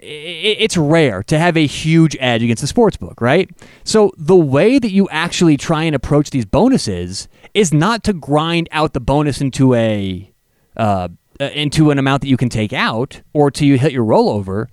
it's 0.00 0.76
rare 0.76 1.22
to 1.24 1.38
have 1.38 1.56
a 1.56 1.66
huge 1.66 2.16
edge 2.20 2.42
against 2.42 2.60
the 2.60 2.66
sports 2.66 2.96
book, 2.96 3.20
right? 3.20 3.50
So 3.84 4.12
the 4.16 4.36
way 4.36 4.78
that 4.78 4.90
you 4.90 5.08
actually 5.10 5.56
try 5.56 5.84
and 5.84 5.94
approach 5.94 6.30
these 6.30 6.44
bonuses 6.44 7.28
is 7.54 7.72
not 7.72 8.04
to 8.04 8.12
grind 8.12 8.68
out 8.70 8.92
the 8.92 9.00
bonus 9.00 9.40
into 9.40 9.74
a 9.74 10.32
uh, 10.76 11.08
uh 11.40 11.44
into 11.54 11.90
an 11.90 11.98
amount 11.98 12.22
that 12.22 12.28
you 12.28 12.36
can 12.36 12.48
take 12.48 12.72
out 12.72 13.22
or 13.32 13.50
to 13.50 13.66
you 13.66 13.78
hit 13.78 13.92
your 13.92 14.04
rollover. 14.04 14.66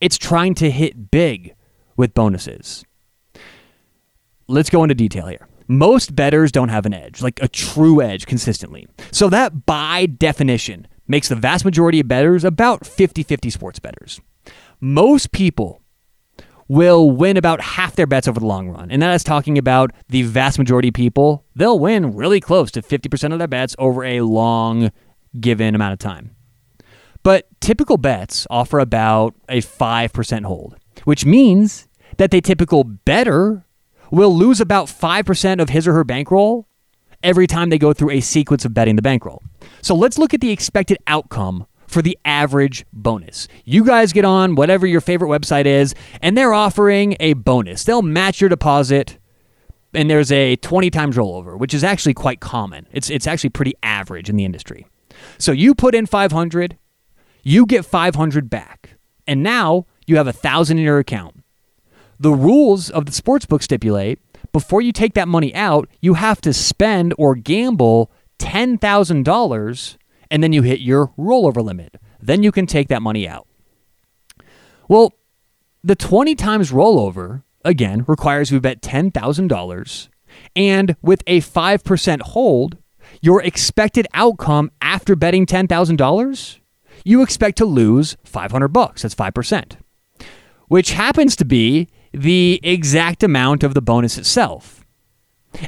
It's 0.00 0.18
trying 0.18 0.54
to 0.56 0.70
hit 0.70 1.10
big 1.10 1.54
with 1.96 2.12
bonuses. 2.12 2.84
Let's 4.48 4.68
go 4.70 4.84
into 4.84 4.94
detail 4.94 5.26
here. 5.26 5.48
Most 5.68 6.14
bettors 6.14 6.52
don't 6.52 6.68
have 6.68 6.86
an 6.86 6.94
edge, 6.94 7.22
like 7.22 7.42
a 7.42 7.48
true 7.48 8.00
edge 8.00 8.26
consistently. 8.26 8.86
So 9.10 9.28
that 9.30 9.66
by 9.66 10.06
definition 10.06 10.86
makes 11.08 11.28
the 11.28 11.34
vast 11.34 11.64
majority 11.64 12.00
of 12.00 12.08
bettors 12.08 12.44
about 12.44 12.86
50 12.86 13.22
50 13.22 13.50
sports 13.50 13.78
bettors. 13.78 14.20
Most 14.80 15.32
people 15.32 15.80
will 16.68 17.10
win 17.10 17.36
about 17.36 17.60
half 17.60 17.96
their 17.96 18.06
bets 18.06 18.26
over 18.26 18.40
the 18.40 18.46
long 18.46 18.68
run. 18.68 18.90
And 18.90 19.00
that 19.02 19.14
is 19.14 19.22
talking 19.22 19.56
about 19.56 19.92
the 20.08 20.22
vast 20.22 20.58
majority 20.58 20.88
of 20.88 20.94
people. 20.94 21.44
They'll 21.54 21.78
win 21.78 22.14
really 22.14 22.40
close 22.40 22.70
to 22.72 22.82
50% 22.82 23.32
of 23.32 23.38
their 23.38 23.48
bets 23.48 23.76
over 23.78 24.04
a 24.04 24.22
long 24.22 24.90
given 25.38 25.74
amount 25.74 25.92
of 25.92 25.98
time. 25.98 26.34
But 27.22 27.48
typical 27.60 27.96
bets 27.96 28.46
offer 28.50 28.78
about 28.78 29.34
a 29.48 29.60
5% 29.60 30.44
hold, 30.44 30.76
which 31.04 31.24
means 31.24 31.88
that 32.18 32.30
the 32.30 32.40
typical 32.40 32.84
bettor 32.84 33.64
will 34.10 34.34
lose 34.34 34.60
about 34.60 34.86
5% 34.86 35.60
of 35.60 35.68
his 35.70 35.86
or 35.88 35.92
her 35.92 36.04
bankroll 36.04 36.68
every 37.22 37.46
time 37.46 37.70
they 37.70 37.78
go 37.78 37.92
through 37.92 38.10
a 38.10 38.20
sequence 38.20 38.64
of 38.64 38.74
betting 38.74 38.96
the 38.96 39.02
bankroll. 39.02 39.42
So 39.82 39.94
let's 39.94 40.18
look 40.18 40.34
at 40.34 40.40
the 40.40 40.50
expected 40.50 40.98
outcome 41.06 41.66
for 41.96 42.02
the 42.02 42.18
average 42.26 42.84
bonus. 42.92 43.48
You 43.64 43.82
guys 43.82 44.12
get 44.12 44.26
on 44.26 44.54
whatever 44.54 44.86
your 44.86 45.00
favorite 45.00 45.30
website 45.30 45.64
is, 45.64 45.94
and 46.20 46.36
they're 46.36 46.52
offering 46.52 47.16
a 47.20 47.32
bonus. 47.32 47.84
They'll 47.84 48.02
match 48.02 48.38
your 48.38 48.50
deposit, 48.50 49.16
and 49.94 50.10
there's 50.10 50.30
a 50.30 50.56
20 50.56 50.90
times 50.90 51.16
rollover, 51.16 51.58
which 51.58 51.72
is 51.72 51.82
actually 51.82 52.12
quite 52.12 52.38
common. 52.38 52.86
It's, 52.92 53.08
it's 53.08 53.26
actually 53.26 53.48
pretty 53.48 53.72
average 53.82 54.28
in 54.28 54.36
the 54.36 54.44
industry. 54.44 54.86
So 55.38 55.52
you 55.52 55.74
put 55.74 55.94
in 55.94 56.04
500, 56.04 56.76
you 57.42 57.64
get 57.64 57.86
500 57.86 58.50
back, 58.50 58.98
and 59.26 59.42
now 59.42 59.86
you 60.06 60.18
have 60.18 60.26
a 60.26 60.34
thousand 60.34 60.76
in 60.76 60.84
your 60.84 60.98
account. 60.98 61.42
The 62.20 62.32
rules 62.32 62.90
of 62.90 63.06
the 63.06 63.12
sportsbook 63.12 63.62
stipulate 63.62 64.18
before 64.52 64.82
you 64.82 64.92
take 64.92 65.14
that 65.14 65.28
money 65.28 65.54
out, 65.54 65.88
you 66.02 66.12
have 66.12 66.42
to 66.42 66.52
spend 66.52 67.14
or 67.16 67.36
gamble 67.36 68.10
$10,000 68.38 69.96
and 70.30 70.42
then 70.42 70.52
you 70.52 70.62
hit 70.62 70.80
your 70.80 71.08
rollover 71.18 71.62
limit. 71.62 71.96
Then 72.20 72.42
you 72.42 72.52
can 72.52 72.66
take 72.66 72.88
that 72.88 73.02
money 73.02 73.28
out. 73.28 73.46
Well, 74.88 75.12
the 75.82 75.96
20 75.96 76.34
times 76.34 76.72
rollover, 76.72 77.42
again, 77.64 78.04
requires 78.06 78.50
we 78.50 78.58
bet 78.58 78.82
$10,000. 78.82 80.08
And 80.54 80.96
with 81.02 81.22
a 81.26 81.40
5% 81.40 82.20
hold, 82.22 82.78
your 83.20 83.42
expected 83.42 84.06
outcome 84.14 84.70
after 84.80 85.16
betting 85.16 85.46
$10,000, 85.46 86.58
you 87.04 87.22
expect 87.22 87.58
to 87.58 87.64
lose 87.64 88.16
500 88.24 88.68
bucks. 88.68 89.02
That's 89.02 89.14
5%, 89.14 89.76
which 90.68 90.92
happens 90.92 91.36
to 91.36 91.44
be 91.44 91.88
the 92.12 92.60
exact 92.62 93.22
amount 93.22 93.62
of 93.62 93.74
the 93.74 93.82
bonus 93.82 94.18
itself. 94.18 94.85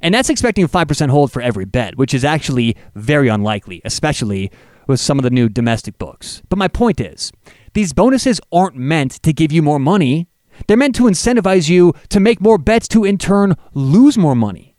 And 0.03 0.15
that's 0.15 0.31
expecting 0.31 0.65
a 0.65 0.69
5% 0.69 1.11
hold 1.11 1.33
for 1.33 1.43
every 1.43 1.65
bet, 1.65 1.97
which 1.97 2.15
is 2.15 2.25
actually 2.25 2.77
very 2.95 3.29
unlikely, 3.29 3.81
especially 3.85 4.51
with 4.87 5.01
some 5.01 5.19
of 5.19 5.23
the 5.23 5.31
new 5.31 5.49
domestic 5.49 5.99
books. 5.99 6.43
But 6.49 6.59
my 6.59 6.69
point 6.69 7.01
is, 7.01 7.31
these 7.75 7.93
bonuses 7.93 8.41
aren't 8.51 8.77
meant 8.77 9.23
to 9.23 9.33
give 9.33 9.53
you 9.53 9.63
more 9.63 9.79
money. 9.79 10.29
They're 10.67 10.77
meant 10.77 10.97
to 10.97 11.05
incentivize 11.05 11.69
you 11.69 11.93
to 12.09 12.21
make 12.21 12.41
more 12.41 12.59
bets 12.59 12.89
to 12.89 13.05
in 13.05 13.19
turn 13.19 13.55
lose 13.75 14.19
more 14.19 14.35
money. 14.35 14.75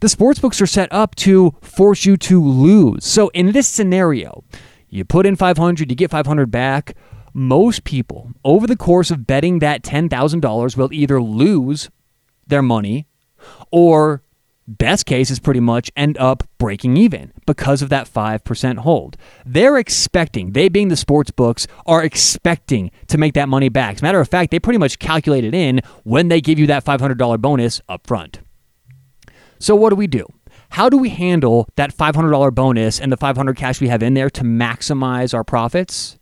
The 0.00 0.08
sports 0.08 0.38
books 0.38 0.60
are 0.60 0.66
set 0.66 0.92
up 0.92 1.14
to 1.16 1.54
force 1.62 2.04
you 2.04 2.16
to 2.18 2.42
lose. 2.42 3.04
So 3.04 3.28
in 3.28 3.52
this 3.52 3.68
scenario, 3.68 4.44
you 4.88 5.04
put 5.04 5.26
in 5.26 5.36
500, 5.36 5.90
you 5.90 5.96
get 5.96 6.10
500 6.10 6.50
back. 6.50 6.96
Most 7.34 7.84
people 7.84 8.32
over 8.44 8.66
the 8.66 8.76
course 8.76 9.10
of 9.10 9.26
betting 9.26 9.60
that 9.60 9.82
$10,000 9.82 10.76
will 10.76 10.92
either 10.92 11.22
lose 11.22 11.90
their 12.46 12.62
money 12.62 13.06
or 13.70 14.22
best 14.68 15.06
case 15.06 15.30
is 15.30 15.38
pretty 15.38 15.60
much 15.60 15.90
end 15.96 16.18
up 16.18 16.44
breaking 16.58 16.96
even 16.96 17.32
because 17.46 17.80
of 17.80 17.88
that 17.88 18.06
5% 18.08 18.78
hold. 18.78 19.16
They're 19.46 19.78
expecting, 19.78 20.52
they 20.52 20.68
being 20.68 20.88
the 20.88 20.96
sports 20.96 21.30
books, 21.30 21.66
are 21.86 22.04
expecting 22.04 22.90
to 23.06 23.18
make 23.18 23.34
that 23.34 23.48
money 23.48 23.70
back. 23.70 23.96
As 23.96 24.02
a 24.02 24.04
matter 24.04 24.20
of 24.20 24.28
fact, 24.28 24.50
they 24.50 24.60
pretty 24.60 24.78
much 24.78 24.98
calculate 24.98 25.44
it 25.44 25.54
in 25.54 25.80
when 26.04 26.28
they 26.28 26.40
give 26.40 26.58
you 26.58 26.66
that 26.66 26.84
$500 26.84 27.40
bonus 27.40 27.80
up 27.88 28.06
front. 28.06 28.40
So, 29.58 29.74
what 29.74 29.90
do 29.90 29.96
we 29.96 30.06
do? 30.06 30.26
How 30.70 30.88
do 30.88 30.98
we 30.98 31.08
handle 31.08 31.68
that 31.76 31.96
$500 31.96 32.54
bonus 32.54 33.00
and 33.00 33.10
the 33.10 33.16
500 33.16 33.56
cash 33.56 33.80
we 33.80 33.88
have 33.88 34.02
in 34.02 34.14
there 34.14 34.30
to 34.30 34.42
maximize 34.42 35.32
our 35.32 35.44
profits? 35.44 36.18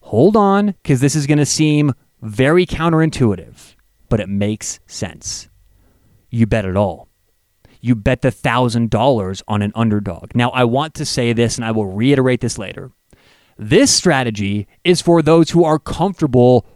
Hold 0.00 0.36
on, 0.36 0.68
because 0.82 1.00
this 1.00 1.14
is 1.14 1.26
going 1.26 1.38
to 1.38 1.46
seem 1.46 1.92
very 2.22 2.64
counterintuitive, 2.64 3.74
but 4.08 4.20
it 4.20 4.28
makes 4.28 4.80
sense. 4.86 5.48
You 6.30 6.46
bet 6.46 6.64
it 6.64 6.76
all 6.76 7.08
you 7.80 7.94
bet 7.94 8.22
the 8.22 8.30
$1,000 8.30 9.42
on 9.48 9.62
an 9.62 9.72
underdog. 9.74 10.34
Now, 10.34 10.50
I 10.50 10.64
want 10.64 10.94
to 10.94 11.04
say 11.04 11.32
this 11.32 11.56
and 11.56 11.64
I 11.64 11.70
will 11.70 11.86
reiterate 11.86 12.40
this 12.40 12.58
later. 12.58 12.90
This 13.56 13.92
strategy 13.92 14.66
is 14.84 15.00
for 15.00 15.22
those 15.22 15.50
who 15.50 15.64
are 15.64 15.78
comfortable 15.78 16.66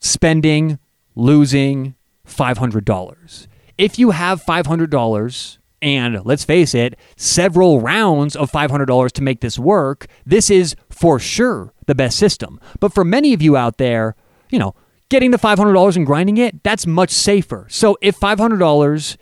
spending, 0.00 0.78
losing 1.14 1.94
$500. 2.26 3.46
If 3.76 3.98
you 3.98 4.10
have 4.10 4.42
$500 4.42 5.58
and 5.80 6.24
let's 6.24 6.44
face 6.44 6.74
it, 6.74 6.96
several 7.16 7.80
rounds 7.80 8.34
of 8.34 8.50
$500 8.50 9.12
to 9.12 9.22
make 9.22 9.40
this 9.40 9.58
work, 9.58 10.06
this 10.26 10.50
is 10.50 10.74
for 10.90 11.20
sure 11.20 11.72
the 11.86 11.94
best 11.94 12.18
system. 12.18 12.58
But 12.80 12.92
for 12.92 13.04
many 13.04 13.32
of 13.32 13.40
you 13.40 13.56
out 13.56 13.78
there, 13.78 14.16
you 14.50 14.58
know, 14.58 14.74
getting 15.08 15.30
the 15.30 15.38
$500 15.38 15.96
and 15.96 16.06
grinding 16.06 16.36
it, 16.36 16.62
that's 16.62 16.86
much 16.86 17.10
safer. 17.10 17.66
So 17.70 17.96
if 18.00 18.18
$500 18.18 19.16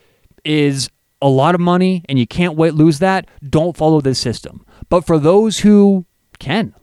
is 0.45 0.91
a 1.23 1.29
lot 1.29 1.55
of 1.55 1.61
money 1.61 2.05
and 2.09 2.19
you 2.19 2.27
can't 2.27 2.57
wait 2.57 2.75
lose 2.75 2.99
that, 2.99 3.29
don't 3.49 3.77
follow 3.77 4.01
this 4.01 4.19
system. 4.19 4.65
But 4.89 5.07
for 5.07 5.19
those 5.19 5.61
who 5.61 6.07
can 6.39 6.75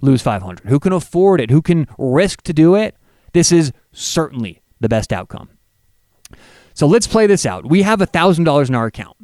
lose 0.00 0.22
500, 0.22 0.68
who 0.68 0.78
can 0.78 0.92
afford 0.92 1.40
it, 1.40 1.50
who 1.50 1.62
can 1.62 1.88
risk 1.98 2.42
to 2.42 2.52
do 2.52 2.74
it, 2.74 2.96
this 3.32 3.50
is 3.52 3.72
certainly 3.92 4.62
the 4.80 4.88
best 4.88 5.12
outcome. 5.12 5.50
So 6.74 6.86
let's 6.86 7.06
play 7.06 7.26
this 7.26 7.44
out. 7.44 7.68
We 7.68 7.82
have 7.82 7.98
$1,000 7.98 8.68
in 8.68 8.74
our 8.74 8.86
account. 8.86 9.16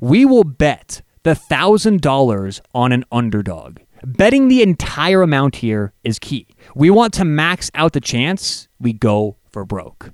We 0.00 0.24
will 0.24 0.44
bet 0.44 1.02
the 1.22 1.34
$1,000 1.34 2.60
on 2.74 2.92
an 2.92 3.04
underdog. 3.12 3.78
Betting 4.04 4.48
the 4.48 4.62
entire 4.62 5.22
amount 5.22 5.56
here 5.56 5.92
is 6.04 6.18
key. 6.18 6.46
We 6.74 6.90
want 6.90 7.14
to 7.14 7.24
max 7.24 7.70
out 7.74 7.92
the 7.92 8.00
chance 8.00 8.68
we 8.78 8.92
go 8.92 9.36
for 9.50 9.64
broke. 9.64 10.12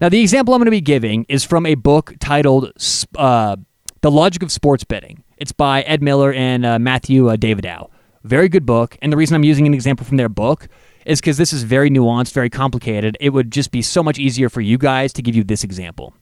Now, 0.00 0.08
the 0.08 0.20
example 0.20 0.54
I'm 0.54 0.58
going 0.58 0.66
to 0.66 0.72
be 0.72 0.80
giving 0.80 1.24
is 1.28 1.44
from 1.44 1.64
a 1.64 1.76
book 1.76 2.14
titled 2.18 2.72
uh, 3.16 3.56
The 4.00 4.10
Logic 4.10 4.42
of 4.42 4.50
Sports 4.50 4.82
Betting. 4.82 5.22
It's 5.36 5.52
by 5.52 5.82
Ed 5.82 6.02
Miller 6.02 6.32
and 6.32 6.66
uh, 6.66 6.78
Matthew 6.78 7.28
uh, 7.28 7.36
Davidow. 7.36 7.88
Very 8.24 8.48
good 8.48 8.66
book. 8.66 8.96
And 9.00 9.12
the 9.12 9.16
reason 9.16 9.36
I'm 9.36 9.44
using 9.44 9.66
an 9.66 9.74
example 9.74 10.04
from 10.04 10.16
their 10.16 10.28
book 10.28 10.68
is 11.06 11.20
because 11.20 11.36
this 11.36 11.52
is 11.52 11.62
very 11.62 11.90
nuanced, 11.90 12.32
very 12.32 12.50
complicated. 12.50 13.16
It 13.20 13.30
would 13.30 13.52
just 13.52 13.70
be 13.70 13.82
so 13.82 14.02
much 14.02 14.18
easier 14.18 14.48
for 14.48 14.60
you 14.60 14.78
guys 14.78 15.12
to 15.14 15.22
give 15.22 15.36
you 15.36 15.44
this 15.44 15.64
example. 15.64 16.14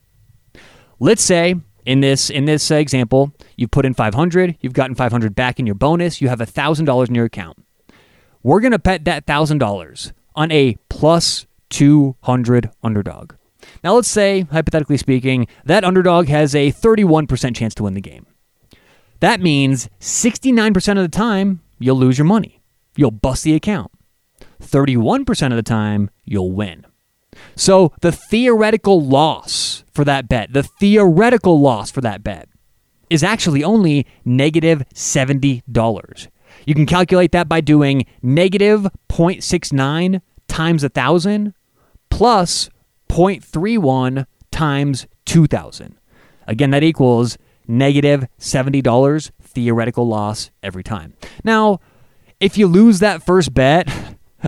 Let's 0.99 1.23
say 1.23 1.57
in 1.85 2.01
this 2.01 2.31
in 2.31 2.45
this 2.45 2.71
uh, 2.71 2.77
example, 2.77 3.33
you've 3.57 3.71
put 3.71 3.85
in 3.85 3.95
500, 3.95 4.57
you've 4.61 4.73
gotten 4.73 4.95
500 4.95 5.35
back 5.35 5.59
in 5.59 5.67
your 5.67 5.75
bonus, 5.75 6.21
you 6.21 6.29
have 6.29 6.41
$1,000 6.41 7.09
in 7.09 7.15
your 7.15 7.25
account. 7.25 7.59
We're 8.43 8.61
going 8.61 8.73
to 8.73 8.79
bet 8.79 9.05
that 9.05 9.27
$1,000 9.27 10.13
on 10.35 10.53
a 10.53 10.77
plus 10.89 11.47
200 11.71 12.71
underdog. 12.83 13.35
Now, 13.85 13.95
let's 13.95 14.09
say, 14.09 14.43
hypothetically 14.43 14.97
speaking, 14.97 15.47
that 15.65 15.85
underdog 15.85 16.29
has 16.29 16.55
a 16.55 16.73
31% 16.73 17.55
chance 17.55 17.75
to 17.75 17.83
win 17.83 17.95
the 17.95 18.01
game. 18.01 18.27
That 19.21 19.41
means 19.41 19.89
69% 20.01 20.77
of 20.93 21.03
the 21.03 21.09
time, 21.09 21.61
you'll 21.79 21.97
lose 21.97 22.17
your 22.17 22.25
money. 22.25 22.63
You'll 22.97 23.11
bust 23.11 23.45
the 23.45 23.55
account. 23.55 23.93
31% 24.63 25.47
of 25.51 25.57
the 25.57 25.63
time, 25.63 26.11
you'll 26.25 26.53
win. 26.53 26.87
So, 27.57 27.93
the 28.01 28.13
theoretical 28.13 29.01
loss 29.01 29.85
for 29.93 30.05
that 30.05 30.29
bet, 30.29 30.53
the 30.53 30.63
theoretical 30.63 31.61
loss 31.61 31.91
for 31.91 32.01
that 32.01 32.23
bet, 32.23 32.49
is 33.11 33.23
actually 33.23 33.63
only 33.65 34.07
negative 34.25 34.85
$70. 34.95 36.29
You 36.67 36.75
can 36.75 36.87
calculate 36.87 37.33
that 37.33 37.49
by 37.49 37.61
doing 37.61 38.07
negative 38.23 38.87
0.69 39.09 40.21
times 40.49 40.83
1,000 40.83 41.55
plus 42.09 42.71
0.31 43.09 44.27
times 44.51 45.07
2,000. 45.27 45.97
Again, 46.47 46.71
that 46.71 46.83
equals 46.83 47.39
negative 47.67 48.27
$70 48.39 49.31
theoretical 49.43 50.07
loss 50.07 50.51
every 50.63 50.83
time. 50.83 51.15
Now, 51.45 51.81
if 52.41 52.57
you 52.57 52.67
lose 52.67 53.01
that 53.01 53.23
first 53.23 53.55
bet, 53.55 53.89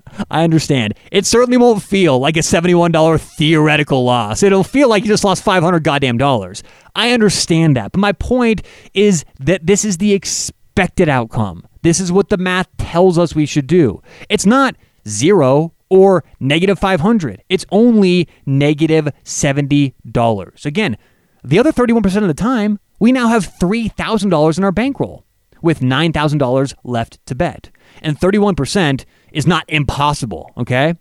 I 0.30 0.45
understand. 0.45 0.95
It 1.11 1.26
certainly 1.26 1.57
won't 1.57 1.82
feel 1.82 2.18
like 2.18 2.36
a 2.36 2.40
$71 2.40 3.20
theoretical 3.20 4.05
loss. 4.05 4.43
It'll 4.43 4.64
feel 4.64 4.88
like 4.88 5.03
you 5.03 5.09
just 5.09 5.24
lost 5.24 5.43
500 5.43 5.82
goddamn 5.84 6.18
dollars. 6.18 6.62
I 6.95 7.12
understand 7.12 7.76
that. 7.76 7.93
But 7.93 8.01
my 8.01 8.12
point 8.12 8.62
is 8.95 9.24
that 9.40 9.66
this 9.66 9.84
is 9.84 9.99
the 9.99 10.12
expected 10.12 11.09
outcome. 11.09 11.66
This 11.82 12.01
is 12.01 12.12
what 12.12 12.28
the 12.28 12.36
math 12.36 12.68
tells 12.76 13.18
us 13.18 13.34
we 13.34 13.47
should 13.47 13.66
do. 13.66 14.03
It's 14.28 14.47
not 14.47 14.76
zero 15.07 15.74
or 15.88 16.24
negative 16.40 16.78
500. 16.78 17.43
It's 17.49 17.66
only 17.70 18.28
negative 18.47 19.09
$70. 19.24 20.64
Again, 20.64 20.97
the 21.45 21.59
other 21.59 21.72
31% 21.72 22.16
of 22.22 22.28
the 22.28 22.34
time, 22.34 22.78
we 22.99 23.12
now 23.12 23.28
have 23.28 23.47
$3,000 23.59 24.59
in 24.59 24.64
our 24.64 24.72
bankroll 24.72 25.24
with 25.61 25.80
$9,000 25.80 26.74
left 26.84 27.24
to 27.26 27.34
bet. 27.34 27.70
And 28.01 28.18
31% 28.18 29.05
is 29.32 29.46
not 29.46 29.64
impossible, 29.68 30.50
okay? 30.56 30.94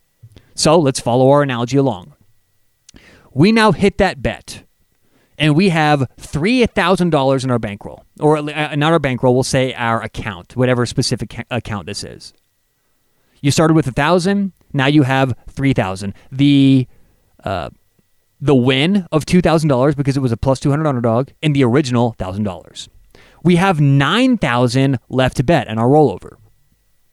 So 0.55 0.77
let's 0.79 0.99
follow 0.99 1.29
our 1.29 1.41
analogy 1.41 1.77
along. 1.77 2.13
We 3.33 3.51
now 3.51 3.71
hit 3.71 3.97
that 3.97 4.21
bet 4.21 4.63
and 5.37 5.55
we 5.55 5.69
have 5.69 6.07
$3,000 6.19 7.43
in 7.43 7.51
our 7.51 7.59
bankroll, 7.59 8.05
or 8.19 8.37
uh, 8.37 8.75
not 8.75 8.93
our 8.93 8.99
bankroll, 8.99 9.33
we'll 9.33 9.43
say 9.43 9.73
our 9.73 10.01
account, 10.01 10.55
whatever 10.55 10.85
specific 10.85 11.45
account 11.49 11.87
this 11.87 12.03
is. 12.03 12.33
You 13.41 13.49
started 13.49 13.73
with 13.73 13.87
a 13.87 13.91
thousand, 13.91 14.53
now 14.71 14.85
you 14.85 15.03
have 15.03 15.33
three 15.49 15.73
thousand. 15.73 16.13
The 16.31 16.87
uh, 17.43 17.71
the 18.39 18.55
win 18.55 19.07
of 19.11 19.25
two 19.25 19.41
thousand 19.41 19.69
dollars 19.69 19.95
because 19.95 20.15
it 20.15 20.21
was 20.21 20.31
a 20.31 20.37
plus 20.37 20.59
two 20.59 20.69
hundred 20.69 20.87
underdog, 20.87 21.29
and 21.41 21.55
the 21.55 21.63
original 21.63 22.13
thousand 22.17 22.43
dollars. 22.43 22.87
We 23.43 23.55
have 23.55 23.81
nine 23.81 24.37
thousand 24.37 24.99
left 25.09 25.37
to 25.37 25.43
bet 25.43 25.67
in 25.67 25.77
our 25.77 25.87
rollover. 25.87 26.37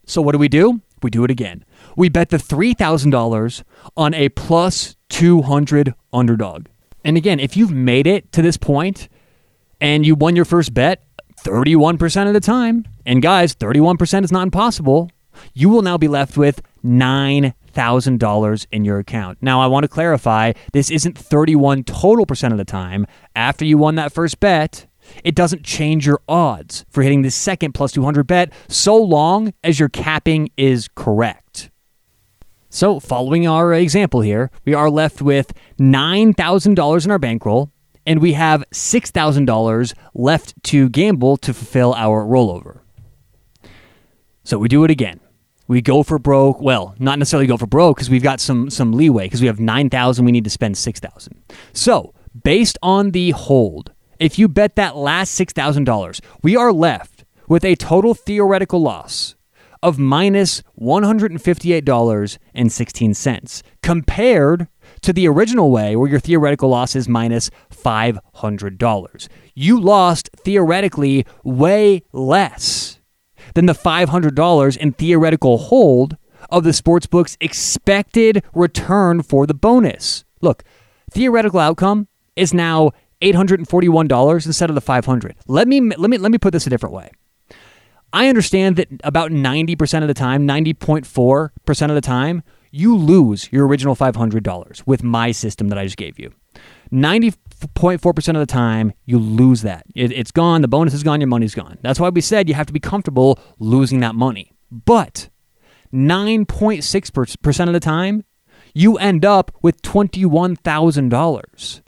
So 0.05 0.23
what 0.23 0.33
do 0.33 0.39
we 0.39 0.49
do? 0.49 0.83
We 1.03 1.11
do 1.11 1.25
it 1.25 1.31
again. 1.31 1.65
We 1.97 2.09
bet 2.09 2.31
the 2.31 2.39
three 2.39 2.75
thousand 2.75 3.11
dollars 3.11 3.65
on 3.97 4.15
a 4.15 4.29
plus 4.31 4.97
two 5.09 5.43
hundred 5.43 5.95
underdog. 6.13 6.67
And 7.05 7.17
again, 7.17 7.41
if 7.41 7.57
you've 7.57 7.71
made 7.71 8.07
it 8.07 8.33
to 8.33 8.43
this 8.43 8.57
point 8.57 9.09
and 9.81 10.05
you 10.07 10.15
won 10.15 10.37
your 10.37 10.45
first 10.45 10.75
bet 10.75 11.05
31% 11.45 12.27
of 12.27 12.35
the 12.35 12.41
time, 12.41 12.85
and 13.07 13.23
guys, 13.23 13.55
31% 13.55 14.25
is 14.25 14.33
not 14.33 14.43
impossible 14.43 15.09
you 15.55 15.69
will 15.69 15.83
now 15.83 15.99
be 15.99 16.09
left 16.09 16.37
with 16.37 16.63
$9,000 16.85 18.67
in 18.73 18.85
your 18.85 18.99
account. 18.99 19.39
Now, 19.41 19.61
I 19.61 19.67
want 19.67 19.85
to 19.85 19.89
clarify 19.89 20.53
this 20.73 20.91
isn't 20.91 21.17
31 21.17 21.85
total 21.85 22.27
percent 22.27 22.53
of 22.53 22.59
the 22.59 22.65
time. 22.65 23.07
After 23.35 23.65
you 23.65 23.79
won 23.79 23.95
that 23.97 24.13
first 24.13 24.41
bet, 24.41 24.87
it 25.25 25.35
doesn't 25.35 25.65
change 25.65 26.07
your 26.07 26.21
odds 26.29 26.85
for 26.91 27.03
hitting 27.03 27.23
the 27.23 27.31
second 27.31 27.73
plus 27.73 27.93
200 27.93 28.27
bet 28.27 28.53
so 28.69 28.97
long 28.97 29.53
as 29.63 29.79
your 29.79 29.89
capping 29.89 30.51
is 30.57 30.89
correct. 30.95 31.71
So, 32.71 33.01
following 33.01 33.47
our 33.47 33.73
example 33.73 34.21
here, 34.21 34.51
we 34.67 34.75
are 34.75 34.91
left 34.91 35.23
with 35.23 35.53
$9,000 35.79 37.05
in 37.05 37.11
our 37.11 37.19
bankroll 37.19 37.73
and 38.05 38.21
we 38.21 38.35
have 38.35 38.63
$6,000 38.73 39.95
left 40.15 40.63
to 40.65 40.89
gamble 40.91 41.39
to 41.39 41.55
fulfill 41.55 41.95
our 41.95 42.25
rollover. 42.25 42.81
So, 44.45 44.59
we 44.59 44.69
do 44.69 44.85
it 44.85 44.91
again. 44.91 45.21
We 45.67 45.83
go 45.83 46.03
for 46.03 46.19
broke. 46.19 46.61
Well, 46.61 46.95
not 46.99 47.19
necessarily 47.19 47.47
go 47.47 47.57
for 47.57 47.67
broke 47.67 47.97
because 47.97 48.11
we've 48.11 48.23
got 48.23 48.41
some 48.41 48.71
some 48.71 48.93
leeway 48.93 49.27
because 49.27 49.43
we 49.43 49.47
have 49.47 49.61
9,000 49.61 50.25
we 50.25 50.33
need 50.33 50.45
to 50.45 50.51
spend 50.51 50.77
6,000. 50.77 51.43
So, 51.73 52.15
based 52.43 52.79
on 52.83 53.11
the 53.11 53.31
hold, 53.31 53.93
if 54.19 54.39
you 54.39 54.49
bet 54.49 54.77
that 54.77 54.97
last 54.97 55.39
$6,000, 55.39 56.21
we 56.43 56.57
are 56.57 56.73
left 56.73 57.25
with 57.49 57.63
a 57.65 57.75
total 57.77 58.15
theoretical 58.15 58.81
loss 58.81 59.35
of 59.83 59.99
minus 59.99 60.63
$158.16 60.81 63.63
compared 63.83 64.69
to 65.01 65.13
the 65.13 65.29
original 65.29 65.71
way 65.71 65.95
where 65.95 66.11
your 66.11 66.21
theoretical 66.21 66.71
loss 66.71 66.97
is 66.97 67.09
minus 67.09 67.51
$500. 67.71 69.29
You 69.55 69.81
lost 69.81 70.31
theoretically 70.37 71.25
way 71.45 72.03
less 72.13 72.99
than 73.55 73.67
the 73.67 73.73
$500 73.73 74.77
in 74.77 74.93
theoretical 74.93 75.59
hold 75.59 76.17
of 76.51 76.65
the 76.65 76.71
sportsbook's 76.71 77.37
expected 77.41 78.43
return 78.55 79.23
for 79.23 79.47
the 79.47 79.55
bonus. 79.55 80.25
Look, 80.41 80.65
theoretical 81.11 81.61
outcome 81.61 82.09
is 82.37 82.55
now 82.55 82.93
$841 83.23 84.47
instead 84.47 84.71
of 84.71 84.75
the 84.75 84.81
500. 84.81 85.37
Let 85.47 85.69
me 85.69 85.81
let 85.81 86.11
me 86.11 86.19
let 86.19 86.31
me 86.33 86.39
put 86.39 86.53
this 86.53 86.67
a 86.67 86.71
different 86.71 86.95
way. 86.95 87.11
I 88.13 88.29
understand 88.29 88.77
that 88.77 88.89
about 89.05 89.31
90% 89.33 90.03
of 90.03 90.09
the 90.09 90.15
time, 90.15 90.49
90.4% 90.49 91.89
of 91.89 91.95
the 91.95 92.01
time, 92.01 92.43
you 92.71 92.97
lose 92.97 93.53
your 93.53 93.67
original 93.67 93.95
$500 93.95 94.87
with 94.87 95.03
my 95.03 95.31
system 95.31 95.69
that 95.69 95.79
I 95.79 95.85
just 95.85 95.99
gave 95.99 96.19
you. 96.19 96.33
90.4% 96.91 98.29
of 98.29 98.35
the 98.41 98.47
time, 98.47 98.95
you 99.05 99.19
lose 99.19 99.61
that. 99.63 99.85
It, 99.95 100.11
it's 100.13 100.31
gone, 100.31 100.63
the 100.63 100.69
bonus 100.69 100.95
is 100.95 101.03
gone, 101.03 101.21
your 101.21 101.29
money's 101.29 101.55
gone. 101.55 101.77
That's 101.83 102.01
why 102.01 102.09
we 102.09 102.23
said 102.23 102.49
you 102.49 102.55
have 102.55 102.67
to 102.67 102.73
be 102.73 102.81
comfortable 102.81 103.39
losing 103.59 104.01
that 104.01 104.15
money. 104.15 104.53
But 104.71 105.29
9.6% 105.93 107.67
of 107.67 107.73
the 107.75 107.81
time, 107.81 108.25
you 108.75 108.97
end 108.97 109.27
up 109.27 109.51
with 109.63 109.83
$21,000 109.83 111.81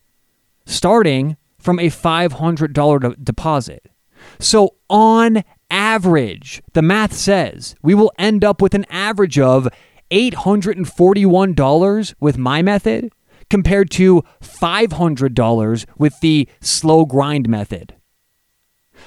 starting 0.66 1.36
from 1.58 1.78
a 1.78 1.88
$500 1.88 3.00
de- 3.00 3.16
deposit. 3.22 3.86
So, 4.38 4.76
on 4.88 5.42
average, 5.70 6.62
the 6.72 6.82
math 6.82 7.12
says 7.12 7.74
we 7.82 7.94
will 7.94 8.12
end 8.18 8.44
up 8.44 8.60
with 8.60 8.74
an 8.74 8.84
average 8.90 9.38
of 9.38 9.68
$841 10.10 12.14
with 12.20 12.38
my 12.38 12.62
method 12.62 13.12
compared 13.48 13.90
to 13.92 14.24
$500 14.42 15.86
with 15.98 16.20
the 16.20 16.48
slow 16.60 17.04
grind 17.04 17.48
method. 17.48 17.94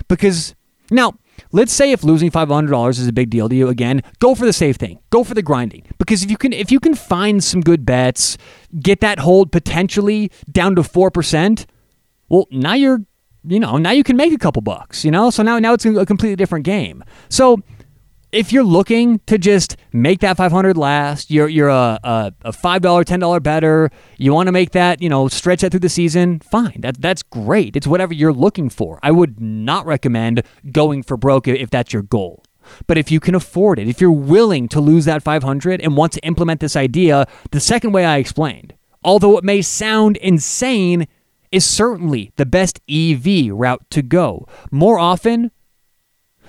Because 0.08 0.56
now, 0.89 1.14
let's 1.54 1.72
say 1.72 1.93
if 1.93 2.04
losing 2.04 2.30
$500 2.30 2.89
is 2.89 3.08
a 3.08 3.14
big 3.14 3.30
deal 3.30 3.47
to 3.47 3.56
you 3.56 3.70
again, 3.70 4.01
go 4.20 4.36
for 4.36 4.45
the 4.45 4.51
safe 4.51 4.76
thing. 4.76 4.99
Go 5.10 5.24
for 5.24 5.34
the 5.34 5.41
grinding. 5.41 5.84
Because 5.97 6.24
if 6.24 6.30
you 6.30 6.36
can 6.38 6.51
if 6.51 6.70
you 6.72 6.82
can 6.82 6.95
find 6.95 7.41
some 7.41 7.62
good 7.62 7.86
bets, 7.86 8.38
get 8.78 8.99
that 8.99 9.20
hold 9.20 9.54
potentially 9.54 10.30
down 10.51 10.76
to 10.76 10.82
4%, 10.82 11.66
well, 12.28 12.47
now 12.51 12.74
you're 12.74 12.99
you 13.45 13.60
know, 13.60 13.78
now 13.78 13.91
you 13.91 14.04
can 14.04 14.16
make 14.16 14.32
a 14.32 14.38
couple 14.38 14.62
bucks, 14.62 15.04
you 15.04 15.12
know? 15.12 15.30
So 15.30 15.43
now 15.43 15.60
now 15.60 15.74
it's 15.74 15.86
a 15.86 16.06
completely 16.06 16.36
different 16.36 16.66
game. 16.66 17.04
So 17.30 17.62
if 18.34 18.52
you're 18.52 18.64
looking 18.64 19.20
to 19.28 19.38
just 19.38 19.78
make 19.94 20.20
that 20.22 20.38
500 20.38 20.76
last, 20.76 21.30
you're 21.30 21.48
you're 21.48 21.70
a, 21.70 22.00
a, 22.04 22.34
a 22.46 22.52
$5, 22.52 22.82
$10 22.82 23.44
bettor, 23.44 23.92
you 24.18 24.34
want 24.34 24.48
to 24.48 24.52
make 24.52 24.72
that, 24.72 25.02
you 25.02 25.10
know, 25.10 25.28
stretch 25.28 25.62
that 25.62 25.70
through 25.70 25.80
the 25.82 25.90
season, 25.90 26.40
fine. 26.40 26.80
That, 26.80 27.00
that's 27.00 27.22
great. 27.22 27.76
It's 27.76 27.88
whatever 27.88 28.14
you're 28.14 28.34
looking 28.34 28.70
for. 28.70 29.00
I 29.04 29.12
would 29.12 29.40
not 29.40 29.86
recommend 29.86 30.44
going 30.72 31.04
for 31.04 31.16
broke 31.16 31.48
if 31.48 31.70
that's 31.70 31.94
your 31.94 32.02
goal. 32.02 32.44
But 32.88 32.98
if 32.98 33.12
you 33.12 33.20
can 33.20 33.36
afford 33.36 33.78
it, 33.78 33.88
if 33.88 34.02
you're 34.02 34.12
willing 34.12 34.68
to 34.70 34.82
lose 34.82 35.06
that 35.06 35.22
500 35.22 35.82
and 35.82 35.96
want 35.96 36.14
to 36.14 36.22
implement 36.22 36.60
this 36.60 36.76
idea, 36.76 37.28
the 37.52 37.60
second 37.60 37.92
way 37.92 38.06
I 38.06 38.18
explained, 38.18 38.74
although 39.04 39.38
it 39.38 39.44
may 39.44 39.62
sound 39.62 40.18
insane, 40.18 41.08
is 41.52 41.66
certainly 41.66 42.32
the 42.38 42.46
best 42.46 42.80
EV 42.90 43.52
route 43.52 43.84
to 43.92 44.02
go. 44.02 44.48
More 44.72 44.98
often, 44.98 45.52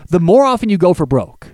the 0.08 0.20
more 0.20 0.44
often 0.44 0.68
you 0.68 0.78
go 0.78 0.94
for 0.94 1.04
broke, 1.04 1.53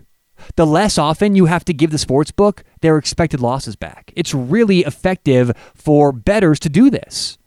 the 0.57 0.67
less 0.67 0.99
often 0.99 1.37
you 1.37 1.47
have 1.47 1.65
to 1.65 1.75
give 1.75 1.91
the 1.91 1.99
sports 1.99 2.31
book 2.31 2.65
their 2.81 2.97
expected 2.99 3.41
losses 3.41 3.77
back. 3.77 4.13
It's 4.17 4.35
really 4.35 4.81
effective 4.81 5.53
for 5.75 6.13
bettors 6.13 6.59
to 6.61 6.69
do 6.69 6.91
this. 6.91 7.39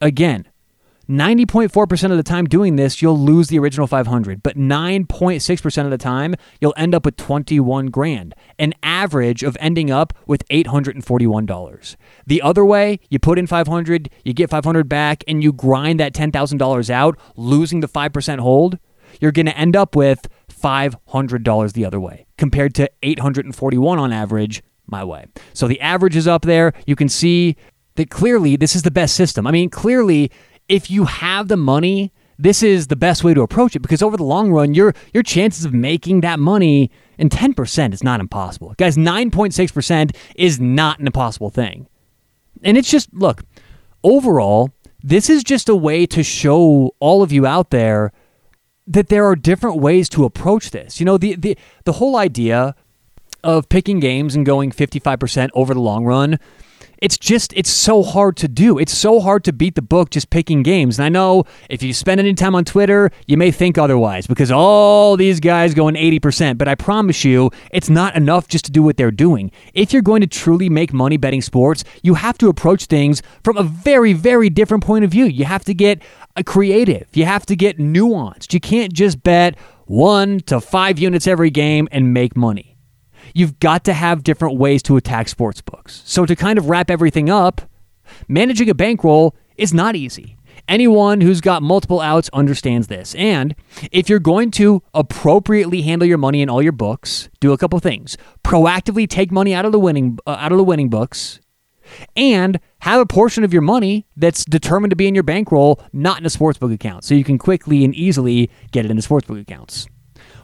Again, 0.00 0.48
90.4% 1.08 2.10
of 2.10 2.16
the 2.16 2.22
time 2.24 2.46
doing 2.46 2.74
this, 2.74 3.00
you'll 3.00 3.18
lose 3.18 3.46
the 3.46 3.58
original 3.60 3.86
500, 3.86 4.42
but 4.42 4.56
9.6% 4.56 5.84
of 5.84 5.90
the 5.90 5.98
time, 5.98 6.34
you'll 6.60 6.74
end 6.76 6.96
up 6.96 7.04
with 7.04 7.16
21 7.16 7.86
grand, 7.86 8.34
an 8.58 8.74
average 8.82 9.44
of 9.44 9.56
ending 9.60 9.88
up 9.88 10.12
with 10.26 10.46
$841. 10.48 11.96
The 12.26 12.42
other 12.42 12.64
way, 12.64 12.98
you 13.08 13.20
put 13.20 13.38
in 13.38 13.46
500, 13.46 14.10
you 14.24 14.34
get 14.34 14.50
500 14.50 14.88
back, 14.88 15.22
and 15.28 15.44
you 15.44 15.52
grind 15.52 16.00
that 16.00 16.12
$10,000 16.12 16.90
out, 16.90 17.18
losing 17.36 17.80
the 17.80 17.88
5% 17.88 18.38
hold, 18.40 18.78
you're 19.20 19.32
going 19.32 19.46
to 19.46 19.56
end 19.56 19.76
up 19.76 19.94
with 19.94 20.26
$500 20.62 21.72
the 21.72 21.84
other 21.84 22.00
way 22.00 22.26
compared 22.38 22.74
to 22.76 22.90
841 23.02 23.98
on 23.98 24.12
average 24.12 24.62
my 24.86 25.04
way. 25.04 25.26
So 25.52 25.66
the 25.68 25.80
average 25.80 26.16
is 26.16 26.28
up 26.28 26.42
there. 26.42 26.72
You 26.86 26.96
can 26.96 27.08
see 27.08 27.56
that 27.96 28.10
clearly 28.10 28.56
this 28.56 28.76
is 28.76 28.82
the 28.82 28.90
best 28.90 29.16
system. 29.16 29.46
I 29.46 29.50
mean, 29.50 29.70
clearly 29.70 30.30
if 30.68 30.90
you 30.90 31.04
have 31.04 31.48
the 31.48 31.56
money, 31.56 32.12
this 32.38 32.62
is 32.62 32.88
the 32.88 32.96
best 32.96 33.24
way 33.24 33.34
to 33.34 33.42
approach 33.42 33.74
it 33.74 33.80
because 33.80 34.02
over 34.02 34.16
the 34.16 34.24
long 34.24 34.52
run, 34.52 34.74
your 34.74 34.94
your 35.14 35.22
chances 35.22 35.64
of 35.64 35.72
making 35.72 36.20
that 36.20 36.38
money 36.38 36.90
in 37.18 37.28
10% 37.28 37.94
is 37.94 38.04
not 38.04 38.20
impossible. 38.20 38.74
Guys, 38.76 38.96
9.6% 38.96 40.14
is 40.34 40.60
not 40.60 40.98
an 40.98 41.06
impossible 41.06 41.50
thing. 41.50 41.86
And 42.62 42.76
it's 42.76 42.90
just 42.90 43.12
look, 43.14 43.42
overall, 44.04 44.70
this 45.02 45.30
is 45.30 45.42
just 45.42 45.68
a 45.68 45.76
way 45.76 46.04
to 46.06 46.22
show 46.22 46.94
all 47.00 47.22
of 47.22 47.32
you 47.32 47.46
out 47.46 47.70
there 47.70 48.12
that 48.86 49.08
there 49.08 49.24
are 49.24 49.36
different 49.36 49.78
ways 49.78 50.08
to 50.10 50.24
approach 50.24 50.70
this. 50.70 51.00
You 51.00 51.06
know, 51.06 51.18
the 51.18 51.34
the 51.34 51.56
the 51.84 51.94
whole 51.94 52.16
idea 52.16 52.74
of 53.44 53.68
picking 53.68 54.00
games 54.00 54.34
and 54.34 54.44
going 54.44 54.72
55% 54.72 55.50
over 55.54 55.72
the 55.72 55.80
long 55.80 56.04
run 56.04 56.38
it's 56.98 57.18
just 57.18 57.52
it's 57.54 57.70
so 57.70 58.02
hard 58.02 58.36
to 58.38 58.48
do. 58.48 58.78
It's 58.78 58.96
so 58.96 59.20
hard 59.20 59.44
to 59.44 59.52
beat 59.52 59.74
the 59.74 59.82
book 59.82 60.10
just 60.10 60.30
picking 60.30 60.62
games. 60.62 60.98
And 60.98 61.06
I 61.06 61.08
know 61.08 61.44
if 61.68 61.82
you 61.82 61.92
spend 61.92 62.20
any 62.20 62.34
time 62.34 62.54
on 62.54 62.64
Twitter, 62.64 63.10
you 63.26 63.36
may 63.36 63.50
think 63.50 63.78
otherwise 63.78 64.26
because 64.26 64.50
all 64.50 65.16
these 65.16 65.40
guys 65.40 65.74
going 65.74 65.94
80%, 65.94 66.58
but 66.58 66.68
I 66.68 66.74
promise 66.74 67.24
you, 67.24 67.50
it's 67.70 67.90
not 67.90 68.16
enough 68.16 68.48
just 68.48 68.64
to 68.66 68.72
do 68.72 68.82
what 68.82 68.96
they're 68.96 69.10
doing. 69.10 69.50
If 69.74 69.92
you're 69.92 70.02
going 70.02 70.22
to 70.22 70.26
truly 70.26 70.68
make 70.68 70.92
money 70.92 71.16
betting 71.16 71.42
sports, 71.42 71.84
you 72.02 72.14
have 72.14 72.38
to 72.38 72.48
approach 72.48 72.86
things 72.86 73.22
from 73.44 73.56
a 73.56 73.62
very 73.62 74.12
very 74.12 74.48
different 74.50 74.84
point 74.84 75.04
of 75.04 75.10
view. 75.10 75.26
You 75.26 75.44
have 75.44 75.64
to 75.64 75.74
get 75.74 76.02
creative. 76.44 77.08
You 77.12 77.24
have 77.24 77.46
to 77.46 77.56
get 77.56 77.78
nuanced. 77.78 78.52
You 78.52 78.60
can't 78.60 78.92
just 78.92 79.22
bet 79.22 79.56
1 79.86 80.40
to 80.40 80.60
5 80.60 80.98
units 80.98 81.26
every 81.26 81.50
game 81.50 81.88
and 81.92 82.12
make 82.12 82.36
money 82.36 82.76
you've 83.34 83.58
got 83.60 83.84
to 83.84 83.92
have 83.92 84.24
different 84.24 84.56
ways 84.56 84.82
to 84.84 84.96
attack 84.96 85.28
sports 85.28 85.60
books. 85.60 86.02
So, 86.06 86.26
to 86.26 86.34
kind 86.34 86.58
of 86.58 86.68
wrap 86.68 86.90
everything 86.90 87.28
up, 87.28 87.62
managing 88.28 88.70
a 88.70 88.74
bankroll 88.74 89.36
is 89.56 89.74
not 89.74 89.94
easy. 89.94 90.36
Anyone 90.68 91.20
who's 91.20 91.40
got 91.40 91.62
multiple 91.62 92.00
outs 92.00 92.28
understands 92.32 92.88
this. 92.88 93.14
And 93.14 93.54
if 93.92 94.08
you're 94.08 94.18
going 94.18 94.50
to 94.52 94.82
appropriately 94.94 95.82
handle 95.82 96.08
your 96.08 96.18
money 96.18 96.42
in 96.42 96.48
all 96.48 96.62
your 96.62 96.72
books, 96.72 97.28
do 97.40 97.52
a 97.52 97.58
couple 97.58 97.78
things. 97.78 98.16
Proactively 98.42 99.08
take 99.08 99.30
money 99.30 99.54
out 99.54 99.64
of 99.64 99.72
the 99.72 99.78
winning 99.78 100.18
uh, 100.26 100.36
out 100.40 100.52
of 100.52 100.58
the 100.58 100.64
winning 100.64 100.88
books 100.88 101.40
and 102.16 102.58
have 102.80 103.00
a 103.00 103.06
portion 103.06 103.44
of 103.44 103.52
your 103.52 103.62
money 103.62 104.06
that's 104.16 104.44
determined 104.44 104.90
to 104.90 104.96
be 104.96 105.06
in 105.06 105.14
your 105.14 105.24
bankroll 105.24 105.80
not 105.92 106.18
in 106.18 106.26
a 106.26 106.28
sportsbook 106.28 106.72
account 106.72 107.04
so 107.04 107.14
you 107.14 107.24
can 107.24 107.38
quickly 107.38 107.84
and 107.84 107.94
easily 107.94 108.50
get 108.70 108.84
it 108.84 108.90
into 108.90 109.06
sportsbook 109.06 109.40
accounts 109.40 109.86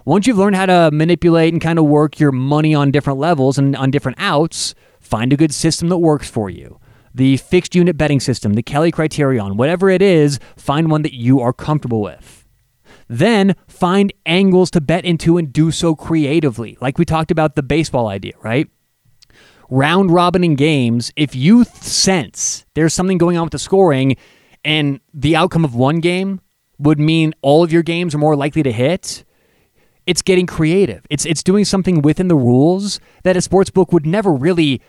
once 0.04 0.26
you've 0.26 0.38
learned 0.38 0.56
how 0.56 0.66
to 0.66 0.90
manipulate 0.92 1.52
and 1.52 1.62
kind 1.62 1.78
of 1.78 1.84
work 1.84 2.18
your 2.18 2.32
money 2.32 2.74
on 2.74 2.90
different 2.90 3.18
levels 3.18 3.56
and 3.58 3.76
on 3.76 3.90
different 3.90 4.18
outs, 4.20 4.74
find 5.00 5.32
a 5.32 5.36
good 5.36 5.54
system 5.54 5.88
that 5.88 5.98
works 5.98 6.28
for 6.28 6.50
you. 6.50 6.80
The 7.14 7.36
fixed 7.36 7.74
unit 7.74 7.96
betting 7.96 8.20
system, 8.20 8.54
the 8.54 8.62
Kelly 8.62 8.90
criterion, 8.90 9.56
whatever 9.56 9.90
it 9.90 10.02
is, 10.02 10.40
find 10.56 10.90
one 10.90 11.02
that 11.02 11.14
you 11.14 11.40
are 11.40 11.52
comfortable 11.52 12.00
with. 12.00 12.46
Then 13.08 13.54
find 13.68 14.12
angles 14.24 14.70
to 14.72 14.80
bet 14.80 15.04
into 15.04 15.36
and 15.36 15.52
do 15.52 15.70
so 15.70 15.94
creatively, 15.94 16.78
like 16.80 16.98
we 16.98 17.04
talked 17.04 17.30
about 17.30 17.54
the 17.54 17.62
baseball 17.62 18.08
idea, 18.08 18.32
right? 18.42 18.68
Round 19.74 20.10
robin 20.10 20.44
in 20.44 20.54
games, 20.54 21.12
if 21.16 21.34
you 21.34 21.64
sense 21.64 22.66
there's 22.74 22.92
something 22.92 23.16
going 23.16 23.38
on 23.38 23.44
with 23.44 23.52
the 23.52 23.58
scoring 23.58 24.16
and 24.62 25.00
the 25.14 25.34
outcome 25.34 25.64
of 25.64 25.74
one 25.74 26.00
game 26.00 26.42
would 26.78 27.00
mean 27.00 27.32
all 27.40 27.64
of 27.64 27.72
your 27.72 27.82
games 27.82 28.14
are 28.14 28.18
more 28.18 28.36
likely 28.36 28.62
to 28.64 28.70
hit, 28.70 29.24
it's 30.06 30.20
getting 30.20 30.46
creative. 30.46 31.06
It's 31.08 31.24
it's 31.24 31.42
doing 31.42 31.64
something 31.64 32.02
within 32.02 32.28
the 32.28 32.36
rules 32.36 33.00
that 33.22 33.34
a 33.34 33.40
sports 33.40 33.70
book 33.70 33.92
would 33.92 34.04
never 34.04 34.30
really 34.30 34.82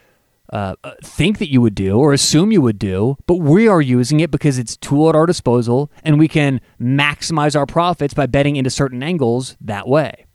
uh, 0.52 0.76
uh, 0.84 0.96
think 1.02 1.38
that 1.38 1.50
you 1.50 1.62
would 1.62 1.76
do 1.76 1.98
or 1.98 2.12
assume 2.12 2.52
you 2.52 2.62
would 2.62 2.78
do, 2.78 3.16
but 3.26 3.36
we 3.36 3.70
are 3.70 3.82
using 3.82 4.20
it 4.20 4.32
because 4.32 4.60
it's 4.60 4.76
tool 4.76 5.08
at 5.08 5.16
our 5.16 5.26
disposal 5.26 5.90
and 6.04 6.20
we 6.20 6.28
can 6.28 6.60
maximize 6.78 7.56
our 7.56 7.66
profits 7.66 8.14
by 8.14 8.26
betting 8.26 8.58
into 8.58 8.70
certain 8.70 9.02
angles 9.02 9.56
that 9.62 9.88
way. 9.88 10.26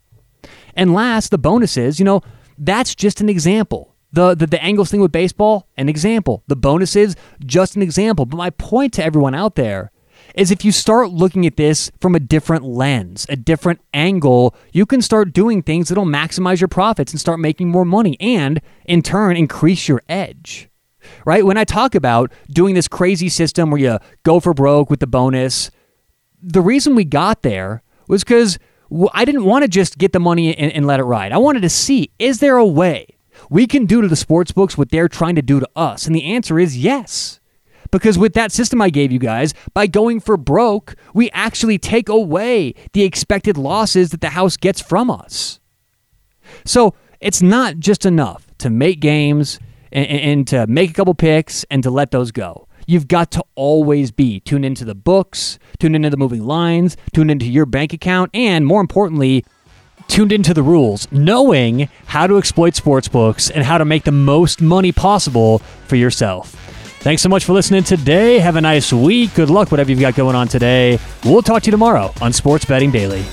And 0.73 0.91
last, 0.91 1.29
the 1.29 1.37
bonuses, 1.37 1.99
you 1.99 2.05
know, 2.05 2.21
that's 2.57 2.95
just 2.95 3.21
an 3.21 3.29
example. 3.29 3.88
The, 4.11 4.33
the 4.33 4.47
the 4.47 4.63
angles 4.63 4.89
thing 4.89 5.01
with 5.01 5.11
baseball, 5.11 5.67
an 5.77 5.87
example. 5.87 6.43
The 6.47 6.55
bonuses, 6.55 7.15
just 7.45 7.75
an 7.75 7.81
example. 7.81 8.25
But 8.25 8.37
my 8.37 8.49
point 8.49 8.93
to 8.93 9.03
everyone 9.03 9.35
out 9.35 9.55
there 9.55 9.91
is 10.35 10.51
if 10.51 10.63
you 10.63 10.71
start 10.71 11.09
looking 11.09 11.45
at 11.45 11.57
this 11.57 11.91
from 11.99 12.15
a 12.15 12.19
different 12.19 12.63
lens, 12.63 13.25
a 13.29 13.35
different 13.35 13.81
angle, 13.93 14.55
you 14.71 14.85
can 14.85 15.01
start 15.01 15.33
doing 15.33 15.61
things 15.61 15.89
that'll 15.89 16.05
maximize 16.05 16.61
your 16.61 16.67
profits 16.67 17.11
and 17.11 17.19
start 17.19 17.39
making 17.39 17.69
more 17.69 17.85
money 17.85 18.17
and 18.19 18.61
in 18.85 19.01
turn 19.01 19.35
increase 19.35 19.87
your 19.87 20.01
edge. 20.07 20.69
Right? 21.25 21.45
When 21.45 21.57
I 21.57 21.63
talk 21.63 21.95
about 21.95 22.31
doing 22.49 22.75
this 22.75 22.87
crazy 22.87 23.29
system 23.29 23.71
where 23.71 23.79
you 23.79 23.99
go 24.23 24.39
for 24.39 24.53
broke 24.53 24.89
with 24.89 24.99
the 24.99 25.07
bonus, 25.07 25.71
the 26.41 26.61
reason 26.61 26.95
we 26.95 27.05
got 27.05 27.41
there 27.41 27.83
was 28.07 28.23
because 28.23 28.59
I 29.13 29.23
didn't 29.23 29.45
want 29.45 29.63
to 29.63 29.67
just 29.67 29.97
get 29.97 30.13
the 30.13 30.19
money 30.19 30.55
and, 30.55 30.71
and 30.71 30.85
let 30.85 30.99
it 30.99 31.03
ride. 31.03 31.31
I 31.31 31.37
wanted 31.37 31.61
to 31.61 31.69
see 31.69 32.11
is 32.19 32.39
there 32.39 32.57
a 32.57 32.65
way 32.65 33.07
we 33.49 33.67
can 33.67 33.85
do 33.85 34.01
to 34.01 34.07
the 34.07 34.15
sports 34.15 34.51
books 34.51 34.77
what 34.77 34.89
they're 34.89 35.09
trying 35.09 35.35
to 35.35 35.41
do 35.41 35.59
to 35.59 35.69
us? 35.75 36.05
And 36.05 36.15
the 36.15 36.25
answer 36.25 36.59
is 36.59 36.77
yes. 36.77 37.39
Because 37.91 38.17
with 38.17 38.33
that 38.33 38.51
system 38.51 38.81
I 38.81 38.89
gave 38.89 39.11
you 39.11 39.19
guys, 39.19 39.53
by 39.73 39.87
going 39.87 40.19
for 40.19 40.37
broke, 40.37 40.95
we 41.13 41.31
actually 41.31 41.77
take 41.77 42.07
away 42.07 42.75
the 42.93 43.03
expected 43.03 43.57
losses 43.57 44.11
that 44.11 44.21
the 44.21 44.29
house 44.29 44.57
gets 44.57 44.79
from 44.81 45.09
us. 45.09 45.59
So 46.65 46.93
it's 47.19 47.41
not 47.41 47.79
just 47.79 48.05
enough 48.05 48.47
to 48.59 48.69
make 48.69 48.99
games 48.99 49.59
and, 49.91 50.07
and 50.07 50.47
to 50.49 50.67
make 50.67 50.91
a 50.91 50.93
couple 50.93 51.13
picks 51.13 51.63
and 51.71 51.81
to 51.83 51.89
let 51.89 52.11
those 52.11 52.31
go. 52.31 52.67
You've 52.87 53.07
got 53.07 53.31
to 53.31 53.43
always 53.55 54.11
be 54.11 54.39
tuned 54.39 54.65
into 54.65 54.83
the 54.83 54.95
books, 54.95 55.59
tuned 55.79 55.95
into 55.95 56.09
the 56.09 56.17
moving 56.17 56.43
lines, 56.43 56.97
tuned 57.13 57.29
into 57.29 57.45
your 57.45 57.67
bank 57.67 57.93
account, 57.93 58.31
and 58.33 58.65
more 58.65 58.81
importantly, 58.81 59.45
tuned 60.09 60.33
into 60.33 60.53
the 60.53 60.63
rules, 60.63 61.09
knowing 61.11 61.87
how 62.07 62.27
to 62.27 62.37
exploit 62.37 62.75
sports 62.75 63.07
books 63.07 63.49
and 63.49 63.63
how 63.63 63.77
to 63.77 63.85
make 63.85 64.03
the 64.03 64.11
most 64.11 64.61
money 64.61 64.91
possible 64.91 65.59
for 65.87 65.95
yourself. 65.95 66.55
Thanks 67.01 67.21
so 67.21 67.29
much 67.29 67.45
for 67.45 67.53
listening 67.53 67.83
today. 67.83 68.39
Have 68.39 68.57
a 68.57 68.61
nice 68.61 68.91
week. 68.91 69.33
Good 69.35 69.49
luck, 69.49 69.71
whatever 69.71 69.89
you've 69.89 70.01
got 70.01 70.15
going 70.15 70.35
on 70.35 70.49
today. 70.49 70.99
We'll 71.23 71.41
talk 71.41 71.63
to 71.63 71.67
you 71.67 71.71
tomorrow 71.71 72.13
on 72.21 72.33
Sports 72.33 72.65
Betting 72.65 72.91
Daily. 72.91 73.23